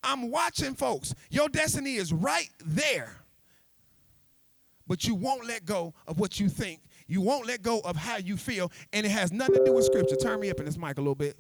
I'm 0.05 0.31
watching 0.31 0.75
folks. 0.75 1.15
Your 1.31 1.49
destiny 1.49 1.95
is 1.95 2.13
right 2.13 2.51
there. 2.63 3.17
But 4.87 5.05
you 5.05 5.15
won't 5.15 5.47
let 5.47 5.65
go 5.65 5.95
of 6.07 6.21
what 6.21 6.39
you 6.39 6.51
think. 6.51 6.83
You 7.07 7.23
won't 7.23 7.47
let 7.47 7.63
go 7.63 7.81
of 7.81 7.97
how 7.97 8.19
you 8.19 8.37
feel. 8.37 8.71
And 8.93 9.07
it 9.07 9.11
has 9.11 9.33
nothing 9.33 9.55
to 9.55 9.65
do 9.65 9.73
with 9.73 9.87
scripture. 9.87 10.17
Turn 10.17 10.41
me 10.41 10.51
up 10.51 10.59
in 10.59 10.67
this 10.67 10.77
mic 10.77 10.99
a 10.99 11.01
little 11.01 11.15
bit. 11.15 11.39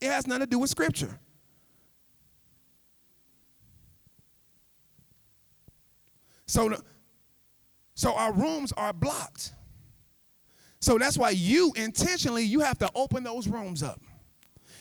It 0.00 0.08
has 0.08 0.28
nothing 0.28 0.44
to 0.44 0.50
do 0.50 0.60
with 0.60 0.70
scripture. 0.70 1.18
So, 6.50 6.74
so 7.94 8.12
our 8.12 8.32
rooms 8.32 8.72
are 8.72 8.92
blocked. 8.92 9.52
So 10.80 10.98
that's 10.98 11.16
why 11.16 11.30
you 11.30 11.72
intentionally 11.76 12.42
you 12.42 12.58
have 12.60 12.76
to 12.78 12.90
open 12.96 13.22
those 13.22 13.46
rooms 13.46 13.84
up. 13.84 14.00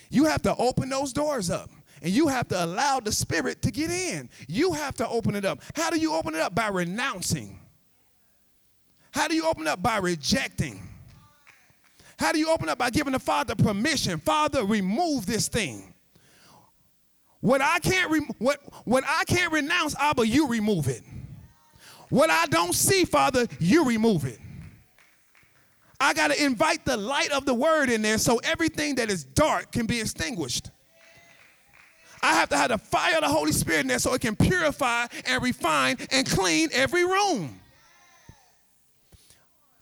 You 0.09 0.25
have 0.25 0.41
to 0.43 0.55
open 0.55 0.89
those 0.89 1.13
doors 1.13 1.51
up. 1.51 1.69
And 2.01 2.11
you 2.11 2.27
have 2.27 2.47
to 2.47 2.65
allow 2.65 3.01
the 3.01 3.11
spirit 3.11 3.61
to 3.61 3.71
get 3.71 3.91
in. 3.91 4.29
You 4.47 4.73
have 4.73 4.95
to 4.95 5.07
open 5.07 5.35
it 5.35 5.45
up. 5.45 5.61
How 5.75 5.91
do 5.91 5.99
you 5.99 6.13
open 6.13 6.33
it 6.33 6.41
up? 6.41 6.55
By 6.55 6.69
renouncing. 6.69 7.59
How 9.11 9.27
do 9.27 9.35
you 9.35 9.45
open 9.47 9.67
up? 9.67 9.83
By 9.83 9.97
rejecting. 9.97 10.81
How 12.17 12.31
do 12.31 12.39
you 12.39 12.49
open 12.49 12.67
up? 12.69 12.79
By 12.79 12.89
giving 12.89 13.13
the 13.13 13.19
Father 13.19 13.53
permission. 13.53 14.19
Father, 14.19 14.63
remove 14.63 15.27
this 15.27 15.49
thing. 15.49 15.93
What 17.41 17.61
I 17.61 17.77
can't 17.79 18.11
re- 18.11 18.27
what 18.39 18.59
what 18.85 19.03
I 19.07 19.23
can't 19.25 19.51
renounce, 19.53 19.95
Abba, 19.97 20.27
you 20.27 20.47
remove 20.47 20.87
it. 20.87 21.03
What 22.09 22.29
I 22.29 22.45
don't 22.47 22.73
see, 22.73 23.05
Father, 23.05 23.47
you 23.59 23.85
remove 23.85 24.25
it. 24.25 24.39
I 25.99 26.13
got 26.13 26.31
to 26.31 26.43
invite 26.43 26.85
the 26.85 26.97
light 26.97 27.31
of 27.31 27.45
the 27.45 27.53
word 27.53 27.89
in 27.89 28.01
there 28.01 28.17
so 28.17 28.37
everything 28.37 28.95
that 28.95 29.09
is 29.09 29.23
dark 29.23 29.71
can 29.71 29.85
be 29.85 29.99
extinguished. 29.99 30.71
I 32.21 32.33
have 32.33 32.49
to 32.49 32.57
have 32.57 32.69
the 32.69 32.77
fire 32.77 33.15
of 33.15 33.21
the 33.21 33.29
Holy 33.29 33.51
Spirit 33.51 33.81
in 33.81 33.87
there 33.87 33.99
so 33.99 34.13
it 34.13 34.21
can 34.21 34.35
purify 34.35 35.07
and 35.25 35.43
refine 35.43 35.97
and 36.11 36.29
clean 36.29 36.69
every 36.73 37.05
room. 37.05 37.59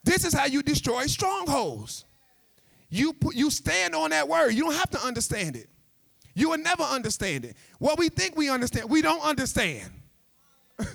This 0.04 0.26
is 0.26 0.34
how 0.34 0.46
you 0.46 0.64
destroy 0.64 1.06
strongholds. 1.08 2.06
You, 2.90 3.14
put, 3.14 3.36
you 3.36 3.52
stand 3.52 3.96
on 3.96 4.12
that 4.12 4.28
word. 4.28 4.52
You 4.52 4.64
don't 4.64 4.76
have 4.76 4.90
to 4.92 5.00
understand 5.06 5.56
it. 5.56 5.68
You 6.34 6.50
will 6.52 6.60
never 6.60 6.84
understand 6.84 7.46
it. 7.46 7.58
What 7.80 8.00
we 8.00 8.10
think 8.10 8.38
we 8.38 8.50
understand, 8.50 8.90
we 8.90 9.02
don't 9.02 9.22
understand. 9.22 9.92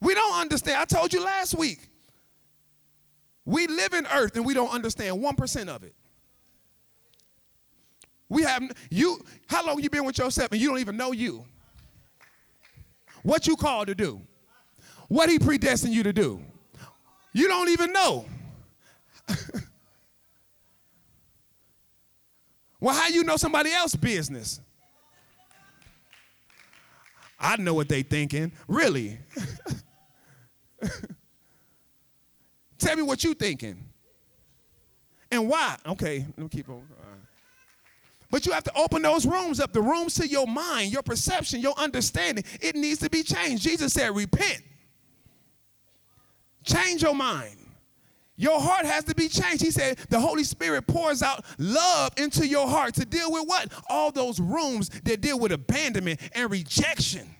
we 0.00 0.14
don't 0.14 0.40
understand. 0.40 0.78
I 0.78 0.84
told 0.84 1.12
you 1.12 1.24
last 1.24 1.54
week. 1.54 1.88
We 3.44 3.66
live 3.68 3.92
in 3.94 4.06
earth 4.06 4.36
and 4.36 4.44
we 4.44 4.54
don't 4.54 4.72
understand 4.72 5.22
1% 5.22 5.68
of 5.68 5.84
it. 5.84 5.94
We 8.28 8.42
have 8.42 8.62
you. 8.90 9.24
How 9.46 9.64
long 9.64 9.80
you 9.80 9.88
been 9.88 10.04
with 10.04 10.18
yourself 10.18 10.50
and 10.50 10.60
you 10.60 10.68
don't 10.68 10.80
even 10.80 10.96
know 10.96 11.12
you? 11.12 11.44
What 13.22 13.46
you 13.46 13.54
called 13.56 13.86
to 13.86 13.94
do? 13.94 14.20
What 15.08 15.28
he 15.28 15.38
predestined 15.38 15.94
you 15.94 16.02
to 16.02 16.12
do? 16.12 16.42
You 17.32 17.46
don't 17.46 17.68
even 17.68 17.92
know. 17.92 18.26
well, 22.80 22.94
how 22.94 23.08
you 23.08 23.22
know 23.22 23.36
somebody 23.36 23.72
else's 23.72 24.00
business? 24.00 24.60
I 27.38 27.56
know 27.56 27.74
what 27.74 27.88
they 27.88 28.02
thinking. 28.02 28.50
Really? 28.66 29.18
Tell 32.78 32.96
me 32.96 33.02
what 33.02 33.24
you're 33.24 33.34
thinking. 33.34 33.82
And 35.30 35.48
why? 35.48 35.76
Okay, 35.86 36.26
let 36.36 36.38
me 36.38 36.48
keep 36.48 36.68
on. 36.68 36.82
But 38.30 38.44
you 38.44 38.52
have 38.52 38.64
to 38.64 38.76
open 38.76 39.02
those 39.02 39.24
rooms 39.24 39.60
up, 39.60 39.72
the 39.72 39.80
rooms 39.80 40.14
to 40.14 40.26
your 40.26 40.46
mind, 40.46 40.92
your 40.92 41.02
perception, 41.02 41.60
your 41.60 41.74
understanding. 41.78 42.44
It 42.60 42.74
needs 42.74 43.00
to 43.00 43.10
be 43.10 43.22
changed. 43.22 43.62
Jesus 43.62 43.92
said, 43.92 44.14
repent. 44.14 44.62
Change 46.64 47.02
your 47.02 47.14
mind. 47.14 47.56
Your 48.36 48.60
heart 48.60 48.84
has 48.84 49.04
to 49.04 49.14
be 49.14 49.28
changed. 49.28 49.62
He 49.62 49.70
said 49.70 49.96
the 50.10 50.20
Holy 50.20 50.44
Spirit 50.44 50.86
pours 50.86 51.22
out 51.22 51.44
love 51.58 52.12
into 52.18 52.46
your 52.46 52.68
heart 52.68 52.94
to 52.94 53.06
deal 53.06 53.32
with 53.32 53.46
what? 53.46 53.72
All 53.88 54.10
those 54.10 54.40
rooms 54.40 54.90
that 55.04 55.20
deal 55.20 55.38
with 55.38 55.52
abandonment 55.52 56.20
and 56.34 56.50
rejection, 56.50 57.34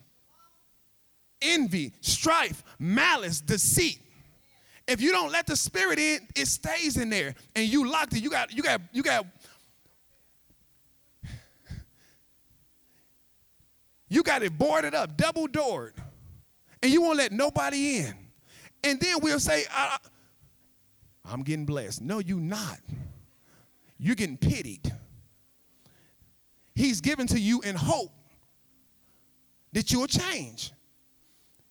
envy, 1.54 1.92
strife, 2.00 2.62
malice, 2.78 3.40
deceit. 3.40 4.00
If 4.86 5.00
you 5.00 5.10
don't 5.10 5.32
let 5.32 5.46
the 5.46 5.56
spirit 5.56 5.98
in, 5.98 6.20
it 6.36 6.46
stays 6.46 6.96
in 6.96 7.10
there 7.10 7.34
and 7.54 7.66
you 7.66 7.90
locked 7.90 8.14
it. 8.14 8.22
You 8.22 8.30
got 8.30 8.52
you 8.52 8.62
got 8.62 8.80
you 8.92 9.02
got 9.02 9.26
You 14.08 14.22
got 14.22 14.42
it 14.42 14.56
boarded 14.56 14.94
up, 14.94 15.16
double 15.16 15.46
doored, 15.46 15.94
and 16.82 16.92
you 16.92 17.02
won't 17.02 17.18
let 17.18 17.32
nobody 17.32 17.98
in. 17.98 18.14
And 18.84 19.00
then 19.00 19.16
we'll 19.20 19.40
say, 19.40 19.64
I, 19.70 19.96
am 21.28 21.42
getting 21.42 21.66
blessed. 21.66 22.02
No, 22.02 22.20
you're 22.20 22.38
not. 22.38 22.78
You're 23.98 24.14
getting 24.14 24.36
pitied. 24.36 24.92
He's 26.74 27.00
given 27.00 27.26
to 27.28 27.40
you 27.40 27.62
in 27.62 27.74
hope 27.74 28.12
that 29.72 29.90
you'll 29.90 30.06
change. 30.06 30.72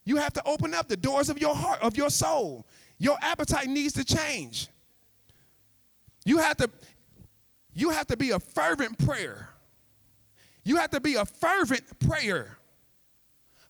You 0.06 0.18
have 0.18 0.34
to 0.34 0.44
open 0.48 0.74
up 0.74 0.88
the 0.88 0.96
doors 0.96 1.30
of 1.30 1.42
your 1.42 1.56
heart, 1.56 1.82
of 1.82 1.98
your 1.98 2.10
soul. 2.10 2.66
Your 3.00 3.18
appetite 3.22 3.68
needs 3.68 3.94
to 3.94 4.06
change. 4.06 4.70
You 6.24 6.38
have 6.38 6.58
to, 6.58 6.70
you 7.74 7.90
have 7.90 8.08
to 8.08 8.18
be 8.18 8.32
a 8.32 8.40
fervent 8.40 9.04
prayer. 9.06 9.50
You 10.64 10.78
have 10.78 10.92
to 10.92 11.00
be 11.00 11.16
a 11.16 11.26
fervent 11.26 12.00
prayer. 12.00 12.58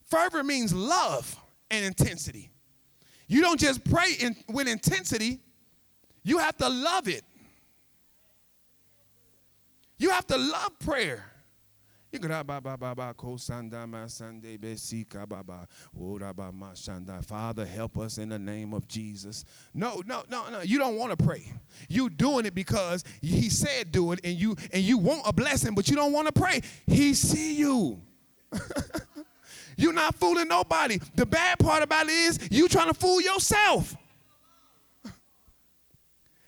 Fervor 0.04 0.44
means 0.44 0.72
love 0.72 1.36
and 1.70 1.84
intensity. 1.84 2.50
You 3.28 3.40
don't 3.40 3.58
just 3.58 3.84
pray 3.84 4.12
in, 4.20 4.36
with 4.48 4.68
intensity, 4.68 5.40
you 6.22 6.38
have 6.38 6.56
to 6.58 6.68
love 6.68 7.08
it. 7.08 7.24
You 9.98 10.10
have 10.10 10.26
to 10.28 10.36
love 10.36 10.78
prayer. 10.78 11.24
Father, 17.22 17.66
help 17.66 17.98
us 17.98 18.18
in 18.18 18.28
the 18.28 18.38
name 18.38 18.72
of 18.72 18.86
Jesus. 18.88 19.44
No, 19.74 20.02
no, 20.06 20.24
no, 20.28 20.48
no. 20.50 20.60
You 20.60 20.78
don't 20.78 20.96
want 20.96 21.16
to 21.16 21.22
pray. 21.22 21.52
You 21.88 22.08
doing 22.08 22.46
it 22.46 22.54
because 22.54 23.04
he 23.20 23.50
said 23.50 23.92
do 23.92 24.12
it, 24.12 24.20
and 24.24 24.34
you 24.34 24.56
and 24.72 24.82
you 24.82 24.98
want 24.98 25.22
a 25.26 25.32
blessing, 25.32 25.74
but 25.74 25.88
you 25.88 25.96
don't 25.96 26.12
want 26.12 26.26
to 26.26 26.32
pray. 26.32 26.60
He 26.86 27.14
see 27.14 27.56
you. 27.56 28.00
You're 29.76 29.92
not 29.92 30.14
fooling 30.14 30.48
nobody. 30.48 30.98
The 31.16 31.26
bad 31.26 31.58
part 31.58 31.82
about 31.82 32.06
it 32.06 32.12
is 32.12 32.48
you 32.50 32.68
trying 32.68 32.88
to 32.88 32.94
fool 32.94 33.20
yourself. 33.20 33.94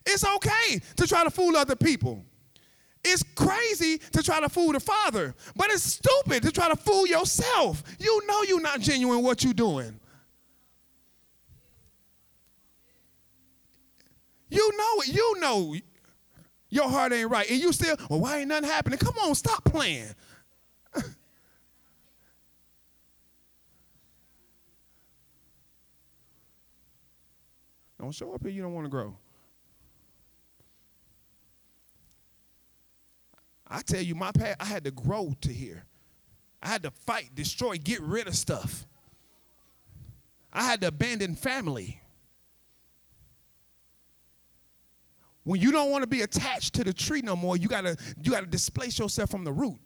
It's 0.06 0.24
okay 0.24 0.80
to 0.96 1.06
try 1.06 1.24
to 1.24 1.30
fool 1.30 1.54
other 1.56 1.76
people. 1.76 2.24
It's 3.04 3.22
crazy 3.34 3.98
to 3.98 4.22
try 4.22 4.40
to 4.40 4.48
fool 4.48 4.72
the 4.72 4.80
Father, 4.80 5.34
but 5.56 5.70
it's 5.70 5.84
stupid 5.84 6.42
to 6.42 6.50
try 6.50 6.68
to 6.68 6.76
fool 6.76 7.06
yourself. 7.06 7.82
You 7.98 8.26
know 8.26 8.42
you're 8.42 8.60
not 8.60 8.80
genuine 8.80 9.22
what 9.22 9.44
you're 9.44 9.54
doing. 9.54 10.00
You 14.50 14.70
know 14.76 15.02
it. 15.02 15.08
You 15.08 15.40
know 15.40 15.76
your 16.70 16.88
heart 16.88 17.12
ain't 17.12 17.30
right. 17.30 17.48
And 17.50 17.60
you 17.60 17.72
still, 17.72 17.96
well, 18.10 18.20
why 18.20 18.38
ain't 18.38 18.48
nothing 18.48 18.68
happening? 18.68 18.98
Come 18.98 19.14
on, 19.18 19.34
stop 19.34 19.64
playing. 19.64 20.08
don't 28.00 28.12
show 28.12 28.32
up 28.34 28.42
here, 28.42 28.50
you 28.50 28.62
don't 28.62 28.74
want 28.74 28.84
to 28.86 28.90
grow. 28.90 29.16
I 33.70 33.82
tell 33.82 34.00
you, 34.00 34.14
my 34.14 34.32
path, 34.32 34.56
I 34.58 34.64
had 34.64 34.84
to 34.84 34.90
grow 34.90 35.34
to 35.42 35.52
here. 35.52 35.84
I 36.62 36.68
had 36.68 36.82
to 36.84 36.90
fight, 36.90 37.30
destroy, 37.34 37.76
get 37.76 38.00
rid 38.00 38.26
of 38.26 38.34
stuff. 38.34 38.86
I 40.52 40.64
had 40.64 40.80
to 40.80 40.88
abandon 40.88 41.36
family. 41.36 42.00
When 45.44 45.60
you 45.60 45.70
don't 45.70 45.90
want 45.90 46.02
to 46.02 46.08
be 46.08 46.22
attached 46.22 46.74
to 46.74 46.84
the 46.84 46.92
tree 46.92 47.22
no 47.22 47.36
more, 47.36 47.56
you 47.56 47.68
gotta 47.68 47.96
you 48.22 48.32
gotta 48.32 48.46
displace 48.46 48.98
yourself 48.98 49.30
from 49.30 49.44
the 49.44 49.52
root. 49.52 49.78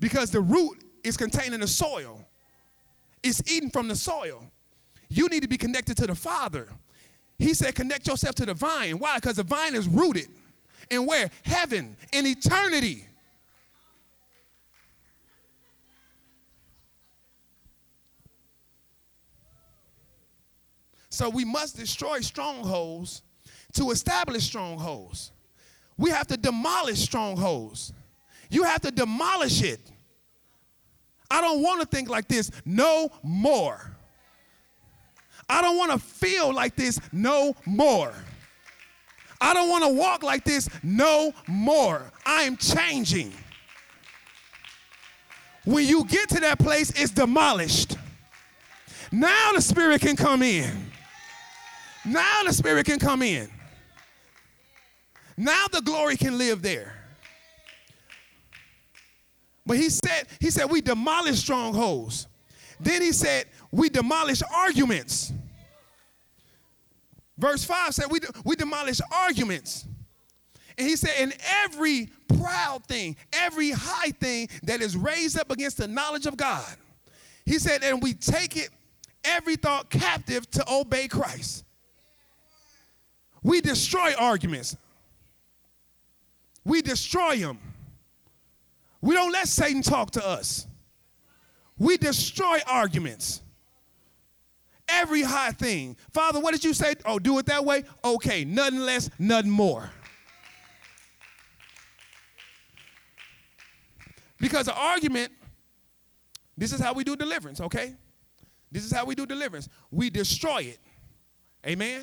Because 0.00 0.30
the 0.30 0.40
root 0.40 0.84
is 1.02 1.16
contained 1.16 1.54
in 1.54 1.60
the 1.60 1.68
soil. 1.68 2.26
It's 3.22 3.42
eaten 3.50 3.70
from 3.70 3.88
the 3.88 3.96
soil. 3.96 4.50
You 5.08 5.28
need 5.28 5.40
to 5.42 5.48
be 5.48 5.56
connected 5.56 5.96
to 5.98 6.06
the 6.06 6.14
Father. 6.14 6.68
He 7.38 7.54
said, 7.54 7.74
connect 7.74 8.06
yourself 8.06 8.34
to 8.36 8.46
the 8.46 8.54
vine. 8.54 8.98
Why? 8.98 9.16
Because 9.16 9.36
the 9.36 9.42
vine 9.42 9.74
is 9.74 9.88
rooted 9.88 10.28
in 10.90 11.06
where? 11.06 11.30
Heaven, 11.42 11.96
in 12.12 12.26
eternity. 12.26 13.06
So 21.10 21.28
we 21.28 21.44
must 21.44 21.76
destroy 21.76 22.20
strongholds 22.20 23.22
to 23.74 23.90
establish 23.90 24.44
strongholds. 24.44 25.30
We 25.96 26.10
have 26.10 26.26
to 26.28 26.36
demolish 26.36 27.00
strongholds. 27.00 27.92
You 28.50 28.64
have 28.64 28.80
to 28.80 28.90
demolish 28.90 29.62
it. 29.62 29.80
I 31.30 31.40
don't 31.40 31.62
want 31.62 31.80
to 31.80 31.86
think 31.86 32.08
like 32.08 32.28
this 32.28 32.50
no 32.64 33.10
more. 33.22 33.93
I 35.48 35.62
don't 35.62 35.76
want 35.76 35.92
to 35.92 35.98
feel 35.98 36.52
like 36.52 36.76
this 36.76 37.00
no 37.12 37.54
more. 37.66 38.12
I 39.40 39.52
don't 39.52 39.68
want 39.68 39.84
to 39.84 39.90
walk 39.90 40.22
like 40.22 40.44
this 40.44 40.68
no 40.82 41.32
more. 41.46 42.10
I 42.24 42.42
am 42.42 42.56
changing. 42.56 43.32
When 45.64 45.86
you 45.86 46.04
get 46.04 46.28
to 46.30 46.40
that 46.40 46.58
place, 46.58 46.90
it's 46.90 47.10
demolished. 47.10 47.96
Now 49.12 49.52
the 49.54 49.60
Spirit 49.60 50.00
can 50.00 50.16
come 50.16 50.42
in. 50.42 50.90
Now 52.04 52.42
the 52.44 52.52
Spirit 52.52 52.86
can 52.86 52.98
come 52.98 53.22
in. 53.22 53.48
Now 55.36 55.66
the 55.70 55.82
glory 55.82 56.16
can 56.16 56.38
live 56.38 56.62
there. 56.62 56.94
But 59.66 59.76
he 59.76 59.90
said, 59.90 60.26
he 60.40 60.50
said, 60.50 60.70
we 60.70 60.80
demolish 60.80 61.38
strongholds. 61.40 62.28
Then 62.80 63.02
he 63.02 63.12
said, 63.12 63.46
we 63.70 63.88
demolish 63.88 64.42
arguments. 64.54 65.33
Verse 67.36 67.64
5 67.64 67.94
said, 67.94 68.06
we, 68.10 68.20
we 68.44 68.56
demolish 68.56 69.00
arguments. 69.12 69.86
And 70.78 70.88
he 70.88 70.96
said, 70.96 71.12
in 71.20 71.32
every 71.64 72.08
proud 72.28 72.84
thing, 72.86 73.16
every 73.32 73.70
high 73.70 74.10
thing 74.10 74.48
that 74.64 74.80
is 74.80 74.96
raised 74.96 75.38
up 75.38 75.50
against 75.50 75.78
the 75.78 75.88
knowledge 75.88 76.26
of 76.26 76.36
God, 76.36 76.76
he 77.44 77.58
said, 77.58 77.82
and 77.82 78.02
we 78.02 78.14
take 78.14 78.56
it, 78.56 78.70
every 79.24 79.56
thought 79.56 79.90
captive 79.90 80.50
to 80.52 80.64
obey 80.70 81.08
Christ. 81.08 81.64
We 83.42 83.60
destroy 83.60 84.14
arguments, 84.18 84.76
we 86.64 86.82
destroy 86.82 87.36
them. 87.36 87.58
We 89.00 89.14
don't 89.14 89.32
let 89.32 89.48
Satan 89.48 89.82
talk 89.82 90.12
to 90.12 90.26
us. 90.26 90.66
We 91.76 91.98
destroy 91.98 92.58
arguments. 92.66 93.42
Every 94.88 95.22
high 95.22 95.50
thing. 95.50 95.96
Father, 96.12 96.40
what 96.40 96.52
did 96.52 96.64
you 96.64 96.74
say? 96.74 96.94
Oh, 97.04 97.18
do 97.18 97.38
it 97.38 97.46
that 97.46 97.64
way? 97.64 97.84
Okay, 98.04 98.44
nothing 98.44 98.80
less, 98.80 99.10
nothing 99.18 99.50
more. 99.50 99.90
Because 104.38 104.66
the 104.66 104.74
argument, 104.74 105.32
this 106.56 106.72
is 106.72 106.80
how 106.80 106.92
we 106.92 107.02
do 107.02 107.16
deliverance, 107.16 107.60
okay? 107.60 107.94
This 108.70 108.84
is 108.84 108.92
how 108.92 109.04
we 109.04 109.14
do 109.14 109.24
deliverance. 109.24 109.68
We 109.90 110.10
destroy 110.10 110.62
it. 110.62 110.78
Amen? 111.66 112.02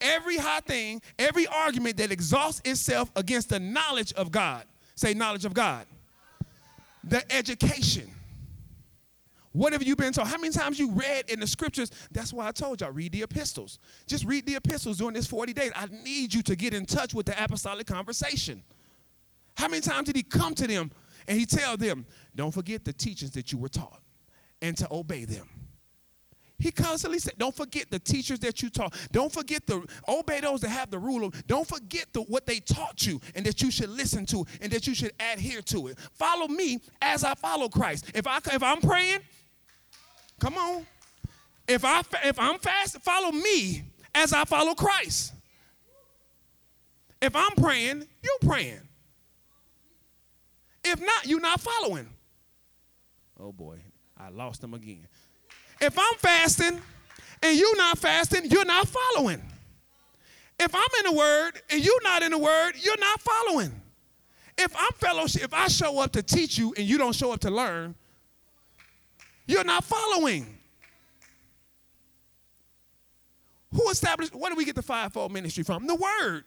Every 0.00 0.36
high 0.36 0.60
thing, 0.60 1.02
every 1.18 1.46
argument 1.46 1.98
that 1.98 2.10
exhausts 2.10 2.62
itself 2.64 3.10
against 3.14 3.50
the 3.50 3.60
knowledge 3.60 4.12
of 4.14 4.30
God. 4.30 4.64
Say, 4.94 5.14
knowledge 5.14 5.44
of 5.44 5.54
God. 5.54 5.86
The 7.04 7.22
education 7.32 8.10
what 9.52 9.72
have 9.72 9.82
you 9.82 9.96
been 9.96 10.12
told? 10.12 10.28
How 10.28 10.38
many 10.38 10.52
times 10.52 10.78
you 10.78 10.92
read 10.92 11.28
in 11.28 11.40
the 11.40 11.46
scriptures? 11.46 11.90
That's 12.12 12.32
why 12.32 12.46
I 12.46 12.52
told 12.52 12.80
y'all, 12.80 12.92
read 12.92 13.12
the 13.12 13.22
epistles. 13.22 13.80
Just 14.06 14.24
read 14.24 14.46
the 14.46 14.54
epistles 14.54 14.98
during 14.98 15.14
this 15.14 15.26
40 15.26 15.52
days. 15.52 15.72
I 15.74 15.86
need 16.04 16.32
you 16.32 16.42
to 16.42 16.54
get 16.54 16.72
in 16.72 16.86
touch 16.86 17.14
with 17.14 17.26
the 17.26 17.42
apostolic 17.42 17.86
conversation. 17.86 18.62
How 19.56 19.66
many 19.68 19.80
times 19.80 20.06
did 20.06 20.16
he 20.16 20.22
come 20.22 20.54
to 20.54 20.66
them 20.66 20.92
and 21.26 21.38
he 21.38 21.46
tell 21.46 21.76
them, 21.76 22.06
don't 22.36 22.52
forget 22.52 22.84
the 22.84 22.92
teachings 22.92 23.32
that 23.32 23.50
you 23.50 23.58
were 23.58 23.68
taught 23.68 24.00
and 24.62 24.76
to 24.78 24.86
obey 24.92 25.24
them? 25.24 25.48
He 26.60 26.70
constantly 26.70 27.18
said, 27.18 27.34
Don't 27.38 27.54
forget 27.54 27.90
the 27.90 27.98
teachers 27.98 28.38
that 28.40 28.62
you 28.62 28.68
taught. 28.68 28.94
Don't 29.10 29.32
forget 29.32 29.66
the 29.66 29.84
obey 30.06 30.40
those 30.40 30.60
that 30.60 30.68
have 30.68 30.90
the 30.90 30.98
rule. 30.98 31.32
Don't 31.46 31.66
forget 31.66 32.06
the, 32.12 32.20
what 32.22 32.46
they 32.46 32.60
taught 32.60 33.06
you 33.06 33.20
and 33.34 33.44
that 33.46 33.62
you 33.62 33.70
should 33.70 33.88
listen 33.88 34.26
to 34.26 34.44
and 34.60 34.70
that 34.70 34.86
you 34.86 34.94
should 34.94 35.12
adhere 35.32 35.62
to 35.62 35.88
it. 35.88 35.98
Follow 36.12 36.48
me 36.48 36.78
as 37.00 37.24
I 37.24 37.34
follow 37.34 37.68
Christ. 37.68 38.12
If 38.14 38.26
I 38.26 38.36
if 38.52 38.62
I'm 38.62 38.80
praying, 38.80 39.20
Come 40.40 40.56
on. 40.56 40.86
If 41.68 41.84
I 41.84 42.02
if 42.24 42.38
I'm 42.38 42.58
fast, 42.58 43.00
follow 43.02 43.30
me 43.30 43.84
as 44.14 44.32
I 44.32 44.44
follow 44.44 44.74
Christ. 44.74 45.34
If 47.22 47.36
I'm 47.36 47.52
praying, 47.52 48.06
you're 48.22 48.50
praying. 48.50 48.80
If 50.82 51.00
not, 51.00 51.26
you're 51.26 51.40
not 51.40 51.60
following. 51.60 52.08
Oh 53.38 53.52
boy, 53.52 53.78
I 54.18 54.30
lost 54.30 54.62
them 54.62 54.74
again. 54.74 55.06
If 55.80 55.98
I'm 55.98 56.14
fasting 56.18 56.80
and 57.42 57.58
you're 57.58 57.76
not 57.76 57.98
fasting, 57.98 58.46
you're 58.50 58.64
not 58.64 58.88
following. 58.88 59.42
If 60.58 60.74
I'm 60.74 61.04
in 61.04 61.12
the 61.12 61.18
word 61.18 61.52
and 61.70 61.84
you're 61.84 62.02
not 62.02 62.22
in 62.22 62.32
the 62.32 62.38
word, 62.38 62.72
you're 62.80 62.98
not 62.98 63.20
following. 63.20 63.72
If 64.58 64.74
I'm 64.76 64.92
fellowship, 64.92 65.42
if 65.42 65.54
I 65.54 65.68
show 65.68 66.00
up 66.00 66.12
to 66.12 66.22
teach 66.22 66.58
you 66.58 66.74
and 66.76 66.86
you 66.86 66.98
don't 66.98 67.14
show 67.14 67.32
up 67.32 67.40
to 67.40 67.50
learn, 67.50 67.94
you're 69.50 69.64
not 69.64 69.84
following. 69.84 70.46
Who 73.72 73.88
established, 73.90 74.34
where 74.34 74.50
do 74.50 74.56
we 74.56 74.64
get 74.64 74.74
the 74.76 74.82
fivefold 74.82 75.32
ministry 75.32 75.64
from? 75.64 75.86
The 75.86 75.94
word. 75.94 76.44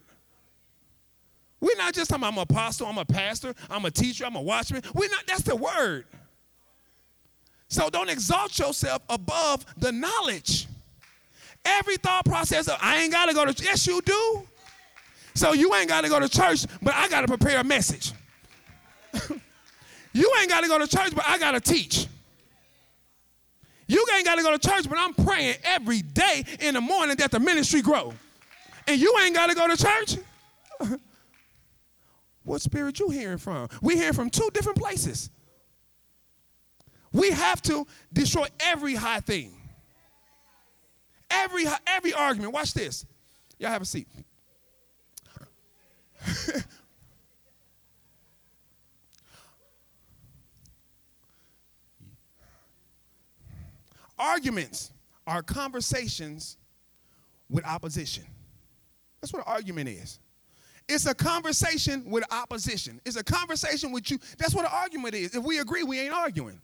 We're 1.60 1.78
not 1.78 1.94
just 1.94 2.10
talking 2.10 2.26
I'm 2.26 2.38
an 2.38 2.42
apostle, 2.42 2.88
I'm 2.88 2.98
a 2.98 3.06
pastor, 3.06 3.54
I'm 3.70 3.86
a 3.86 3.92
teacher, 3.92 4.26
I'm 4.26 4.36
a 4.36 4.42
watchman. 4.42 4.82
We're 4.94 5.10
not, 5.10 5.26
that's 5.28 5.44
the 5.44 5.56
word. 5.56 6.06
So 7.70 7.90
don't 7.90 8.10
exalt 8.10 8.58
yourself 8.60 9.02
above 9.10 9.66
the 9.78 9.92
knowledge. 9.92 10.68
Every 11.66 11.98
thought 11.98 12.26
process 12.26 12.68
of, 12.68 12.78
I 12.82 12.98
ain't 12.98 13.12
got 13.12 13.28
to 13.28 13.34
go 13.34 13.46
to, 13.46 13.64
yes, 13.64 13.88
you 13.88 14.02
do. 14.02 14.48
So 15.34 15.54
you 15.54 15.74
ain't 15.76 15.88
got 15.88 16.02
to 16.02 16.10
go 16.10 16.20
to 16.20 16.30
church, 16.30 16.66
but 16.82 16.94
I 16.94 17.08
got 17.08 17.22
to 17.22 17.28
prepare 17.28 17.60
a 17.60 17.64
message. 17.64 18.12
you 20.14 20.34
ain't 20.40 20.50
got 20.50 20.62
to 20.62 20.68
go 20.68 20.78
to 20.78 20.88
church, 20.88 21.16
but 21.16 21.24
I 21.28 21.38
got 21.38 21.52
to 21.52 21.62
teach. 21.62 22.08
You 23.94 24.04
ain't 24.16 24.26
got 24.26 24.36
to 24.38 24.42
go 24.42 24.58
to 24.58 24.58
church, 24.58 24.90
but 24.90 24.98
I'm 24.98 25.14
praying 25.14 25.58
every 25.64 26.02
day 26.02 26.44
in 26.60 26.74
the 26.74 26.82
morning 26.82 27.16
that 27.18 27.30
the 27.30 27.40
ministry 27.40 27.84
grow. 27.84 28.12
And 28.88 29.00
you 29.00 29.16
ain't 29.22 29.36
got 29.36 29.52
to 29.52 29.56
go 29.56 29.68
to 29.68 29.78
church? 29.78 30.18
what 32.44 32.60
spirit 32.60 33.00
you 33.00 33.12
hearing 33.12 33.38
from? 33.38 33.70
We 33.84 33.96
hearing 33.96 34.14
from 34.14 34.32
two 34.32 34.50
different 34.52 34.80
places. 34.80 35.30
We 37.12 37.30
have 37.30 37.62
to 37.64 37.86
destroy 38.12 38.48
every 38.62 38.96
high 38.96 39.20
thing. 39.20 39.54
Every, 41.30 41.66
every 41.86 42.14
argument, 42.14 42.52
watch 42.52 42.74
this. 42.74 43.06
Y'all 43.60 43.70
have 43.70 43.84
a 43.84 43.86
seat. 43.86 44.08
Arguments 54.24 54.94
are 55.28 55.44
conversations 55.44 56.56
with 57.50 57.66
opposition. 57.66 58.24
That's 59.20 59.34
what 59.34 59.46
an 59.46 59.54
argument 59.54 59.90
is. 59.90 60.20
It's 60.88 61.06
a 61.06 61.14
conversation 61.14 62.10
with 62.10 62.24
opposition. 62.32 63.02
It's 63.06 63.18
a 63.18 63.24
conversation 63.24 63.92
with 63.92 64.10
you. 64.10 64.20
That's 64.38 64.56
what 64.56 64.64
an 64.64 64.72
argument 64.74 65.14
is. 65.14 65.36
If 65.36 65.44
we 65.44 65.60
agree, 65.60 65.84
we 65.84 66.00
ain't 66.00 66.14
arguing. 66.14 66.62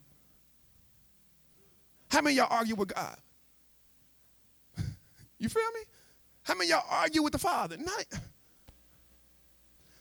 How 2.09 2.21
many 2.21 2.37
y'all 2.37 2.47
argue 2.49 2.75
with 2.75 2.93
God? 2.93 3.17
you 5.37 5.49
feel 5.49 5.71
me? 5.73 5.81
How 6.43 6.55
many 6.55 6.69
y'all 6.69 6.85
argue 6.89 7.21
with 7.21 7.33
the 7.33 7.39
Father? 7.39 7.75
Not. 7.77 8.05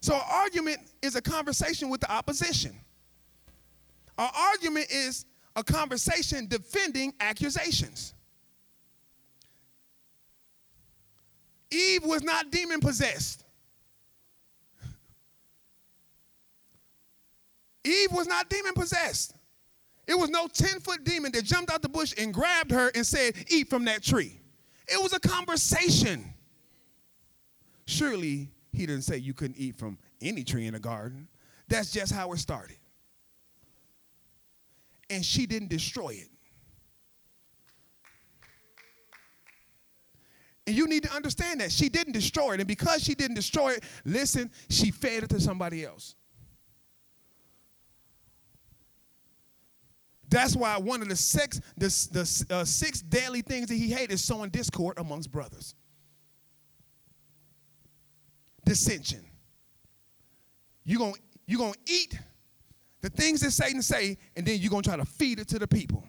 So, 0.00 0.14
an 0.14 0.22
argument 0.30 0.78
is 1.02 1.16
a 1.16 1.20
conversation 1.20 1.90
with 1.90 2.00
the 2.00 2.10
opposition. 2.10 2.72
An 4.16 4.30
argument 4.34 4.86
is 4.90 5.26
a 5.58 5.64
conversation 5.64 6.46
defending 6.46 7.12
accusations. 7.18 8.14
Eve 11.70 12.04
was 12.04 12.22
not 12.22 12.50
demon 12.52 12.80
possessed. 12.80 13.44
Eve 17.84 18.12
was 18.12 18.28
not 18.28 18.48
demon 18.48 18.72
possessed. 18.72 19.34
It 20.06 20.16
was 20.16 20.30
no 20.30 20.46
10 20.46 20.80
foot 20.80 21.04
demon 21.04 21.32
that 21.32 21.44
jumped 21.44 21.72
out 21.72 21.82
the 21.82 21.88
bush 21.88 22.14
and 22.16 22.32
grabbed 22.32 22.70
her 22.70 22.90
and 22.94 23.04
said, 23.04 23.34
Eat 23.48 23.68
from 23.68 23.84
that 23.86 24.02
tree. 24.02 24.40
It 24.86 25.02
was 25.02 25.12
a 25.12 25.20
conversation. 25.20 26.24
Surely 27.84 28.48
he 28.72 28.86
didn't 28.86 29.02
say 29.02 29.16
you 29.16 29.34
couldn't 29.34 29.58
eat 29.58 29.76
from 29.76 29.98
any 30.22 30.44
tree 30.44 30.66
in 30.66 30.74
the 30.74 30.80
garden. 30.80 31.26
That's 31.66 31.90
just 31.90 32.12
how 32.12 32.32
it 32.32 32.38
started. 32.38 32.77
And 35.10 35.24
she 35.24 35.46
didn't 35.46 35.68
destroy 35.68 36.10
it. 36.10 36.28
And 40.66 40.76
you 40.76 40.86
need 40.86 41.02
to 41.04 41.12
understand 41.12 41.62
that 41.62 41.72
she 41.72 41.88
didn't 41.88 42.12
destroy 42.12 42.52
it. 42.52 42.60
And 42.60 42.68
because 42.68 43.02
she 43.02 43.14
didn't 43.14 43.36
destroy 43.36 43.70
it, 43.70 43.84
listen, 44.04 44.50
she 44.68 44.90
fed 44.90 45.22
it 45.22 45.30
to 45.30 45.40
somebody 45.40 45.82
else. 45.84 46.14
That's 50.28 50.54
why 50.54 50.76
one 50.76 51.00
of 51.00 51.08
the 51.08 51.16
six, 51.16 51.60
the, 51.78 51.88
the 52.12 52.54
uh, 52.54 52.64
six 52.64 53.00
deadly 53.00 53.40
things 53.40 53.68
that 53.68 53.76
he 53.76 53.88
hated 53.88 54.12
is 54.12 54.22
sowing 54.22 54.50
discord 54.50 54.98
amongst 54.98 55.32
brothers. 55.32 55.74
Dissension. 58.66 59.24
You're 60.84 60.98
going 60.98 61.14
you 61.46 61.56
gonna 61.56 61.72
eat 61.86 62.18
the 63.00 63.10
things 63.10 63.40
that 63.40 63.52
Satan 63.52 63.82
say, 63.82 64.18
and 64.36 64.46
then 64.46 64.58
you're 64.58 64.70
going 64.70 64.82
to 64.82 64.88
try 64.88 64.96
to 64.96 65.04
feed 65.04 65.38
it 65.38 65.48
to 65.48 65.58
the 65.58 65.68
people. 65.68 66.04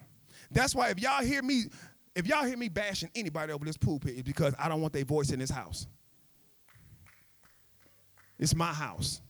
That's 0.50 0.74
why 0.74 0.88
if 0.88 1.00
y'all 1.00 1.24
hear 1.24 1.42
me, 1.42 1.64
if 2.16 2.26
y'all 2.26 2.44
hear 2.44 2.56
me 2.56 2.68
bashing 2.68 3.10
anybody 3.14 3.52
over 3.52 3.64
this 3.64 3.76
pulpit, 3.76 4.14
it's 4.16 4.22
because 4.22 4.54
I 4.58 4.68
don't 4.68 4.80
want 4.80 4.92
their 4.92 5.04
voice 5.04 5.30
in 5.30 5.38
this 5.38 5.50
house. 5.50 5.86
It's 8.38 8.54
my 8.54 8.72
house. 8.72 9.20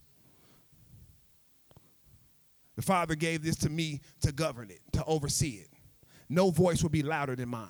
The 2.76 2.82
Father 2.82 3.14
gave 3.14 3.42
this 3.42 3.56
to 3.56 3.68
me 3.68 4.00
to 4.22 4.32
govern 4.32 4.70
it, 4.70 4.80
to 4.92 5.04
oversee 5.04 5.60
it. 5.62 5.68
No 6.30 6.50
voice 6.50 6.82
will 6.82 6.90
be 6.90 7.02
louder 7.02 7.36
than 7.36 7.48
mine. 7.50 7.68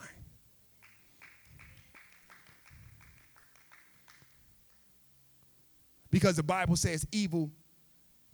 Because 6.11 6.37
the 6.37 6.43
Bible 6.43 6.77
says 6.77 7.07
evil 7.11 7.51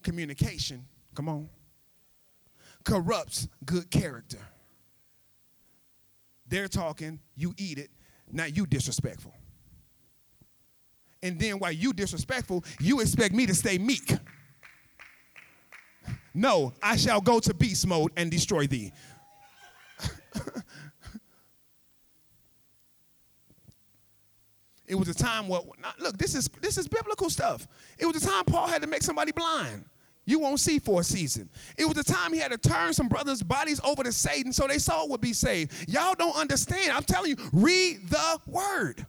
communication, 0.03 0.85
come 1.17 1.29
on, 1.29 1.49
corrupts 2.85 3.49
good 3.65 3.91
character. 3.91 4.39
They're 6.49 6.69
talking, 6.69 7.19
you 7.35 7.55
eat 7.57 7.79
it, 7.79 7.91
now 8.31 8.45
you 8.45 8.67
disrespectful. 8.67 9.35
And 11.23 11.41
then 11.41 11.59
while 11.59 11.73
you 11.73 11.93
disrespectful, 11.93 12.63
you 12.79 13.01
expect 13.01 13.35
me 13.35 13.47
to 13.47 13.55
stay 13.55 13.79
meek. 13.79 14.13
No, 16.35 16.75
I 16.83 16.97
shall 16.97 17.21
go 17.23 17.41
to 17.41 17.55
beast 17.55 17.87
mode 17.87 18.13
and 18.17 18.31
destroy 18.31 18.67
thee. 18.67 18.93
it 24.87 24.95
was 24.95 25.09
a 25.09 25.15
time 25.15 25.49
where 25.49 25.63
look, 25.99 26.19
this 26.19 26.35
is 26.35 26.51
this 26.61 26.77
is 26.77 26.87
biblical 26.87 27.31
stuff. 27.31 27.67
It 27.99 28.05
was 28.05 28.23
a 28.23 28.27
time 28.27 28.45
Paul 28.45 28.67
had 28.67 28.83
to 28.83 28.89
make 28.89 29.03
somebody 29.03 29.33
blind. 29.33 29.87
You 30.27 30.41
won't 30.41 30.59
see 30.59 30.81
for 30.81 31.01
a 31.01 31.05
season. 31.05 31.49
It 31.79 31.85
was 31.85 31.95
the 31.95 32.03
time 32.03 32.33
he 32.33 32.41
had 32.41 32.51
to 32.51 32.59
turn 32.59 32.93
some 32.93 33.07
brothers' 33.07 33.45
bodies 33.45 33.81
over 33.85 34.03
to 34.03 34.11
Satan 34.13 34.53
so 34.53 34.67
they 34.67 34.79
soul 34.79 35.09
would 35.11 35.21
be 35.21 35.33
saved. 35.33 35.89
Y'all 35.89 36.17
don't 36.17 36.37
understand. 36.37 36.91
I'm 36.91 37.05
telling 37.05 37.31
you, 37.31 37.37
read 37.53 38.09
the 38.11 38.41
word. 38.47 39.07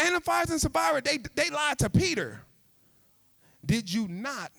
Ananias 0.00 0.50
and 0.50 0.60
Sapphira, 0.60 1.00
they, 1.00 1.18
they 1.36 1.50
lied 1.50 1.78
to 1.78 1.88
Peter. 1.88 2.42
Did 3.64 3.92
you 3.92 4.08
not 4.08 4.50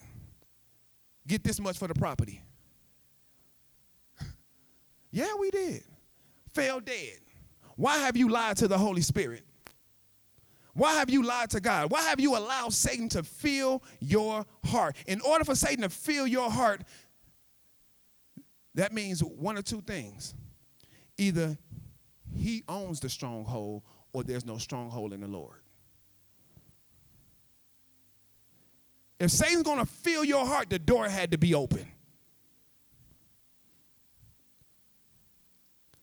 get 1.28 1.44
this 1.44 1.60
much 1.60 1.78
for 1.78 1.90
the 1.90 1.94
property? 1.94 2.42
yeah, 5.12 5.36
we 5.38 5.52
did. 5.52 5.84
Fell 6.54 6.80
dead. 6.80 7.18
Why 7.76 7.98
have 7.98 8.16
you 8.16 8.30
lied 8.30 8.56
to 8.58 8.70
the 8.70 8.78
Holy 8.78 9.02
Spirit? 9.02 9.44
Why 10.74 10.94
have 10.94 11.10
you 11.10 11.24
lied 11.24 11.52
to 11.52 11.60
God? 11.60 11.92
Why 11.92 12.02
have 12.02 12.20
you 12.20 12.36
allowed 12.36 12.74
Satan 12.74 13.08
to 13.10 13.24
fill 13.24 13.84
your 14.00 14.46
heart? 14.66 14.96
In 15.06 15.22
order 15.22 15.46
for 15.46 15.56
Satan 15.56 15.84
to 15.84 15.90
fill 15.90 16.26
your 16.26 16.50
heart, 16.50 16.82
that 18.76 18.92
means 18.92 19.24
one 19.24 19.58
or 19.58 19.62
two 19.62 19.82
things. 19.82 20.34
Either 21.18 21.58
he 22.36 22.64
owns 22.68 23.00
the 23.00 23.10
stronghold 23.10 23.84
or 24.14 24.24
there's 24.24 24.46
no 24.46 24.58
stronghold 24.58 25.14
in 25.14 25.22
the 25.22 25.28
Lord. 25.28 25.60
If 29.20 29.32
Satan's 29.32 29.64
going 29.64 29.80
to 29.80 29.86
fill 29.86 30.24
your 30.26 30.46
heart, 30.46 30.70
the 30.70 30.80
door 30.80 31.08
had 31.08 31.32
to 31.32 31.38
be 31.38 31.54
open. 31.54 31.88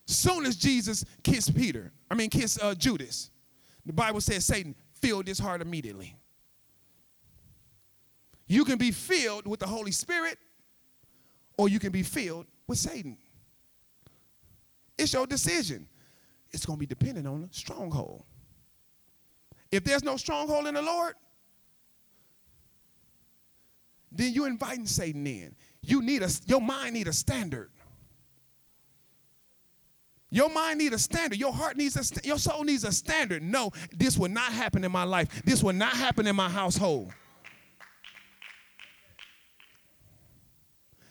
Soon 0.07 0.47
as 0.47 0.57
Jesus 0.57 1.05
kissed 1.23 1.55
Peter, 1.55 1.93
I 2.11 2.15
mean, 2.15 2.31
kissed 2.31 2.63
uh, 2.63 2.75
Judas, 2.75 3.30
the 3.91 3.95
Bible 3.95 4.21
says 4.21 4.47
Satan 4.47 4.77
filled 4.93 5.27
his 5.27 5.41
heart 5.41 5.61
immediately. 5.61 6.15
You 8.47 8.65
can 8.65 8.79
be 8.79 8.93
filled 8.93 9.49
with 9.49 9.59
the 9.59 9.67
Holy 9.67 9.91
Spirit, 9.91 10.39
or 11.59 11.69
you 11.69 11.81
can 11.81 11.91
be 11.91 12.05
filled 12.05 12.47
with 12.69 12.79
Satan. 12.79 13.19
It's 14.97 15.13
your 15.13 15.27
decision. 15.27 15.89
It's 16.53 16.65
going 16.65 16.77
to 16.77 16.81
be 16.81 16.87
dependent 16.87 17.27
on 17.27 17.43
the 17.43 17.49
stronghold. 17.51 18.23
If 19.73 19.83
there's 19.83 20.05
no 20.05 20.17
stronghold 20.17 20.69
in 20.69 20.75
the 20.75 20.83
Lord, 20.83 21.15
then 24.13 24.33
you're 24.33 24.47
inviting 24.47 24.87
Satan 24.87 25.27
in. 25.27 25.57
You 25.83 26.01
need 26.01 26.23
a, 26.23 26.31
your 26.47 26.61
mind 26.61 26.95
need 26.95 27.09
a 27.09 27.13
standard. 27.13 27.71
Your 30.31 30.49
mind 30.49 30.79
needs 30.79 30.95
a 30.95 30.99
standard. 30.99 31.39
Your 31.39 31.53
heart 31.53 31.77
needs 31.77 31.97
a, 31.97 32.27
your 32.27 32.39
soul 32.39 32.63
needs 32.63 32.85
a 32.85 32.93
standard. 32.93 33.43
No, 33.43 33.73
this 33.93 34.17
will 34.17 34.29
not 34.31 34.53
happen 34.53 34.85
in 34.85 34.93
my 34.93 35.03
life. 35.03 35.43
This 35.45 35.63
will 35.63 35.73
not 35.73 35.93
happen 35.93 36.27
in 36.27 36.37
my 36.37 36.49
household. 36.49 37.13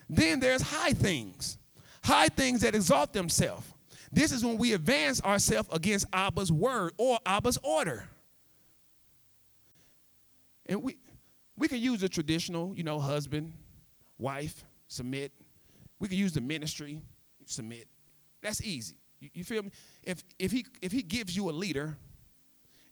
Then 0.09 0.39
there's 0.39 0.61
high 0.61 0.93
things, 0.93 1.57
high 2.03 2.29
things 2.29 2.61
that 2.61 2.73
exalt 2.73 3.13
themselves. 3.13 3.67
This 4.11 4.31
is 4.31 4.43
when 4.43 4.57
we 4.57 4.73
advance 4.73 5.21
ourselves 5.21 5.69
against 5.71 6.09
Abba's 6.11 6.51
word 6.51 6.93
or 6.97 7.19
Abba's 7.25 7.59
order. 7.61 8.07
And 10.65 10.81
we, 10.81 10.97
we 11.57 11.67
can 11.67 11.79
use 11.79 12.01
the 12.01 12.09
traditional, 12.09 12.73
you 12.75 12.83
know, 12.83 12.99
husband, 12.99 13.53
wife, 14.17 14.63
submit. 14.87 15.31
We 15.99 16.07
can 16.07 16.17
use 16.17 16.33
the 16.33 16.41
ministry, 16.41 17.01
submit. 17.45 17.87
That's 18.41 18.63
easy. 18.63 18.95
You, 19.19 19.29
you 19.33 19.43
feel 19.43 19.63
me? 19.63 19.71
If, 20.03 20.23
if, 20.37 20.51
he, 20.51 20.65
if 20.81 20.91
he 20.91 21.01
gives 21.01 21.35
you 21.35 21.49
a 21.49 21.51
leader 21.51 21.97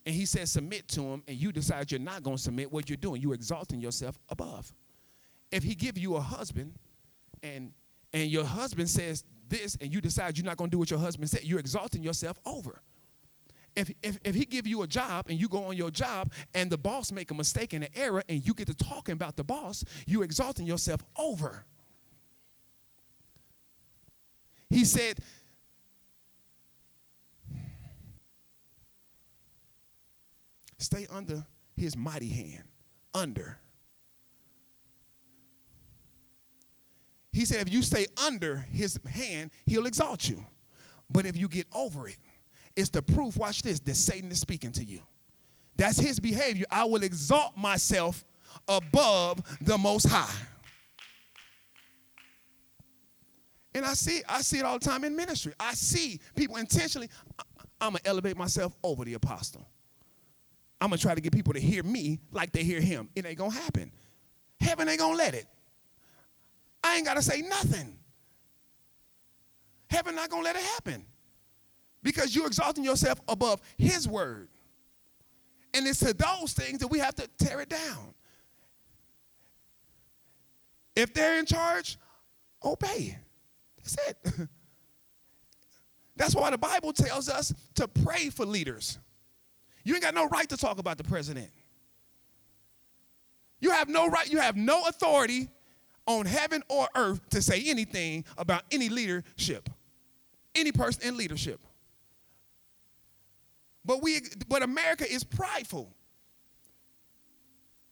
and 0.05 0.15
he 0.15 0.25
says 0.25 0.51
submit 0.51 0.87
to 0.89 1.01
him 1.01 1.23
and 1.27 1.37
you 1.37 1.51
decide 1.51 1.91
you're 1.91 1.99
not 1.99 2.23
going 2.23 2.37
to 2.37 2.41
submit, 2.41 2.71
what 2.71 2.89
you're 2.89 2.97
doing, 2.97 3.21
you're 3.21 3.33
exalting 3.33 3.79
yourself 3.79 4.17
above. 4.29 4.73
If 5.51 5.63
he 5.63 5.75
give 5.75 5.97
you 5.97 6.15
a 6.15 6.21
husband 6.21 6.73
and, 7.43 7.71
and 8.13 8.29
your 8.29 8.45
husband 8.45 8.89
says 8.89 9.23
this 9.49 9.77
and 9.79 9.93
you 9.93 10.01
decide 10.01 10.37
you're 10.37 10.45
not 10.45 10.57
going 10.57 10.69
to 10.69 10.75
do 10.75 10.79
what 10.79 10.91
your 10.91 10.99
husband 10.99 11.29
said, 11.29 11.43
you're 11.43 11.59
exalting 11.59 12.03
yourself 12.03 12.39
over 12.45 12.81
if, 13.77 13.91
if, 14.01 14.17
if 14.23 14.35
he 14.35 14.43
give 14.45 14.65
you 14.65 14.81
a 14.81 14.87
job 14.87 15.27
and 15.29 15.39
you 15.39 15.47
go 15.47 15.65
on 15.65 15.77
your 15.77 15.91
job 15.91 16.33
and 16.55 16.71
the 16.71 16.77
boss 16.77 17.11
make 17.11 17.29
a 17.29 17.35
mistake 17.35 17.73
and 17.73 17.83
an 17.83 17.91
error 17.95 18.23
and 18.27 18.45
you 18.45 18.55
get 18.55 18.67
to 18.67 18.73
talking 18.73 19.13
about 19.13 19.35
the 19.35 19.43
boss, 19.43 19.85
you 20.07 20.23
exalting 20.23 20.65
yourself 20.65 21.03
over. 21.15 21.63
He 24.69 24.83
said, 24.83 25.19
Stay 30.79 31.07
under 31.09 31.45
his 31.75 31.95
mighty 31.97 32.29
hand. 32.29 32.63
Under. 33.13 33.57
He 37.31 37.45
said, 37.45 37.67
if 37.67 37.71
you 37.71 37.81
stay 37.83 38.07
under 38.25 38.57
his 38.71 38.99
hand, 39.09 39.51
he'll 39.65 39.85
exalt 39.85 40.27
you. 40.27 40.43
But 41.09 41.25
if 41.25 41.37
you 41.37 41.47
get 41.47 41.67
over 41.73 42.07
it, 42.07 42.17
it's 42.75 42.89
the 42.89 43.01
proof, 43.01 43.37
watch 43.37 43.61
this, 43.61 43.79
that 43.81 43.95
Satan 43.95 44.31
is 44.31 44.39
speaking 44.39 44.71
to 44.73 44.83
you. 44.83 45.01
That's 45.75 45.99
his 45.99 46.19
behavior. 46.19 46.65
I 46.71 46.85
will 46.85 47.03
exalt 47.03 47.55
myself 47.55 48.25
above 48.67 49.41
the 49.61 49.77
most 49.77 50.07
high. 50.07 50.33
And 53.75 53.85
I 53.85 53.93
see, 53.93 54.21
I 54.27 54.41
see 54.41 54.57
it 54.57 54.65
all 54.65 54.79
the 54.79 54.85
time 54.85 55.03
in 55.03 55.15
ministry. 55.15 55.53
I 55.59 55.73
see 55.75 56.19
people 56.35 56.57
intentionally, 56.57 57.09
I'm 57.79 57.91
gonna 57.91 57.99
elevate 58.05 58.35
myself 58.35 58.75
over 58.83 59.05
the 59.05 59.13
apostle. 59.13 59.67
I'm 60.79 60.89
gonna 60.89 60.97
try 60.97 61.15
to 61.15 61.21
get 61.21 61.33
people 61.33 61.53
to 61.53 61.59
hear 61.59 61.83
me 61.83 62.19
like 62.31 62.51
they 62.51 62.63
hear 62.63 62.79
him. 62.79 63.09
It 63.15 63.25
ain't 63.25 63.37
gonna 63.37 63.51
happen. 63.51 63.91
Heaven 64.59 64.87
ain't 64.87 64.99
gonna 64.99 65.17
let 65.17 65.33
it. 65.33 65.45
I 66.83 66.95
ain't 66.97 67.05
gotta 67.05 67.21
say 67.21 67.41
nothing. 67.41 67.97
Heaven 69.89 70.15
not 70.15 70.29
gonna 70.29 70.43
let 70.43 70.55
it 70.55 70.61
happen. 70.61 71.05
Because 72.03 72.35
you're 72.35 72.47
exalting 72.47 72.83
yourself 72.83 73.19
above 73.27 73.61
his 73.77 74.07
word. 74.07 74.49
And 75.73 75.85
it's 75.87 75.99
to 75.99 76.13
those 76.13 76.53
things 76.53 76.79
that 76.79 76.87
we 76.87 76.99
have 76.99 77.15
to 77.15 77.27
tear 77.37 77.61
it 77.61 77.69
down. 77.69 78.13
If 80.95 81.13
they're 81.13 81.37
in 81.37 81.45
charge, 81.45 81.97
obey. 82.63 83.17
That's 83.77 83.97
it. 84.07 84.17
That's 86.15 86.35
why 86.35 86.49
the 86.49 86.57
Bible 86.57 86.93
tells 86.93 87.29
us 87.29 87.53
to 87.75 87.87
pray 87.87 88.29
for 88.29 88.45
leaders. 88.45 88.97
You 89.87 89.93
ain't 89.93 90.03
got 90.03 90.13
no 90.13 90.27
right 90.27 90.49
to 90.49 90.57
talk 90.57 90.79
about 90.79 90.97
the 90.97 91.05
president. 91.05 91.49
You 93.61 93.71
have 93.71 93.87
no 93.87 94.09
right, 94.09 94.29
you 94.29 94.37
have 94.37 94.57
no 94.57 94.83
authority 94.85 95.47
on 96.05 96.25
heaven 96.25 96.61
or 96.67 96.89
earth 96.93 97.21
to 97.29 97.41
say 97.41 97.63
anything 97.65 98.25
about 98.37 98.63
any 98.69 98.89
leadership, 98.89 99.69
any 100.55 100.73
person 100.73 101.07
in 101.07 101.15
leadership. 101.15 101.61
But 103.85 104.03
we 104.03 104.19
but 104.49 104.61
America 104.61 105.09
is 105.09 105.23
prideful 105.23 105.95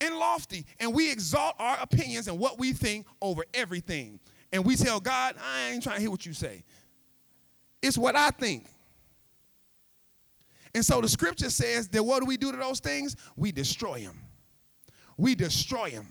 and 0.02 0.16
lofty, 0.16 0.66
and 0.78 0.92
we 0.92 1.10
exalt 1.10 1.54
our 1.58 1.78
opinions 1.80 2.28
and 2.28 2.38
what 2.38 2.58
we 2.58 2.74
think 2.74 3.06
over 3.22 3.42
everything. 3.54 4.20
And 4.52 4.66
we 4.66 4.76
tell 4.76 5.00
God, 5.00 5.36
I 5.42 5.70
ain't 5.70 5.82
trying 5.82 5.96
to 5.96 6.02
hear 6.02 6.10
what 6.10 6.26
you 6.26 6.34
say. 6.34 6.62
It's 7.80 7.96
what 7.96 8.16
I 8.16 8.28
think. 8.32 8.66
And 10.76 10.84
so 10.84 11.00
the 11.00 11.08
scripture 11.08 11.48
says 11.48 11.88
that 11.88 12.02
what 12.02 12.20
do 12.20 12.26
we 12.26 12.36
do 12.36 12.52
to 12.52 12.58
those 12.58 12.80
things? 12.80 13.16
We 13.34 13.50
destroy 13.50 14.00
them. 14.00 14.20
We 15.16 15.34
destroy 15.34 15.88
them. 15.88 16.06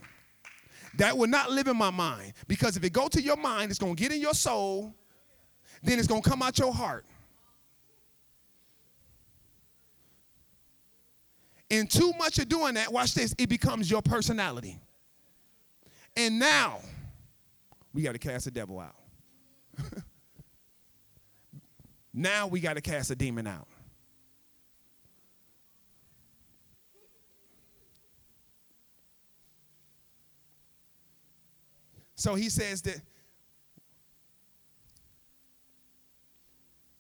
That 0.98 1.16
will 1.16 1.28
not 1.28 1.52
live 1.52 1.68
in 1.68 1.78
my 1.78 1.92
mind 1.92 2.34
because 2.48 2.76
if 2.76 2.84
it 2.84 2.92
go 2.92 3.08
to 3.10 3.22
your 3.22 3.38
mind, 3.38 3.70
it's 3.70 3.78
going 3.78 3.96
to 3.96 4.02
get 4.02 4.12
in 4.12 4.20
your 4.20 4.34
soul, 4.34 4.96
then 5.84 6.00
it's 6.00 6.08
going 6.08 6.24
to 6.24 6.28
come 6.28 6.42
out 6.42 6.58
your 6.58 6.74
heart. 6.74 7.06
And 11.70 11.88
too 11.88 12.12
much 12.18 12.40
of 12.40 12.50
doing 12.50 12.74
that, 12.74 12.92
watch 12.92 13.14
this, 13.14 13.36
it 13.38 13.50
becomes 13.50 13.92
your 13.92 14.02
personality. 14.02 14.80
And 16.18 16.40
now, 16.40 16.80
we 17.94 18.02
got 18.02 18.14
to 18.14 18.20
cast 18.20 18.46
the 18.46 18.52
devil 18.52 18.80
out. 18.80 18.96
now 22.16 22.48
we 22.48 22.60
got 22.62 22.78
to 22.78 22.82
cast 22.82 23.12
a 23.12 23.16
demon 23.16 23.46
out. 23.46 23.68
So 32.16 32.36
he 32.36 32.50
says 32.50 32.82
that 32.84 33.02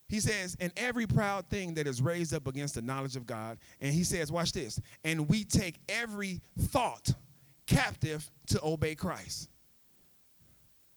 He 0.07 0.19
says, 0.19 0.55
and 0.59 0.71
every 0.77 1.07
proud 1.07 1.49
thing 1.49 1.73
that 1.73 1.87
is 1.87 2.01
raised 2.01 2.33
up 2.33 2.47
against 2.47 2.75
the 2.75 2.81
knowledge 2.81 3.15
of 3.15 3.25
God. 3.25 3.57
And 3.81 3.93
he 3.93 4.03
says, 4.03 4.31
watch 4.31 4.51
this, 4.51 4.79
and 5.03 5.27
we 5.27 5.43
take 5.43 5.79
every 5.89 6.41
thought 6.57 7.11
captive 7.65 8.29
to 8.47 8.61
obey 8.63 8.95
Christ. 8.95 9.49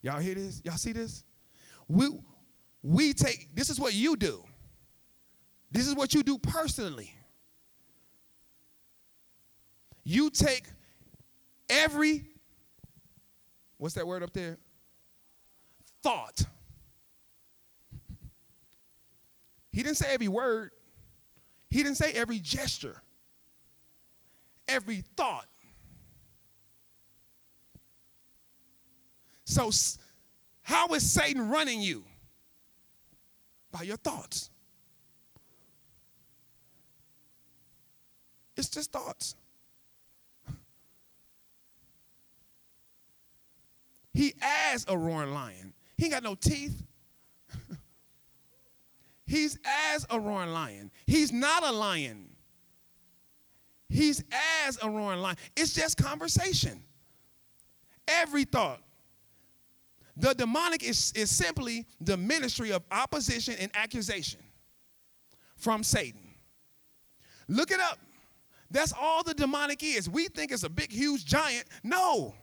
Y'all 0.03 0.21
hear 0.21 0.35
this? 0.35 0.61
Y'all 0.64 0.77
see 0.77 0.93
this? 0.93 1.25
We, 1.89 2.11
we 2.83 3.14
take, 3.14 3.49
this 3.55 3.71
is 3.71 3.81
what 3.81 3.95
you 3.95 4.14
do. 4.14 4.45
This 5.71 5.89
is 5.89 5.95
what 5.95 6.14
you 6.14 6.23
do 6.23 6.39
personally. 6.39 7.12
You 10.05 10.31
take 10.31 10.64
every 11.69 12.27
What's 13.79 13.95
that 13.95 14.07
word 14.07 14.22
up 14.22 14.33
there? 14.33 14.59
Thought. 16.03 16.43
He 19.72 19.83
didn't 19.83 19.97
say 19.97 20.12
every 20.12 20.29
word, 20.29 20.72
he 21.70 21.83
didn't 21.83 21.97
say 21.97 22.12
every 22.12 22.41
gesture, 22.41 23.01
every 24.66 25.05
thought. 25.16 25.47
So, 29.45 29.70
how 30.62 30.89
is 30.89 31.11
Satan 31.11 31.49
running 31.49 31.81
you? 31.81 32.05
By 33.70 33.83
your 33.83 33.97
thoughts. 33.97 34.51
It's 38.57 38.68
just 38.68 38.91
thoughts. 38.91 39.37
He 44.15 44.35
as 44.41 44.85
a 44.89 44.97
roaring 44.97 45.33
lion. 45.33 45.73
He 45.97 46.05
ain't 46.05 46.15
got 46.15 46.23
no 46.23 46.35
teeth. 46.35 46.83
He's 49.27 49.59
as 49.93 50.07
a 50.11 50.19
roaring 50.19 50.53
lion. 50.53 50.91
He's 51.07 51.33
not 51.33 51.65
a 51.65 51.73
lion. 51.73 52.29
He's 53.89 54.23
as 54.67 54.79
a 54.83 54.91
roaring 54.91 55.21
lion. 55.21 55.37
It's 55.57 55.73
just 55.73 55.97
conversation. 55.97 56.83
Every 58.07 58.45
thought. 58.45 58.81
The 60.17 60.35
demonic 60.35 60.83
is, 60.83 61.13
is 61.15 61.31
simply 61.31 61.87
the 62.01 62.17
ministry 62.17 62.73
of 62.73 62.83
opposition 62.91 63.55
and 63.61 63.71
accusation 63.75 64.41
from 65.57 65.85
Satan. 65.85 66.35
Look 67.47 67.71
it 67.71 67.81
up. 67.81 67.99
That's 68.71 68.93
all 68.99 69.23
the 69.23 69.33
demonic 69.33 69.83
is. 69.83 70.11
We 70.11 70.27
think 70.29 70.53
it's 70.53 70.65
a 70.65 70.69
big, 70.69 70.91
huge 70.91 71.25
giant. 71.25 71.67
No. 71.83 72.35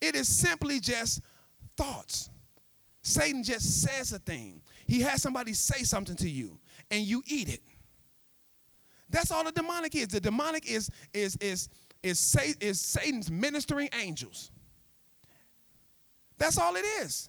It 0.00 0.14
is 0.14 0.28
simply 0.28 0.80
just 0.80 1.20
thoughts. 1.76 2.30
Satan 3.02 3.42
just 3.42 3.82
says 3.82 4.12
a 4.12 4.18
thing. 4.18 4.62
He 4.86 5.00
has 5.00 5.22
somebody 5.22 5.52
say 5.52 5.82
something 5.82 6.16
to 6.16 6.28
you 6.28 6.58
and 6.90 7.02
you 7.02 7.22
eat 7.26 7.48
it. 7.48 7.60
That's 9.08 9.30
all 9.30 9.44
the 9.44 9.52
demonic 9.52 9.94
is. 9.94 10.08
The 10.08 10.20
demonic 10.20 10.70
is 10.70 10.90
is 11.12 11.36
is 11.36 11.68
is, 12.02 12.36
is 12.60 12.80
Satan's 12.80 13.30
ministering 13.30 13.88
angels. 14.00 14.50
That's 16.38 16.58
all 16.58 16.76
it 16.76 16.84
is. 17.02 17.28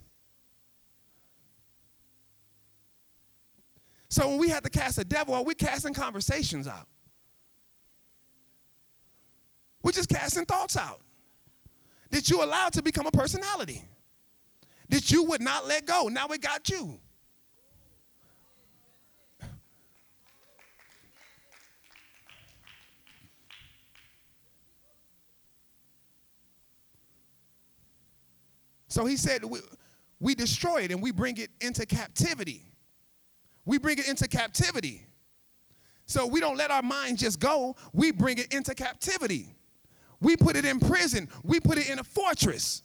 So 4.09 4.28
when 4.28 4.38
we 4.38 4.49
have 4.49 4.63
to 4.63 4.69
cast 4.69 4.97
a 4.97 5.03
devil 5.03 5.34
out, 5.34 5.45
we're 5.45 5.53
casting 5.53 5.93
conversations 5.93 6.67
out. 6.67 6.88
We're 9.84 9.93
just 9.93 10.09
casting 10.09 10.45
thoughts 10.45 10.78
out 10.78 11.01
that 12.12 12.30
you 12.30 12.43
allowed 12.43 12.74
to 12.74 12.82
become 12.82 13.07
a 13.07 13.12
personality 13.12 13.84
that 14.89 15.09
you 15.09 15.24
would 15.24 15.41
not 15.41 15.68
let 15.68 15.86
go. 15.86 16.09
Now 16.09 16.28
it 16.28 16.41
got 16.41 16.70
you. 16.70 16.99
So 28.89 29.05
he 29.05 29.16
said, 29.16 29.45
we, 29.45 29.59
we 30.20 30.36
destroy 30.36 30.82
it 30.82 30.91
and 30.91 31.01
we 31.01 31.14
bring 31.14 31.38
it 31.38 31.49
into 31.62 31.86
captivity. 31.86 32.66
We 33.64 33.78
bring 33.78 33.97
it 33.97 34.09
into 34.09 34.28
captivity. 34.28 35.07
So 36.07 36.28
we 36.28 36.41
don't 36.41 36.57
let 36.57 36.72
our 36.72 36.82
mind 36.82 37.18
just 37.18 37.39
go, 37.39 37.78
we 37.93 38.12
bring 38.12 38.38
it 38.38 38.53
into 38.53 38.76
captivity. 38.76 39.55
We 40.22 40.38
put 40.38 40.55
it 40.55 40.63
in 40.63 40.80
prison. 40.80 41.28
We 41.43 41.59
put 41.59 41.78
it 41.78 41.89
in 41.89 41.99
a 41.99 42.03
fortress. 42.03 42.84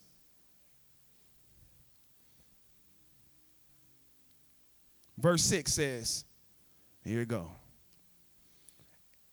Verse 5.19 5.43
6 5.43 5.73
says, 5.73 6.25
here 7.05 7.21
we 7.21 7.25
go. 7.25 7.51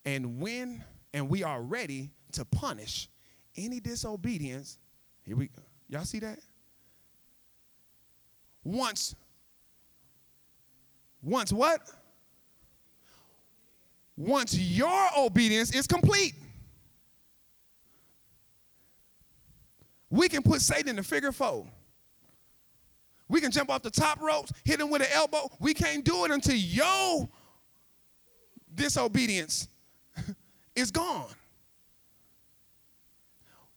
And 0.04 0.40
when, 0.40 0.84
and 1.12 1.28
we 1.28 1.42
are 1.42 1.60
ready 1.60 2.10
to 2.32 2.44
punish 2.44 3.08
any 3.56 3.80
disobedience. 3.80 4.78
Here 5.22 5.36
we 5.36 5.48
go. 5.48 5.62
y'all 5.88 6.04
see 6.04 6.20
that? 6.20 6.38
Once, 8.62 9.14
once 11.22 11.52
what? 11.52 11.80
once 14.16 14.56
your 14.56 15.08
obedience 15.18 15.74
is 15.74 15.86
complete. 15.86 16.34
We 20.14 20.28
can 20.28 20.44
put 20.44 20.60
Satan 20.60 20.90
in 20.90 20.96
the 20.96 21.02
figure 21.02 21.32
four. 21.32 21.66
We 23.28 23.40
can 23.40 23.50
jump 23.50 23.68
off 23.68 23.82
the 23.82 23.90
top 23.90 24.20
ropes, 24.20 24.52
hit 24.64 24.78
him 24.78 24.88
with 24.88 25.02
an 25.02 25.08
elbow. 25.12 25.50
We 25.58 25.74
can't 25.74 26.04
do 26.04 26.24
it 26.24 26.30
until 26.30 26.54
your 26.54 27.28
disobedience 28.72 29.66
is 30.76 30.92
gone. 30.92 31.26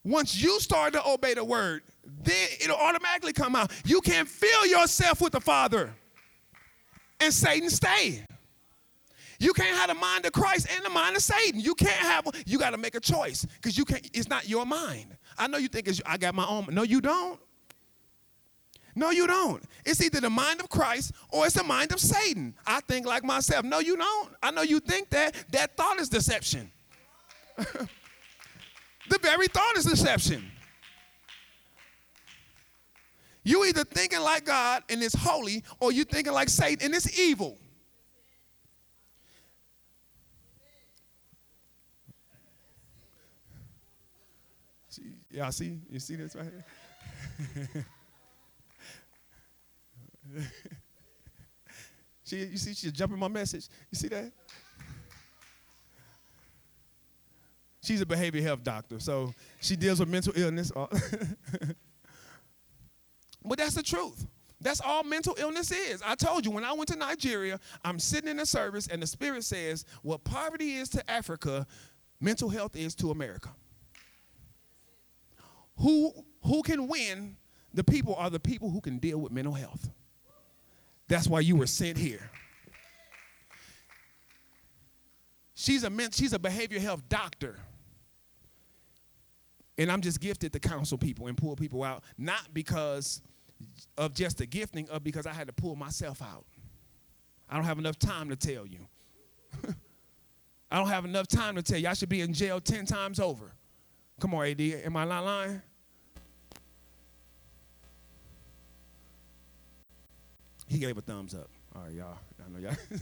Once 0.03 0.39
you 0.39 0.59
start 0.59 0.93
to 0.93 1.09
obey 1.09 1.33
the 1.33 1.43
word, 1.43 1.81
then 2.05 2.49
it'll 2.63 2.77
automatically 2.77 3.33
come 3.33 3.55
out. 3.55 3.71
You 3.83 3.99
can't 3.99 4.29
fill 4.29 4.67
yourself 4.67 5.21
with 5.21 5.33
the 5.33 5.41
Father 5.41 5.91
and 7.19 7.33
Satan 7.33 7.71
stay. 7.71 8.23
You 9.39 9.53
can't 9.53 9.75
have 9.75 9.89
the 9.89 9.95
mind 9.95 10.25
of 10.25 10.33
Christ 10.33 10.67
and 10.75 10.85
the 10.85 10.89
mind 10.89 11.15
of 11.15 11.23
Satan. 11.23 11.59
You 11.59 11.73
can't 11.73 11.91
have. 11.91 12.27
You 12.45 12.59
got 12.59 12.71
to 12.71 12.77
make 12.77 12.95
a 12.95 12.99
choice 12.99 13.45
because 13.45 13.77
you 13.77 13.85
can't. 13.85 14.07
It's 14.13 14.29
not 14.29 14.47
your 14.47 14.65
mind. 14.65 15.17
I 15.37 15.47
know 15.47 15.57
you 15.57 15.67
think 15.67 15.87
it's. 15.87 16.01
I 16.05 16.17
got 16.17 16.35
my 16.35 16.45
own. 16.45 16.67
No, 16.71 16.83
you 16.83 17.01
don't. 17.01 17.39
No, 18.95 19.11
you 19.11 19.27
don't. 19.27 19.63
It's 19.85 20.01
either 20.01 20.19
the 20.19 20.29
mind 20.29 20.59
of 20.59 20.69
Christ 20.69 21.13
or 21.29 21.45
it's 21.45 21.53
the 21.53 21.63
mind 21.63 21.91
of 21.91 21.99
Satan. 21.99 22.55
I 22.65 22.79
think 22.81 23.05
like 23.05 23.23
myself. 23.23 23.63
No, 23.63 23.77
you 23.77 23.95
don't. 23.95 24.29
I 24.41 24.49
know 24.49 24.63
you 24.63 24.79
think 24.79 25.11
that. 25.11 25.35
That 25.51 25.77
thought 25.77 25.99
is 25.99 26.09
deception. 26.09 26.71
the 27.57 29.19
very 29.21 29.47
thought 29.47 29.77
is 29.77 29.85
deception. 29.85 30.51
You 33.43 33.65
either 33.65 33.83
thinking 33.83 34.19
like 34.19 34.45
God 34.45 34.83
and 34.89 35.01
it's 35.01 35.15
holy, 35.15 35.63
or 35.79 35.91
you 35.91 36.03
thinking 36.03 36.33
like 36.33 36.49
Satan 36.49 36.87
and 36.87 36.95
it's 36.95 37.17
evil. 37.19 37.57
Y'all 45.37 45.51
see? 45.51 45.79
You 45.87 45.99
see 45.99 46.15
this 46.15 46.35
right 46.35 46.47
here? 47.45 47.85
she, 52.23 52.37
you 52.37 52.57
see, 52.57 52.73
she's 52.73 52.91
jumping 52.91 53.19
my 53.19 53.27
message. 53.27 53.67
You 53.91 53.97
see 53.99 54.07
that? 54.07 54.31
She's 57.83 58.01
a 58.01 58.05
behavior 58.07 58.41
health 58.41 58.63
doctor, 58.63 58.99
so 58.99 59.31
she 59.61 59.75
deals 59.75 59.99
with 59.99 60.09
mental 60.09 60.33
illness. 60.35 60.71
Uh, 60.75 60.87
but 63.45 63.59
that's 63.59 63.75
the 63.75 63.83
truth. 63.83 64.25
That's 64.59 64.81
all 64.81 65.03
mental 65.03 65.35
illness 65.39 65.69
is. 65.69 66.01
I 66.03 66.15
told 66.15 66.45
you 66.47 66.51
when 66.51 66.63
I 66.63 66.73
went 66.73 66.87
to 66.87 66.97
Nigeria, 66.97 67.59
I'm 67.85 67.99
sitting 67.99 68.31
in 68.31 68.39
a 68.39 68.45
service, 68.47 68.87
and 68.87 69.03
the 69.03 69.07
Spirit 69.07 69.43
says, 69.43 69.85
What 70.01 70.23
poverty 70.23 70.77
is 70.77 70.89
to 70.89 71.11
Africa, 71.11 71.67
mental 72.19 72.49
health 72.49 72.75
is 72.75 72.95
to 72.95 73.11
America. 73.11 73.51
Who, 75.79 76.13
who 76.43 76.61
can 76.63 76.87
win? 76.87 77.37
The 77.73 77.83
people 77.83 78.15
are 78.15 78.29
the 78.29 78.39
people 78.39 78.69
who 78.69 78.81
can 78.81 78.97
deal 78.97 79.19
with 79.19 79.31
mental 79.31 79.53
health. 79.53 79.89
That's 81.07 81.27
why 81.27 81.41
you 81.41 81.55
were 81.55 81.67
sent 81.67 81.97
here. 81.97 82.29
She's 85.53 85.83
a, 85.83 85.91
she's 86.11 86.33
a 86.33 86.39
behavior 86.39 86.79
health 86.79 87.07
doctor. 87.09 87.57
And 89.77 89.91
I'm 89.91 90.01
just 90.01 90.19
gifted 90.19 90.53
to 90.53 90.59
counsel 90.59 90.97
people 90.97 91.27
and 91.27 91.37
pull 91.37 91.55
people 91.55 91.83
out, 91.83 92.03
not 92.17 92.53
because 92.53 93.21
of 93.97 94.13
just 94.13 94.39
the 94.39 94.45
gifting, 94.45 94.89
of 94.89 95.03
because 95.03 95.27
I 95.27 95.33
had 95.33 95.47
to 95.47 95.53
pull 95.53 95.75
myself 95.75 96.21
out. 96.21 96.45
I 97.49 97.55
don't 97.55 97.65
have 97.65 97.79
enough 97.79 97.97
time 97.97 98.29
to 98.29 98.35
tell 98.35 98.65
you. 98.65 98.79
I 100.71 100.77
don't 100.77 100.89
have 100.89 101.05
enough 101.05 101.27
time 101.27 101.55
to 101.55 101.61
tell 101.61 101.79
you. 101.79 101.87
I 101.87 101.93
should 101.93 102.09
be 102.09 102.21
in 102.21 102.33
jail 102.33 102.59
10 102.59 102.85
times 102.85 103.19
over. 103.19 103.51
Come 104.19 104.33
on, 104.33 104.47
AD. 104.47 104.61
Am 104.61 104.97
I 104.97 105.05
not 105.05 105.23
lying? 105.23 105.61
He 110.67 110.79
gave 110.79 110.97
a 110.97 111.01
thumbs 111.01 111.33
up. 111.33 111.49
All 111.75 111.83
right, 111.83 111.93
y'all. 111.93 112.17
I 112.45 112.49
know 112.51 112.59
y'all. 112.59 112.75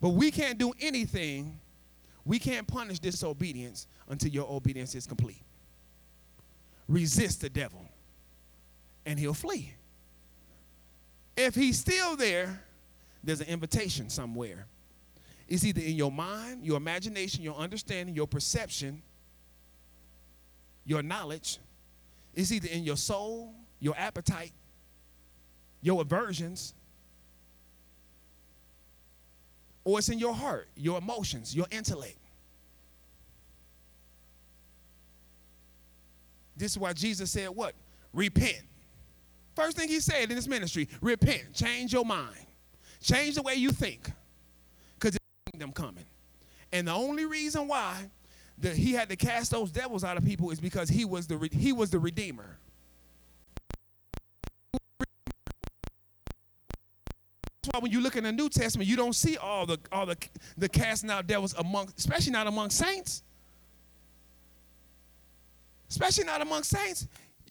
but 0.00 0.10
we 0.10 0.30
can't 0.30 0.58
do 0.58 0.72
anything. 0.80 1.58
We 2.24 2.38
can't 2.38 2.66
punish 2.66 2.98
disobedience 2.98 3.86
until 4.08 4.30
your 4.30 4.46
obedience 4.50 4.94
is 4.94 5.06
complete. 5.06 5.42
Resist 6.86 7.40
the 7.40 7.50
devil, 7.50 7.84
and 9.04 9.18
he'll 9.18 9.34
flee. 9.34 9.72
If 11.36 11.54
he's 11.54 11.78
still 11.78 12.16
there, 12.16 12.62
there's 13.22 13.40
an 13.40 13.48
invitation 13.48 14.10
somewhere. 14.10 14.66
It's 15.48 15.64
either 15.64 15.80
in 15.80 15.96
your 15.96 16.12
mind, 16.12 16.64
your 16.64 16.76
imagination, 16.76 17.42
your 17.42 17.56
understanding, 17.56 18.14
your 18.14 18.26
perception, 18.26 19.02
your 20.84 21.02
knowledge, 21.02 21.58
it's 22.34 22.52
either 22.52 22.68
in 22.68 22.84
your 22.84 22.96
soul, 22.96 23.54
your 23.80 23.94
appetite, 23.96 24.52
your 25.80 26.02
aversions, 26.02 26.74
or 29.84 29.98
it's 29.98 30.08
in 30.08 30.18
your 30.18 30.34
heart, 30.34 30.68
your 30.76 30.98
emotions, 30.98 31.54
your 31.54 31.66
intellect. 31.70 32.18
This 36.56 36.72
is 36.72 36.78
why 36.78 36.92
Jesus 36.92 37.30
said, 37.30 37.48
What? 37.48 37.74
Repent. 38.12 38.62
First 39.54 39.76
thing 39.76 39.88
he 39.88 39.98
said 39.98 40.30
in 40.30 40.36
his 40.36 40.46
ministry 40.46 40.88
repent, 41.00 41.52
change 41.52 41.92
your 41.92 42.04
mind, 42.04 42.46
change 43.02 43.34
the 43.34 43.42
way 43.42 43.54
you 43.54 43.72
think, 43.72 44.08
because 44.94 45.16
it's 45.16 45.50
kingdom 45.50 45.72
coming. 45.72 46.04
And 46.72 46.86
the 46.86 46.92
only 46.92 47.24
reason 47.24 47.66
why 47.66 48.08
that 48.60 48.76
he 48.76 48.92
had 48.92 49.08
to 49.08 49.16
cast 49.16 49.50
those 49.50 49.70
devils 49.70 50.04
out 50.04 50.16
of 50.16 50.24
people 50.24 50.50
is 50.50 50.60
because 50.60 50.88
he 50.88 51.04
was 51.04 51.26
the 51.26 51.48
he 51.52 51.72
was 51.72 51.90
the 51.90 51.98
redeemer. 51.98 52.58
That's 57.62 57.72
why 57.72 57.80
when 57.80 57.92
you 57.92 58.00
look 58.00 58.16
in 58.16 58.24
the 58.24 58.32
New 58.32 58.48
Testament, 58.48 58.88
you 58.88 58.96
don't 58.96 59.14
see 59.14 59.36
all 59.36 59.66
the 59.66 59.78
all 59.92 60.06
the 60.06 60.16
the 60.56 60.68
casting 60.68 61.10
out 61.10 61.26
devils 61.26 61.54
among, 61.58 61.92
especially 61.96 62.32
not 62.32 62.46
among 62.46 62.70
saints. 62.70 63.22
Especially 65.90 66.24
not 66.24 66.42
among 66.42 66.64
saints. 66.64 67.06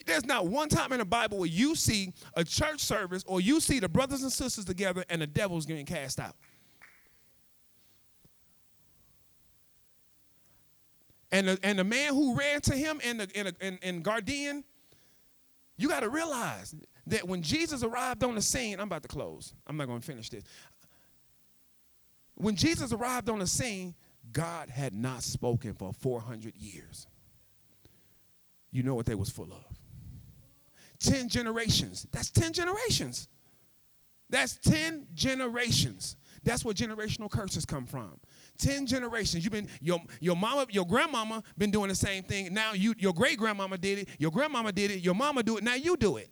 There's 0.05 0.25
not 0.25 0.47
one 0.47 0.69
time 0.69 0.93
in 0.93 0.99
the 0.99 1.05
Bible 1.05 1.39
where 1.39 1.49
you 1.49 1.75
see 1.75 2.13
a 2.35 2.43
church 2.43 2.79
service 2.79 3.23
or 3.27 3.41
you 3.41 3.59
see 3.59 3.79
the 3.79 3.89
brothers 3.89 4.21
and 4.23 4.31
sisters 4.31 4.63
together 4.63 5.03
and 5.09 5.21
the 5.21 5.27
devil's 5.27 5.65
getting 5.65 5.85
cast 5.85 6.19
out. 6.19 6.35
And 11.31 11.47
the, 11.47 11.59
and 11.63 11.77
the 11.79 11.83
man 11.83 12.13
who 12.13 12.35
ran 12.35 12.61
to 12.61 12.73
him 12.73 13.01
in, 13.03 13.17
the, 13.17 13.29
in, 13.33 13.47
a, 13.47 13.53
in, 13.59 13.79
in 13.81 14.01
Garden, 14.01 14.63
you 15.77 15.89
got 15.89 16.01
to 16.01 16.09
realize 16.09 16.73
that 17.07 17.27
when 17.27 17.41
Jesus 17.41 17.83
arrived 17.83 18.23
on 18.23 18.35
the 18.35 18.41
scene, 18.41 18.79
I'm 18.79 18.87
about 18.87 19.03
to 19.03 19.07
close. 19.07 19.53
I'm 19.65 19.77
not 19.77 19.87
going 19.87 19.99
to 19.99 20.05
finish 20.05 20.29
this. 20.29 20.43
When 22.35 22.55
Jesus 22.55 22.93
arrived 22.93 23.29
on 23.29 23.39
the 23.39 23.47
scene, 23.47 23.95
God 24.31 24.69
had 24.69 24.93
not 24.93 25.23
spoken 25.23 25.73
for 25.73 25.93
400 25.93 26.55
years. 26.55 27.07
You 28.71 28.83
know 28.83 28.95
what 28.95 29.05
they 29.05 29.15
was 29.15 29.29
full 29.29 29.51
of. 29.51 29.77
10 30.99 31.29
generations. 31.29 32.07
That's 32.11 32.29
10 32.29 32.53
generations. 32.53 33.27
That's 34.29 34.57
10 34.57 35.07
generations. 35.13 36.15
That's 36.43 36.65
where 36.65 36.73
generational 36.73 37.29
curses 37.29 37.65
come 37.65 37.85
from. 37.85 38.19
10 38.57 38.85
generations. 38.85 39.43
You've 39.43 39.53
been 39.53 39.67
your 39.81 39.99
your 40.19 40.35
mama, 40.35 40.65
your 40.69 40.85
grandmama 40.85 41.43
been 41.57 41.71
doing 41.71 41.89
the 41.89 41.95
same 41.95 42.23
thing. 42.23 42.53
Now 42.53 42.73
you 42.73 42.93
your 42.97 43.13
great 43.13 43.37
grandmama 43.37 43.77
did 43.77 43.99
it, 43.99 44.09
your 44.17 44.31
grandmama 44.31 44.71
did 44.71 44.91
it, 44.91 44.99
your 44.99 45.15
mama 45.15 45.43
do 45.43 45.57
it, 45.57 45.63
now 45.63 45.75
you 45.75 45.97
do 45.97 46.17
it. 46.17 46.29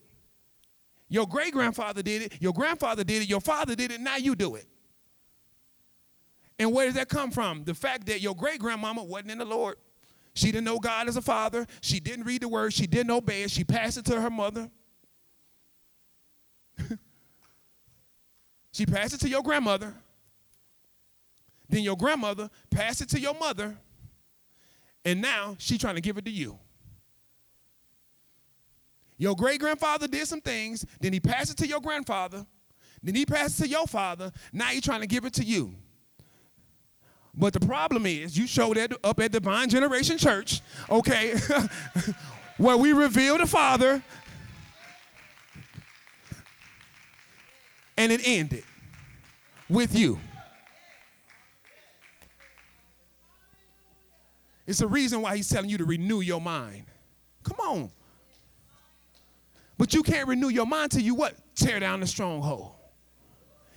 Your 1.07 1.27
great 1.27 1.53
grandfather 1.53 2.01
did 2.01 2.23
it, 2.23 2.41
your 2.41 2.53
grandfather 2.53 3.03
did 3.03 3.21
it, 3.21 3.29
your 3.29 3.41
father 3.41 3.75
did 3.75 3.91
it, 3.91 4.01
now 4.01 4.17
you 4.17 4.35
do 4.35 4.55
it. 4.55 4.65
And 6.57 6.73
where 6.73 6.85
does 6.85 6.95
that 6.95 7.09
come 7.09 7.31
from? 7.31 7.63
The 7.63 7.73
fact 7.73 8.05
that 8.07 8.21
your 8.21 8.35
great 8.35 8.59
grandmama 8.59 9.03
wasn't 9.03 9.31
in 9.31 9.37
the 9.37 9.45
Lord. 9.45 9.75
She 10.33 10.47
didn't 10.47 10.65
know 10.65 10.79
God 10.79 11.07
as 11.07 11.15
a 11.15 11.21
father. 11.21 11.65
She 11.81 11.99
didn't 11.99 12.25
read 12.25 12.41
the 12.41 12.47
word. 12.47 12.73
She 12.73 12.87
didn't 12.87 13.11
obey 13.11 13.43
it. 13.43 13.51
She 13.51 13.63
passed 13.63 13.97
it 13.97 14.05
to 14.05 14.19
her 14.19 14.29
mother. 14.29 14.69
she 18.71 18.85
passed 18.85 19.13
it 19.13 19.21
to 19.21 19.29
your 19.29 19.43
grandmother. 19.43 19.93
Then 21.69 21.83
your 21.83 21.97
grandmother 21.97 22.49
passed 22.69 23.01
it 23.01 23.09
to 23.09 23.19
your 23.19 23.33
mother, 23.33 23.75
and 25.03 25.21
now 25.21 25.55
she's 25.59 25.79
trying 25.79 25.95
to 25.95 26.01
give 26.01 26.17
it 26.17 26.25
to 26.25 26.31
you. 26.31 26.59
Your 29.17 29.35
great 29.35 29.59
grandfather 29.59 30.07
did 30.07 30.27
some 30.27 30.41
things, 30.41 30.85
then 30.99 31.13
he 31.13 31.19
passed 31.19 31.51
it 31.51 31.57
to 31.57 31.67
your 31.67 31.79
grandfather, 31.79 32.45
then 33.01 33.15
he 33.15 33.25
passed 33.25 33.59
it 33.59 33.63
to 33.63 33.69
your 33.69 33.87
father, 33.87 34.31
now 34.51 34.71
you're 34.71 34.81
trying 34.81 35.01
to 35.01 35.07
give 35.07 35.25
it 35.25 35.33
to 35.33 35.43
you. 35.43 35.73
But 37.37 37.53
the 37.53 37.59
problem 37.59 38.05
is, 38.05 38.37
you 38.37 38.47
showed 38.47 38.77
that 38.77 38.93
up 39.03 39.19
at 39.19 39.31
Divine 39.31 39.69
Generation 39.69 40.17
Church, 40.17 40.61
okay, 40.89 41.35
where 42.57 42.77
we 42.77 42.93
reveal 42.93 43.37
the 43.37 43.45
Father, 43.45 44.01
and 47.97 48.11
it 48.11 48.21
ended. 48.25 48.63
with 49.69 49.95
you. 49.97 50.19
It's 54.67 54.81
a 54.81 54.87
reason 54.87 55.21
why 55.21 55.35
he's 55.35 55.49
telling 55.49 55.69
you 55.69 55.77
to 55.77 55.85
renew 55.85 56.21
your 56.21 56.41
mind. 56.41 56.85
Come 57.43 57.59
on. 57.59 57.91
But 59.77 59.93
you 59.93 60.03
can't 60.03 60.27
renew 60.27 60.49
your 60.49 60.65
mind 60.65 60.91
till 60.91 61.01
you 61.01 61.15
what? 61.15 61.35
Tear 61.55 61.79
down 61.79 61.99
the 61.99 62.07
stronghold. 62.07 62.71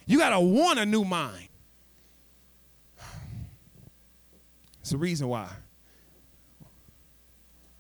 You 0.06 0.18
got 0.18 0.30
to 0.30 0.40
want 0.40 0.78
a 0.78 0.86
new 0.86 1.04
mind. 1.04 1.48
It's 4.80 4.90
the 4.90 4.96
reason 4.96 5.28
why. 5.28 5.48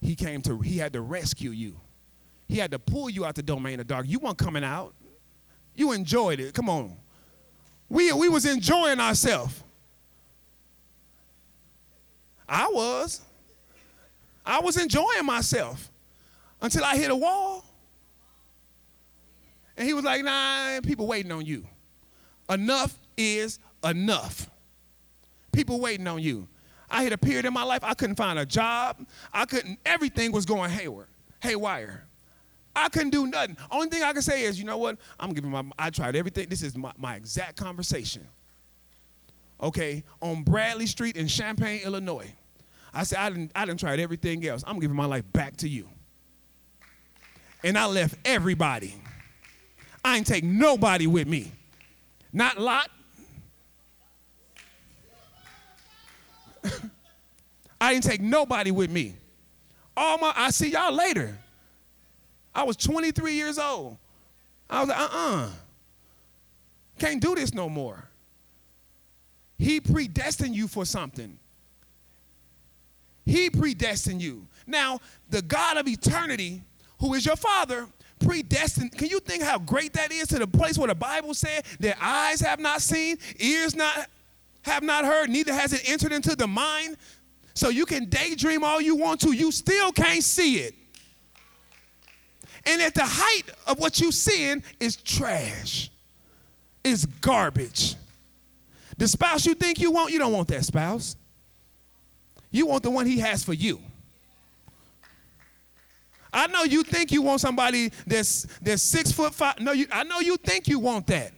He 0.00 0.14
came 0.14 0.42
to, 0.42 0.60
he 0.60 0.76
had 0.78 0.92
to 0.92 1.00
rescue 1.00 1.50
you. 1.50 1.80
He 2.46 2.56
had 2.58 2.70
to 2.72 2.78
pull 2.78 3.08
you 3.08 3.24
out 3.24 3.34
the 3.34 3.42
domain 3.42 3.80
of 3.80 3.86
dark. 3.86 4.06
You 4.08 4.18
weren't 4.18 4.38
coming 4.38 4.64
out. 4.64 4.94
You 5.74 5.92
enjoyed 5.92 6.40
it. 6.40 6.54
Come 6.54 6.68
on. 6.68 6.96
We, 7.88 8.12
we 8.12 8.28
was 8.28 8.44
enjoying 8.44 9.00
ourselves. 9.00 9.62
I 12.48 12.68
was. 12.68 13.20
I 14.44 14.60
was 14.60 14.76
enjoying 14.76 15.24
myself 15.24 15.90
until 16.62 16.84
I 16.84 16.96
hit 16.96 17.10
a 17.10 17.16
wall. 17.16 17.64
And 19.76 19.86
he 19.86 19.94
was 19.94 20.04
like, 20.04 20.24
nah, 20.24 20.80
people 20.80 21.06
waiting 21.06 21.30
on 21.30 21.44
you. 21.44 21.66
Enough 22.48 22.98
is 23.16 23.58
enough. 23.84 24.50
People 25.52 25.80
waiting 25.80 26.06
on 26.06 26.20
you. 26.20 26.48
I 26.90 27.04
hit 27.04 27.12
a 27.12 27.18
period 27.18 27.44
in 27.44 27.52
my 27.52 27.62
life 27.62 27.84
I 27.84 27.94
couldn't 27.94 28.16
find 28.16 28.38
a 28.38 28.46
job. 28.46 29.06
I 29.32 29.44
couldn't, 29.44 29.78
everything 29.84 30.32
was 30.32 30.46
going 30.46 30.70
haywire. 30.70 31.08
haywire. 31.40 32.04
I 32.74 32.88
couldn't 32.88 33.10
do 33.10 33.26
nothing. 33.26 33.56
Only 33.70 33.88
thing 33.88 34.02
I 34.02 34.12
can 34.12 34.22
say 34.22 34.44
is, 34.44 34.58
you 34.58 34.64
know 34.64 34.78
what? 34.78 34.98
I'm 35.18 35.32
giving 35.32 35.50
my, 35.50 35.64
I 35.78 35.90
tried 35.90 36.16
everything. 36.16 36.48
This 36.48 36.62
is 36.62 36.76
my, 36.76 36.92
my 36.96 37.16
exact 37.16 37.56
conversation. 37.56 38.26
Okay, 39.60 40.04
on 40.22 40.44
Bradley 40.44 40.86
Street 40.86 41.16
in 41.16 41.26
Champaign, 41.26 41.80
Illinois. 41.84 42.32
I 42.92 43.04
said, 43.04 43.18
I 43.18 43.30
didn't, 43.30 43.52
I 43.54 43.64
didn't 43.64 43.80
try 43.80 43.96
everything 43.96 44.46
else. 44.46 44.64
I'm 44.66 44.78
giving 44.78 44.96
my 44.96 45.06
life 45.06 45.24
back 45.32 45.56
to 45.58 45.68
you. 45.68 45.88
And 47.64 47.76
I 47.76 47.86
left 47.86 48.14
everybody. 48.24 48.94
I 50.04 50.16
ain't 50.16 50.26
take 50.26 50.44
nobody 50.44 51.06
with 51.06 51.26
me. 51.26 51.52
Not 52.32 52.58
Lot. 52.58 52.90
I 57.80 57.92
didn't 57.92 58.04
take 58.04 58.20
nobody 58.20 58.70
with 58.70 58.90
me. 58.90 59.16
All 59.96 60.18
my, 60.18 60.32
I 60.36 60.50
see 60.50 60.70
y'all 60.70 60.92
later. 60.94 61.36
I 62.54 62.62
was 62.64 62.76
23 62.76 63.34
years 63.34 63.58
old. 63.58 63.96
I 64.70 64.80
was 64.80 64.88
like, 64.88 64.98
uh-uh. 64.98 65.48
Can't 66.98 67.20
do 67.20 67.34
this 67.34 67.54
no 67.54 67.68
more. 67.68 68.08
He 69.58 69.80
predestined 69.80 70.54
you 70.54 70.68
for 70.68 70.84
something. 70.84 71.38
He 73.28 73.50
predestined 73.50 74.22
you. 74.22 74.46
Now, 74.66 75.00
the 75.28 75.42
God 75.42 75.76
of 75.76 75.86
eternity, 75.86 76.62
who 76.98 77.12
is 77.12 77.26
your 77.26 77.36
father, 77.36 77.86
predestined. 78.20 78.92
Can 78.92 79.08
you 79.08 79.20
think 79.20 79.42
how 79.42 79.58
great 79.58 79.92
that 79.92 80.10
is 80.10 80.28
to 80.28 80.38
the 80.38 80.46
place 80.46 80.78
where 80.78 80.88
the 80.88 80.94
Bible 80.94 81.34
said 81.34 81.64
that 81.80 81.98
eyes 82.00 82.40
have 82.40 82.58
not 82.58 82.80
seen, 82.80 83.18
ears 83.38 83.76
not 83.76 84.08
have 84.62 84.82
not 84.82 85.04
heard, 85.04 85.28
neither 85.28 85.52
has 85.52 85.74
it 85.74 85.82
entered 85.86 86.12
into 86.12 86.34
the 86.34 86.46
mind? 86.46 86.96
So 87.52 87.68
you 87.68 87.84
can 87.84 88.06
daydream 88.06 88.64
all 88.64 88.80
you 88.80 88.96
want 88.96 89.20
to, 89.20 89.32
you 89.32 89.52
still 89.52 89.92
can't 89.92 90.24
see 90.24 90.60
it. 90.60 90.74
And 92.64 92.80
at 92.80 92.94
the 92.94 93.04
height 93.04 93.42
of 93.66 93.78
what 93.78 94.00
you're 94.00 94.10
seeing 94.10 94.62
is 94.80 94.96
trash, 94.96 95.90
is 96.82 97.04
garbage. 97.04 97.94
The 98.96 99.06
spouse 99.06 99.44
you 99.44 99.54
think 99.54 99.80
you 99.80 99.90
want, 99.90 100.12
you 100.12 100.18
don't 100.18 100.32
want 100.32 100.48
that 100.48 100.64
spouse. 100.64 101.14
You 102.50 102.66
want 102.66 102.82
the 102.82 102.90
one 102.90 103.06
he 103.06 103.18
has 103.18 103.44
for 103.44 103.52
you. 103.52 103.80
I 106.32 106.46
know 106.46 106.62
you 106.62 106.82
think 106.82 107.10
you 107.10 107.22
want 107.22 107.40
somebody 107.40 107.90
that's 108.06 108.42
that's 108.60 108.82
six 108.82 109.12
foot 109.12 109.34
five. 109.34 109.60
No, 109.60 109.72
you, 109.72 109.86
I 109.90 110.04
know 110.04 110.20
you 110.20 110.36
think 110.36 110.68
you 110.68 110.78
want 110.78 111.06
that. 111.08 111.32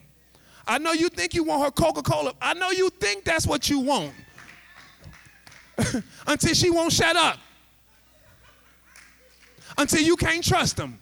I 0.66 0.78
know 0.78 0.92
you 0.92 1.08
think 1.08 1.34
you 1.34 1.42
want 1.42 1.64
her 1.64 1.70
Coca-Cola. 1.70 2.32
I 2.40 2.54
know 2.54 2.70
you 2.70 2.90
think 2.90 3.24
that's 3.24 3.46
what 3.46 3.68
you 3.68 3.80
want. 3.80 4.12
Until 6.26 6.54
she 6.54 6.70
won't 6.70 6.92
shut 6.92 7.16
up. 7.16 7.38
Until 9.76 10.00
you 10.02 10.16
can't 10.16 10.44
trust 10.44 10.76
them. 10.76 11.00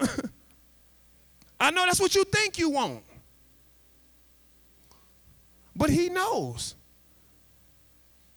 I 1.60 1.70
know 1.70 1.84
that's 1.86 2.00
what 2.00 2.14
you 2.14 2.24
think 2.24 2.58
you 2.58 2.70
want. 2.70 3.02
But 5.76 5.90
he 5.90 6.08
knows. 6.08 6.74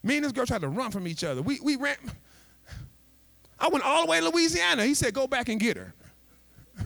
Me 0.02 0.16
and 0.16 0.24
this 0.24 0.32
girl 0.32 0.46
tried 0.46 0.60
to 0.60 0.68
run 0.68 0.90
from 0.90 1.06
each 1.06 1.24
other. 1.24 1.42
We, 1.42 1.60
we 1.60 1.76
ran. 1.76 1.96
I 3.58 3.68
went 3.68 3.84
all 3.84 4.04
the 4.04 4.10
way 4.10 4.20
to 4.20 4.28
Louisiana. 4.28 4.84
He 4.84 4.94
said, 4.94 5.12
go 5.12 5.26
back 5.26 5.48
and 5.48 5.58
get 5.58 5.76
her. 5.76 5.92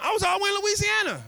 I 0.00 0.12
was 0.12 0.22
all 0.22 0.38
the 0.38 0.44
way 0.44 0.50
in 0.50 0.60
Louisiana. 0.60 1.22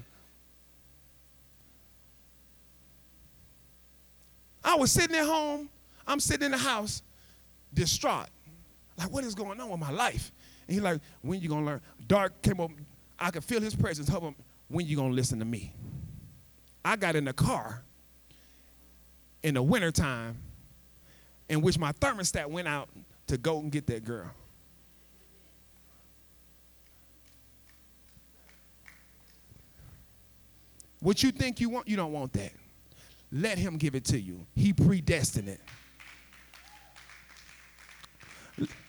I 4.65 4.75
was 4.77 4.91
sitting 4.91 5.17
at 5.17 5.27
home. 5.27 5.69
I'm 6.07 6.19
sitting 6.21 6.47
in 6.47 6.53
the 6.53 6.59
house, 6.59 7.03
distraught. 7.73 8.29
Like, 8.99 9.11
what 9.13 9.25
is 9.25 9.35
going 9.35 9.61
on 9.61 9.71
with 9.71 9.81
my 9.81 9.91
life? 9.91 10.33
And 10.67 10.75
he's 10.75 10.83
like, 10.83 11.01
when 11.23 11.41
you 11.41 11.49
gonna 11.49 11.67
learn? 11.67 11.81
Dark 12.07 12.43
came 12.43 12.61
up. 12.61 12.71
I 13.19 13.31
could 13.31 13.45
feel 13.45 13.61
his 13.61 13.75
presence. 13.75 14.09
Him. 14.09 14.35
When 14.69 14.87
you 14.87 14.97
gonna 14.97 15.15
listen 15.15 15.39
to 15.39 15.45
me? 15.45 15.73
I 16.85 16.97
got 16.97 17.15
in 17.15 17.25
the 17.25 17.33
car 17.33 17.83
in 19.43 19.55
the 19.55 19.63
wintertime 19.63 20.37
in 21.49 21.61
which 21.61 21.79
my 21.79 21.93
thermostat 21.93 22.47
went 22.47 22.69
out 22.69 22.89
to 23.27 23.37
go 23.37 23.59
and 23.59 23.71
get 23.71 23.87
that 23.87 24.05
girl. 24.05 24.31
What 31.01 31.23
you 31.23 31.33
think 31.33 31.61
you 31.61 31.69
want, 31.69 31.89
you 31.89 31.97
don't 31.97 32.13
want 32.13 32.33
that. 32.35 32.53
Let 33.33 33.59
him 33.59 33.77
give 33.77 33.95
it 33.95 34.05
to 34.07 34.21
you. 34.21 34.47
He 34.55 34.73
predestined 34.73 35.49
it. 35.49 35.61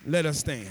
Let 0.06 0.26
us 0.26 0.40
stand. 0.40 0.69